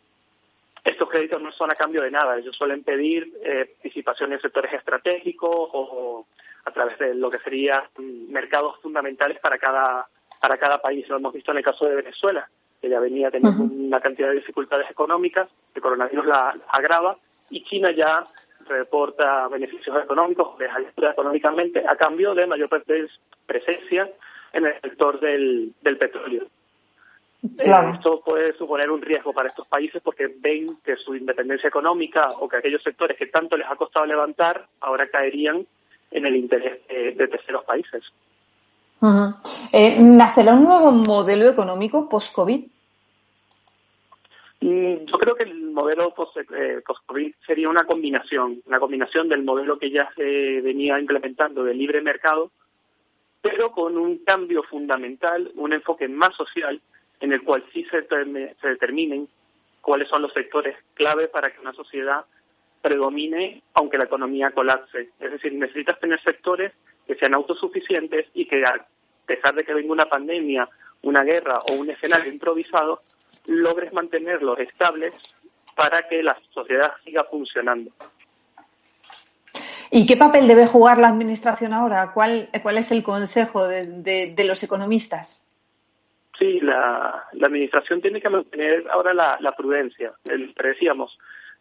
estos 0.84 1.08
créditos 1.08 1.40
no 1.40 1.50
son 1.52 1.70
a 1.70 1.74
cambio 1.74 2.02
de 2.02 2.10
nada. 2.10 2.38
Ellos 2.38 2.54
suelen 2.56 2.84
pedir 2.84 3.32
eh, 3.42 3.66
participación 3.82 4.32
en 4.32 4.40
sectores 4.40 4.72
estratégicos 4.72 5.70
o 5.72 6.26
a 6.66 6.70
través 6.70 6.98
de 6.98 7.14
lo 7.14 7.30
que 7.30 7.38
serían 7.38 7.82
mercados 8.28 8.78
fundamentales 8.80 9.38
para 9.40 9.58
cada, 9.58 10.06
para 10.40 10.58
cada 10.58 10.80
país. 10.80 11.08
Lo 11.08 11.16
hemos 11.16 11.32
visto 11.32 11.52
en 11.52 11.58
el 11.58 11.64
caso 11.64 11.86
de 11.86 11.96
Venezuela, 11.96 12.48
que 12.80 12.88
ya 12.88 13.00
venía 13.00 13.30
teniendo 13.30 13.64
una 13.64 14.00
cantidad 14.00 14.28
de 14.28 14.36
dificultades 14.36 14.90
económicas, 14.90 15.48
el 15.74 15.82
coronavirus 15.82 16.26
la, 16.26 16.56
agrava, 16.68 17.16
y 17.50 17.64
China 17.64 17.90
ya 17.92 18.24
reporta 18.66 19.48
beneficios 19.48 20.02
económicos, 20.02 20.58
les 20.58 20.70
ayuda 20.70 21.12
económicamente 21.12 21.86
a 21.86 21.96
cambio 21.96 22.34
de 22.34 22.46
mayor 22.46 22.70
presencia 23.46 24.10
en 24.52 24.66
el 24.66 24.80
sector 24.80 25.20
del, 25.20 25.72
del 25.82 25.98
petróleo. 25.98 26.46
Eh, 27.45 27.90
esto 27.95 28.22
puede 28.24 28.57
suponer 28.57 28.90
un 28.90 29.03
riesgo 29.03 29.34
para 29.34 29.51
estos 29.51 29.66
países 29.68 30.01
porque 30.03 30.34
ven 30.38 30.78
que 30.82 30.97
su 30.97 31.14
independencia 31.14 31.68
económica 31.68 32.30
o 32.40 32.49
que 32.49 32.57
aquellos 32.57 32.82
sectores 32.82 33.18
que 33.18 33.26
tanto 33.26 33.57
les 33.57 33.66
ha 33.68 33.76
costado 33.76 34.07
levantar 34.07 34.66
ahora 34.80 35.09
caerían 35.09 35.66
en 36.11 36.26
el 36.26 36.36
interés 36.36 36.80
de, 36.88 37.28
terceros 37.28 37.64
países. 37.64 38.03
Eh, 39.72 39.97
¿Nacerá 40.01 40.55
un 40.55 40.64
nuevo 40.64 40.90
modelo 40.92 41.51
económico 41.51 42.09
post-COVID? 42.09 42.64
Mm, 44.62 45.05
yo 45.05 45.18
creo 45.18 45.34
que 45.34 45.42
el 45.42 45.70
modelo 45.70 46.14
eh, 46.57 46.80
post-COVID 46.86 47.34
sería 47.47 47.68
una 47.68 47.84
combinación, 47.84 48.62
una 48.64 48.80
combinación 48.80 49.28
del 49.28 49.45
modelo 49.45 49.78
que 49.78 49.90
ya 49.90 50.09
se 50.16 50.62
venía 50.62 50.99
implementando 50.99 51.62
del 51.62 51.76
libre 51.76 52.01
mercado, 52.01 52.51
pero 53.42 53.72
con 53.72 53.99
un 53.99 54.24
cambio 54.24 54.62
fundamental, 54.62 55.53
un 55.57 55.74
enfoque 55.74 56.09
más 56.09 56.34
social, 56.34 56.80
en 57.24 57.32
el 57.32 57.42
cual 57.42 57.64
sí 57.72 57.86
se, 57.90 58.02
determinen 58.68 59.28
cuáles 59.80 60.08
son 60.08 60.20
los 60.20 60.32
sectores 60.34 60.76
clave 60.92 61.26
para 61.28 61.50
que 61.50 61.58
una 61.58 61.72
sociedad 61.72 62.26
predomine 62.82 63.62
aunque 63.72 63.96
la 63.96 64.04
economía 64.04 64.50
colapse. 64.50 65.08
Es 65.18 65.32
decir, 65.32 65.54
necesitas 65.54 65.98
tener 65.98 66.20
sectores 66.22 66.72
que 67.06 67.14
sean 67.14 67.32
autosuficientes 67.32 68.26
y 68.34 68.44
que 68.46 68.62
a 68.62 68.86
pesar 69.24 69.54
de 69.54 69.64
que 69.64 69.72
venga 69.72 69.90
una 69.90 70.04
pandemia, 70.06 70.68
una 71.00 71.24
guerra 71.24 71.60
o 71.60 71.72
un 71.72 71.88
escenario 71.88 72.30
improvisado, 72.30 73.00
logres 73.46 73.90
mantenerlos 73.94 74.58
estables 74.58 75.14
para 75.74 76.06
que 76.06 76.22
la 76.22 76.36
sociedad 76.52 76.92
siga 77.04 77.24
funcionando. 77.24 77.90
¿Y 79.90 80.04
qué 80.04 80.18
papel 80.18 80.46
debe 80.46 80.66
jugar 80.66 80.98
la 80.98 81.08
Administración 81.08 81.72
ahora? 81.72 82.12
¿Cuál, 82.12 82.50
cuál 82.62 82.76
es 82.76 82.90
el 82.90 83.02
consejo 83.02 83.66
de, 83.66 84.34
los 84.44 84.62
economistas? 84.62 85.43
Sí, 86.39 86.61
la, 86.61 87.28
Administración 87.32 88.01
tiene 88.01 88.20
que 88.20 88.28
mantener 88.28 88.87
ahora 88.91 89.14
la, 89.14 89.55
prudencia. 89.57 90.12
El, 90.24 90.53
decíamos, 90.55 91.16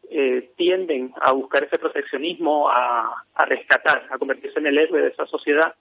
eh, 0.09 0.51
tienden 0.55 1.13
a 1.21 1.31
buscar 1.31 1.63
ese 1.63 1.77
proteccionismo, 1.77 2.69
a, 2.69 3.23
rescatar, 3.45 4.07
a 4.09 4.17
convertirse 4.17 4.59
en 4.59 4.67
el 4.67 4.77
héroe 4.77 5.01
de 5.01 5.09
esa 5.09 5.25
sociedad 5.27 5.75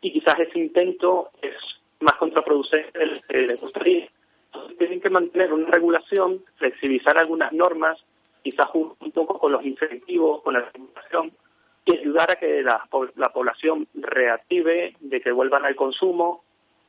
y 0.00 0.12
quizás 0.12 0.38
ese 0.38 0.58
intento 0.58 1.30
es 1.40 1.54
más 2.00 2.16
contraproducente 2.16 2.98
del 2.98 3.22
que 3.26 3.38
les 3.38 3.60
gustaría. 3.60 4.08
Entonces 4.46 4.78
tienen 4.78 5.00
que 5.00 5.10
mantener 5.10 5.52
una 5.52 5.70
regulación, 5.70 6.44
flexibilizar 6.56 7.16
algunas 7.16 7.52
normas, 7.52 7.98
quizás 8.42 8.68
un, 8.74 8.94
poco 9.12 9.38
con 9.38 9.52
los 9.52 9.64
incentivos, 9.64 10.42
con 10.42 10.54
la 10.54 10.60
regulación 10.60 11.32
y 11.86 11.96
ayudar 11.98 12.32
a 12.32 12.36
que 12.36 12.62
la, 12.62 12.86
la 13.16 13.32
población 13.32 13.88
reactive, 13.94 14.94
de 15.00 15.20
que 15.20 15.32
vuelvan 15.32 15.64
al 15.64 15.76
consumo 15.76 16.43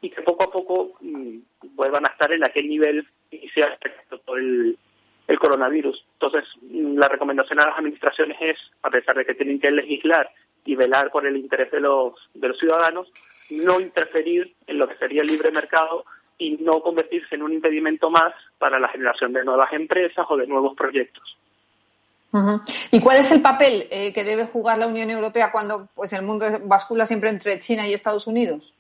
y 0.05 0.11
que 0.11 0.21
poco 0.21 0.43
a 0.43 0.51
poco 0.51 0.91
mm, 1.01 1.37
vuelvan 1.73 2.05
a 2.05 2.09
estar 2.09 2.31
en 2.31 2.43
aquel 2.43 2.69
nivel 2.69 3.07
inicial 3.31 3.75
por 4.23 4.37
el, 4.37 4.77
el 5.27 5.39
coronavirus. 5.39 6.05
Entonces, 6.13 6.43
la 6.71 7.07
recomendación 7.07 7.59
a 7.59 7.65
las 7.65 7.79
administraciones 7.79 8.37
es, 8.39 8.57
a 8.83 8.91
pesar 8.91 9.15
de 9.15 9.25
que 9.25 9.33
tienen 9.33 9.59
que 9.59 9.71
legislar 9.71 10.29
y 10.63 10.75
velar 10.75 11.09
por 11.09 11.25
el 11.25 11.37
interés 11.37 11.71
de 11.71 11.79
los, 11.79 12.13
de 12.35 12.47
los 12.47 12.59
ciudadanos, 12.59 13.11
no 13.49 13.79
interferir 13.79 14.53
en 14.67 14.77
lo 14.77 14.87
que 14.87 14.97
sería 14.97 15.21
el 15.21 15.27
libre 15.27 15.49
mercado 15.49 16.05
y 16.37 16.57
no 16.57 16.81
convertirse 16.81 17.33
en 17.33 17.41
un 17.41 17.53
impedimento 17.53 18.11
más 18.11 18.33
para 18.59 18.79
la 18.79 18.89
generación 18.89 19.33
de 19.33 19.43
nuevas 19.43 19.73
empresas 19.73 20.25
o 20.29 20.37
de 20.37 20.45
nuevos 20.45 20.75
proyectos. 20.75 21.35
¿Y 22.91 22.99
cuál 22.99 23.17
es 23.17 23.31
el 23.31 23.41
papel 23.41 23.87
eh, 23.89 24.11
que 24.13 24.25
debe 24.25 24.45
jugar 24.45 24.77
la 24.77 24.87
Unión 24.87 25.09
Europea 25.09 25.53
cuando 25.53 25.87
pues, 25.95 26.11
el 26.11 26.21
mundo 26.21 26.45
bascula 26.63 27.05
siempre 27.05 27.29
entre 27.29 27.59
China 27.59 27.87
y 27.87 27.93
Estados 27.93 28.27
Unidos? 28.27 28.73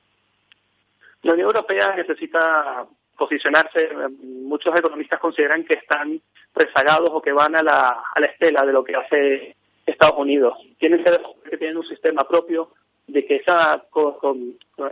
La 1.25 1.33
Unión 1.33 1.47
Europea 1.47 1.95
necesita 1.95 2.85
posicionarse, 3.17 3.89
muchos 4.21 4.75
economistas 4.75 5.19
consideran 5.19 5.63
que 5.63 5.73
están 5.73 6.21
rezagados 6.53 7.09
o 7.11 7.19
que 7.19 7.31
van 7.31 7.55
a 7.55 7.63
la, 7.63 8.03
a 8.13 8.19
la 8.19 8.27
estela 8.27 8.63
de 8.63 8.71
lo 8.71 8.83
que 8.83 8.95
hace 8.95 9.55
Estados 9.87 10.19
Unidos. 10.19 10.53
Tienen 10.77 11.03
que 11.03 11.19
que 11.49 11.57
tienen 11.57 11.77
un 11.77 11.85
sistema 11.87 12.27
propio 12.27 12.73
de 13.07 13.25
que 13.25 13.37
esa, 13.37 13.83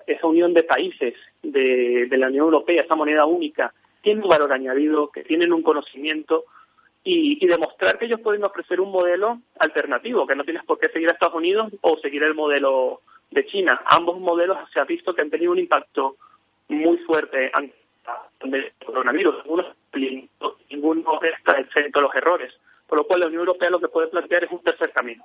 esa 0.07 0.27
unión 0.27 0.55
de 0.55 0.63
países 0.63 1.13
de, 1.43 2.07
de 2.09 2.17
la 2.17 2.29
Unión 2.29 2.45
Europea, 2.45 2.81
esa 2.81 2.95
moneda 2.95 3.27
única, 3.27 3.71
tiene 4.01 4.23
un 4.23 4.29
valor 4.29 4.51
añadido, 4.53 5.11
que 5.11 5.23
tienen 5.23 5.53
un 5.53 5.61
conocimiento 5.61 6.45
y, 7.03 7.45
y, 7.45 7.47
demostrar 7.47 7.99
que 7.99 8.05
ellos 8.05 8.21
pueden 8.21 8.43
ofrecer 8.43 8.81
un 8.81 8.89
modelo 8.89 9.37
alternativo, 9.59 10.25
que 10.25 10.35
no 10.35 10.45
tienes 10.45 10.63
por 10.63 10.79
qué 10.79 10.89
seguir 10.89 11.09
a 11.09 11.11
Estados 11.11 11.35
Unidos 11.35 11.71
o 11.81 11.95
seguir 11.97 12.23
el 12.23 12.33
modelo 12.33 13.01
de 13.31 13.45
China. 13.45 13.81
Ambos 13.85 14.19
modelos 14.19 14.57
se 14.71 14.79
ha 14.79 14.85
visto 14.85 15.13
que 15.13 15.21
han 15.21 15.29
tenido 15.29 15.51
un 15.51 15.59
impacto 15.59 16.17
muy 16.69 16.97
fuerte 16.99 17.51
ante 17.53 17.75
del 18.43 18.71
coronavirus. 18.85 19.35
Ninguno, 20.69 21.19
está 21.21 21.53
exento 21.59 21.99
de 21.99 22.03
los 22.03 22.15
errores. 22.15 22.53
Por 22.87 22.97
lo 22.97 23.05
cual 23.05 23.21
la 23.21 23.27
Unión 23.27 23.41
Europea 23.41 23.69
lo 23.69 23.79
que 23.79 23.87
puede 23.87 24.07
plantear 24.07 24.43
es 24.43 24.51
un 24.51 24.59
tercer 24.59 24.91
camino. 24.91 25.23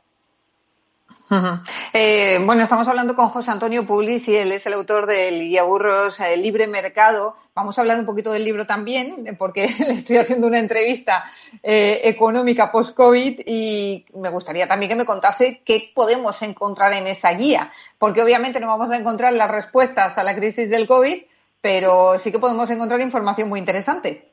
Eh, 1.95 2.39
bueno, 2.45 2.63
estamos 2.63 2.87
hablando 2.87 3.15
con 3.15 3.29
José 3.29 3.51
Antonio 3.51 3.87
Publis 3.87 4.29
y 4.29 4.37
él 4.37 4.53
es 4.53 4.67
el 4.67 4.75
autor 4.75 5.07
del 5.07 5.41
Guía 5.41 5.63
Burros 5.63 6.21
eh, 6.21 6.37
Libre 6.37 6.67
Mercado. 6.67 7.35
Vamos 7.55 7.79
a 7.79 7.81
hablar 7.81 7.99
un 7.99 8.05
poquito 8.05 8.31
del 8.31 8.45
libro 8.45 8.67
también, 8.67 9.37
porque 9.39 9.69
le 9.79 9.95
estoy 9.95 10.19
haciendo 10.19 10.47
una 10.47 10.59
entrevista 10.59 11.25
eh, 11.63 12.01
económica 12.05 12.71
post-COVID 12.71 13.41
y 13.47 14.05
me 14.15 14.29
gustaría 14.29 14.69
también 14.69 14.91
que 14.91 14.97
me 14.97 15.07
contase 15.07 15.63
qué 15.65 15.91
podemos 15.95 16.43
encontrar 16.43 16.93
en 16.93 17.07
esa 17.07 17.33
guía, 17.33 17.73
porque 17.99 18.23
obviamente 18.23 18.61
no 18.61 18.67
vamos 18.67 18.91
a 18.91 18.99
encontrar 18.99 19.33
las 19.33 19.51
respuestas 19.51 20.19
a 20.19 20.25
la 20.25 20.37
crisis 20.37 20.69
del 20.69 20.87
COVID, 20.87 21.23
pero 21.63 22.19
sí 22.19 22.31
que 22.31 22.39
podemos 22.39 22.69
encontrar 22.69 23.01
información 23.01 23.49
muy 23.49 23.61
interesante. 23.61 24.29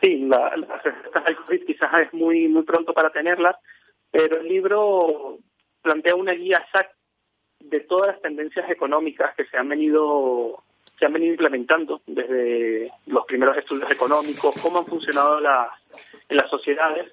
Sí, 0.00 0.26
las 0.26 0.54
respuestas 0.82 1.22
al 1.26 1.36
COVID 1.36 1.66
quizás 1.66 1.90
es 2.06 2.14
muy, 2.14 2.48
muy 2.48 2.62
pronto 2.62 2.94
para 2.94 3.10
tenerlas, 3.10 3.56
pero 4.10 4.40
el 4.40 4.48
libro 4.48 5.38
plantea 5.86 6.16
una 6.16 6.32
guía 6.32 6.58
exacta 6.58 6.94
de 7.60 7.80
todas 7.80 8.08
las 8.08 8.20
tendencias 8.20 8.68
económicas 8.68 9.34
que 9.36 9.44
se 9.46 9.56
han 9.56 9.68
venido 9.68 10.62
se 10.98 11.06
han 11.06 11.12
venido 11.12 11.32
implementando 11.32 12.00
desde 12.06 12.90
los 13.06 13.24
primeros 13.26 13.56
estudios 13.58 13.90
económicos, 13.90 14.54
cómo 14.62 14.78
han 14.78 14.86
funcionado 14.86 15.40
las, 15.40 15.68
en 16.28 16.38
las 16.38 16.48
sociedades, 16.48 17.12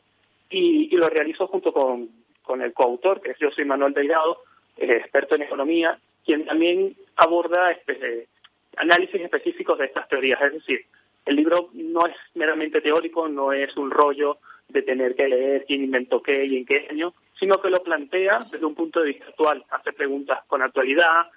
y, 0.49 0.95
lo 0.95 1.09
realizo 1.09 1.47
junto 1.47 1.74
con, 1.74 2.09
con 2.43 2.61
el 2.61 2.71
coautor, 2.71 3.19
que 3.19 3.32
es 3.32 3.38
yo 3.39 3.51
soy 3.51 3.65
Manuel 3.65 3.93
Delgado, 3.93 4.38
experto 4.78 5.36
en 5.36 5.41
economía, 5.41 5.99
quien 6.26 6.45
también 6.45 6.95
aborda 7.17 7.71
este, 7.71 8.30
análisis 8.78 9.19
específicos 9.19 9.78
de 9.78 9.86
estas 9.86 10.07
teorías. 10.07 10.41
Es 10.41 10.53
decir, 10.53 10.86
el 11.26 11.36
libro 11.36 11.69
no 11.74 12.07
es 12.07 12.15
meramente 12.36 12.80
teórico, 12.80 13.28
no 13.28 13.51
es 13.51 13.76
un 13.76 13.91
rollo 13.91 14.38
de 14.69 14.82
tener 14.84 15.15
que 15.15 15.28
leer 15.28 15.65
quién 15.65 15.84
inventó 15.84 16.21
qué 16.21 16.45
y 16.45 16.55
en 16.55 16.65
qué 16.65 16.88
año, 16.89 17.13
sino 17.43 17.59
que 17.59 17.69
lo 17.69 17.83
plantea 17.83 18.39
desde 18.49 18.65
un 18.65 18.73
punto 18.73 19.01
de 19.01 19.07
vista 19.07 19.25
actual, 19.27 19.65
hace 19.69 19.91
preguntas 19.91 20.39
con 20.47 20.61
actualidad 20.61 21.27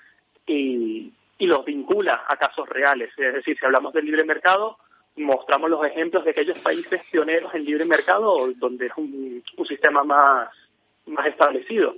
y, 0.47 1.13
y 1.37 1.47
los 1.49 1.65
vincula 1.65 2.23
a 2.29 2.37
casos 2.37 2.69
reales. 2.69 3.11
Es 3.19 3.35
decir, 3.35 3.59
si 3.59 3.67
hablamos 3.67 3.93
del 3.93 4.05
libre 4.05 4.23
mercado, 4.23 4.79
mostramos 5.17 5.69
los 5.69 5.85
ejemplos 5.85 6.25
de 6.25 6.31
aquellos 6.31 6.61
países 6.61 7.03
pioneros 7.11 7.53
en 7.57 7.65
libre 7.65 7.85
mercado 7.87 8.53
donde 8.55 8.87
es 8.87 8.93
un, 8.97 9.43
sistema 9.67 10.05
más, 10.05 10.49
más 11.07 11.27
establecido. 11.27 11.97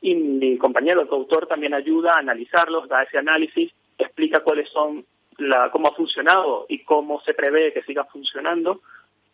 Y 0.00 0.16
mi 0.16 0.58
compañero, 0.58 1.02
el 1.02 1.06
coautor, 1.06 1.46
también 1.46 1.74
ayuda 1.74 2.14
a 2.14 2.18
analizarlos, 2.18 2.88
da 2.88 3.04
ese 3.04 3.18
análisis, 3.18 3.72
explica 3.96 4.40
cuáles 4.40 4.68
son, 4.70 5.06
la, 5.38 5.70
cómo 5.70 5.86
ha 5.86 5.94
funcionado 5.94 6.66
y 6.68 6.82
cómo 6.82 7.20
se 7.20 7.34
prevé 7.34 7.72
que 7.72 7.84
siga 7.84 8.02
funcionando 8.06 8.80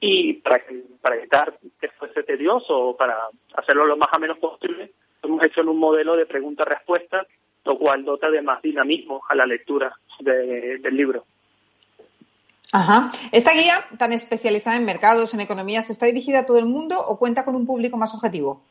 y 0.01 0.34
para, 0.34 0.64
para 1.03 1.16
evitar 1.16 1.59
que 1.80 1.88
fuese 1.90 2.22
tedioso 2.22 2.76
o 2.76 2.96
para 2.96 3.16
hacerlo 3.55 3.84
lo 3.84 3.96
más 3.96 4.09
o 4.12 4.18
menos 4.18 4.38
posible, 4.38 4.92
hemos 5.22 5.42
hecho 5.44 5.61
en 5.61 5.68
un 5.68 5.78
modelo 5.78 6.16
de 6.16 6.26
pregunta-respuesta, 6.26 7.26
lo 7.64 7.78
cual 7.78 8.05
dota 8.05 8.30
de 8.30 8.40
más 8.40 8.62
dinamismo 8.62 9.22
a 9.28 9.34
la 9.34 9.44
lectura 9.44 9.94
del 10.20 10.96
libro. 10.96 11.24
Ajá. 12.72 13.11
¿Esta 13.32 13.53
guía 13.53 13.84
tan 13.98 14.12
especializada 14.12 14.76
en 14.76 14.86
mercados, 14.86 15.34
en 15.34 15.40
economías, 15.40 15.90
está 15.90 16.07
dirigida 16.07 16.40
a 16.40 16.46
todo 16.46 16.59
el 16.59 16.66
mundo 16.66 16.96
o 16.98 17.18
cuenta 17.18 17.44
con 17.44 17.55
un 17.55 17.66
público 17.66 17.96
más 17.98 18.14
objetivo? 18.14 18.62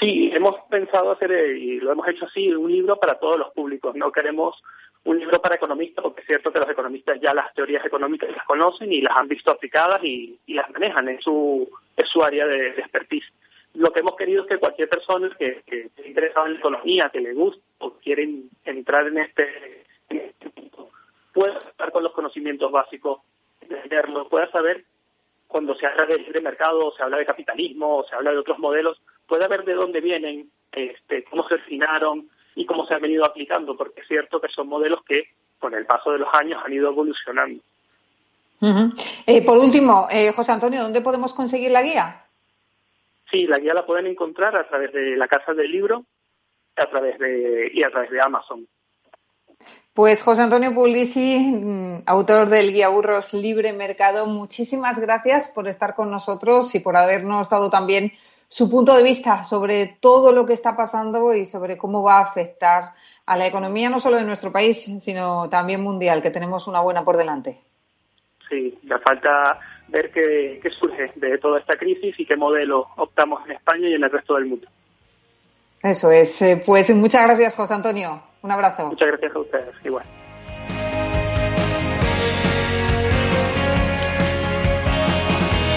Sí, 0.00 0.30
hemos 0.34 0.56
pensado 0.68 1.12
hacer, 1.12 1.30
eh, 1.30 1.58
y 1.58 1.80
lo 1.80 1.92
hemos 1.92 2.08
hecho 2.08 2.24
así, 2.24 2.52
un 2.52 2.72
libro 2.72 2.96
para 2.96 3.18
todos 3.18 3.38
los 3.38 3.52
públicos. 3.52 3.94
No 3.94 4.10
queremos 4.10 4.60
un 5.04 5.18
libro 5.18 5.40
para 5.40 5.56
economistas, 5.56 6.02
porque 6.02 6.22
es 6.22 6.26
cierto 6.26 6.50
que 6.50 6.58
los 6.58 6.68
economistas 6.68 7.20
ya 7.20 7.34
las 7.34 7.52
teorías 7.54 7.84
económicas 7.84 8.30
las 8.30 8.44
conocen 8.44 8.92
y 8.92 9.02
las 9.02 9.16
han 9.16 9.28
visto 9.28 9.50
aplicadas 9.50 10.02
y, 10.02 10.38
las 10.48 10.70
manejan 10.70 11.08
en 11.08 11.20
su, 11.20 11.68
en 11.96 12.06
su 12.06 12.22
área 12.22 12.46
de, 12.46 12.68
expertise. 12.68 13.26
Lo 13.74 13.92
que 13.92 14.00
hemos 14.00 14.16
querido 14.16 14.42
es 14.42 14.48
que 14.48 14.58
cualquier 14.58 14.88
persona 14.88 15.30
que, 15.38 15.62
esté 15.66 16.08
interesada 16.08 16.46
en 16.46 16.54
la 16.54 16.58
economía, 16.58 17.10
que 17.10 17.20
le 17.20 17.34
guste 17.34 17.62
o 17.78 17.92
quiere 17.94 18.28
entrar 18.64 19.06
en 19.08 19.18
este, 19.18 19.84
en 20.08 20.20
este 20.20 20.50
punto, 20.50 20.88
pueda 21.32 21.58
estar 21.58 21.92
con 21.92 22.02
los 22.02 22.12
conocimientos 22.12 22.70
básicos, 22.72 23.20
entenderlo, 23.60 24.28
pueda 24.28 24.50
saber 24.50 24.84
cuando 25.48 25.74
se 25.74 25.86
habla 25.86 26.06
de 26.06 26.18
libre 26.18 26.40
mercado, 26.40 26.92
se 26.96 27.02
habla 27.02 27.18
de 27.18 27.26
capitalismo, 27.26 27.98
o 27.98 28.04
se 28.04 28.14
habla 28.14 28.30
de 28.30 28.38
otros 28.38 28.58
modelos, 28.58 29.00
pueda 29.26 29.48
ver 29.48 29.64
de 29.64 29.74
dónde 29.74 30.00
vienen, 30.00 30.50
este, 30.72 31.24
cómo 31.24 31.46
se 31.46 31.54
originaron 31.54 32.28
y 32.54 32.66
cómo 32.66 32.86
se 32.86 32.94
han 32.94 33.02
venido 33.02 33.24
aplicando, 33.24 33.76
porque 33.76 34.00
es 34.00 34.08
cierto 34.08 34.40
que 34.40 34.48
son 34.48 34.68
modelos 34.68 35.00
que 35.04 35.28
con 35.58 35.74
el 35.74 35.86
paso 35.86 36.12
de 36.12 36.18
los 36.18 36.28
años 36.32 36.62
han 36.64 36.72
ido 36.72 36.90
evolucionando. 36.90 37.62
Eh, 39.26 39.44
por 39.44 39.58
último, 39.58 40.06
eh, 40.10 40.32
José 40.32 40.52
Antonio, 40.52 40.82
¿dónde 40.82 41.02
podemos 41.02 41.34
conseguir 41.34 41.70
la 41.70 41.82
guía? 41.82 42.24
Sí, 43.30 43.46
la 43.46 43.58
guía 43.58 43.74
la 43.74 43.84
pueden 43.84 44.06
encontrar 44.06 44.56
a 44.56 44.66
través 44.66 44.92
de 44.92 45.16
la 45.16 45.28
Casa 45.28 45.52
del 45.52 45.70
Libro 45.70 46.04
a 46.76 46.86
través 46.88 47.18
de, 47.18 47.70
y 47.72 47.82
a 47.82 47.90
través 47.90 48.10
de 48.10 48.20
Amazon. 48.20 48.66
Pues 49.92 50.22
José 50.22 50.42
Antonio 50.42 50.74
Pulisi, 50.74 51.38
mm, 51.38 52.02
autor 52.06 52.48
del 52.48 52.72
Guía 52.72 52.88
Burros 52.88 53.32
Libre 53.32 53.72
Mercado, 53.72 54.26
muchísimas 54.26 54.98
gracias 54.98 55.48
por 55.48 55.68
estar 55.68 55.94
con 55.94 56.10
nosotros 56.10 56.74
y 56.74 56.80
por 56.80 56.96
habernos 56.96 57.48
dado 57.48 57.70
también 57.70 58.12
su 58.54 58.70
punto 58.70 58.96
de 58.96 59.02
vista 59.02 59.42
sobre 59.42 59.96
todo 59.98 60.30
lo 60.30 60.46
que 60.46 60.52
está 60.52 60.76
pasando 60.76 61.34
y 61.34 61.44
sobre 61.44 61.76
cómo 61.76 62.04
va 62.04 62.18
a 62.18 62.22
afectar 62.22 62.92
a 63.26 63.36
la 63.36 63.48
economía 63.48 63.90
no 63.90 63.98
solo 63.98 64.16
de 64.16 64.22
nuestro 64.22 64.52
país, 64.52 64.80
sino 65.00 65.50
también 65.50 65.80
mundial, 65.80 66.22
que 66.22 66.30
tenemos 66.30 66.68
una 66.68 66.80
buena 66.80 67.04
por 67.04 67.16
delante. 67.16 67.58
Sí, 68.48 68.78
ya 68.84 69.00
falta 69.00 69.58
ver 69.88 70.12
qué, 70.12 70.60
qué 70.62 70.70
surge 70.70 71.10
de 71.16 71.36
toda 71.38 71.58
esta 71.58 71.76
crisis 71.76 72.14
y 72.16 72.24
qué 72.24 72.36
modelo 72.36 72.86
optamos 72.96 73.44
en 73.44 73.56
España 73.56 73.88
y 73.88 73.94
en 73.94 74.04
el 74.04 74.10
resto 74.12 74.36
del 74.36 74.46
mundo. 74.46 74.68
Eso 75.82 76.12
es. 76.12 76.40
Eh, 76.40 76.62
pues 76.64 76.94
muchas 76.94 77.24
gracias, 77.24 77.56
José 77.56 77.74
Antonio. 77.74 78.22
Un 78.42 78.52
abrazo. 78.52 78.86
Muchas 78.86 79.08
gracias 79.08 79.34
a 79.34 79.38
ustedes. 79.40 79.74
Igual. 79.84 80.04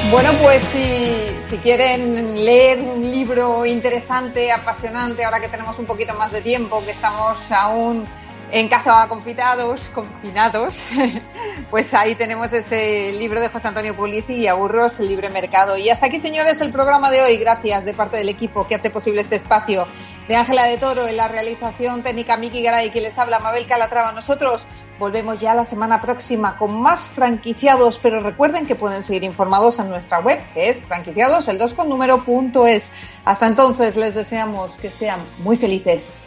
Bueno, 0.09 0.31
pues 0.41 0.63
si, 0.63 1.37
si, 1.49 1.57
quieren 1.57 2.45
leer 2.45 2.79
un 2.79 3.11
libro 3.11 3.65
interesante, 3.65 4.53
apasionante, 4.53 5.25
ahora 5.25 5.41
que 5.41 5.49
tenemos 5.49 5.77
un 5.79 5.85
poquito 5.85 6.13
más 6.13 6.31
de 6.31 6.41
tiempo, 6.41 6.81
que 6.85 6.91
estamos 6.91 7.51
aún 7.51 8.07
en 8.51 8.69
casa 8.69 9.05
confitados, 9.09 9.89
confinados, 9.89 10.79
pues 11.69 11.93
ahí 11.93 12.15
tenemos 12.15 12.53
ese 12.53 13.11
libro 13.11 13.41
de 13.41 13.49
José 13.49 13.67
Antonio 13.67 13.95
Pulisi 13.95 14.35
y 14.35 14.47
Aburros, 14.47 14.99
libre 15.01 15.29
mercado. 15.29 15.77
Y 15.77 15.89
hasta 15.89 16.05
aquí, 16.05 16.19
señores, 16.19 16.61
el 16.61 16.71
programa 16.71 17.11
de 17.11 17.21
hoy. 17.21 17.37
Gracias 17.37 17.83
de 17.83 17.93
parte 17.93 18.17
del 18.17 18.29
equipo 18.29 18.65
que 18.65 18.75
hace 18.75 18.89
posible 18.89 19.21
este 19.21 19.35
espacio. 19.35 19.87
De 20.29 20.35
Ángela 20.35 20.65
de 20.65 20.77
Toro 20.77 21.07
en 21.07 21.17
la 21.17 21.27
realización 21.27 22.03
técnica 22.03 22.37
Miki 22.37 22.61
Garay, 22.61 22.91
que 22.91 23.01
les 23.01 23.17
habla 23.17 23.39
Mabel 23.39 23.67
Calatrava. 23.67 24.13
Nosotros 24.13 24.67
volvemos 24.99 25.39
ya 25.39 25.53
la 25.53 25.65
semana 25.65 26.01
próxima 26.01 26.57
con 26.57 26.81
más 26.81 27.01
franquiciados, 27.07 27.99
pero 27.99 28.19
recuerden 28.19 28.65
que 28.65 28.75
pueden 28.75 29.03
seguir 29.03 29.23
informados 29.23 29.79
en 29.79 29.89
nuestra 29.89 30.19
web, 30.19 30.39
que 30.53 30.69
es 30.69 30.81
franquiciados, 30.81 31.47
el 31.47 31.57
2 31.57 31.73
con 31.73 31.89
número 31.89 32.23
punto 32.23 32.67
es. 32.67 32.89
Hasta 33.25 33.47
entonces 33.47 33.95
les 33.95 34.15
deseamos 34.15 34.77
que 34.77 34.91
sean 34.91 35.19
muy 35.39 35.57
felices. 35.57 36.25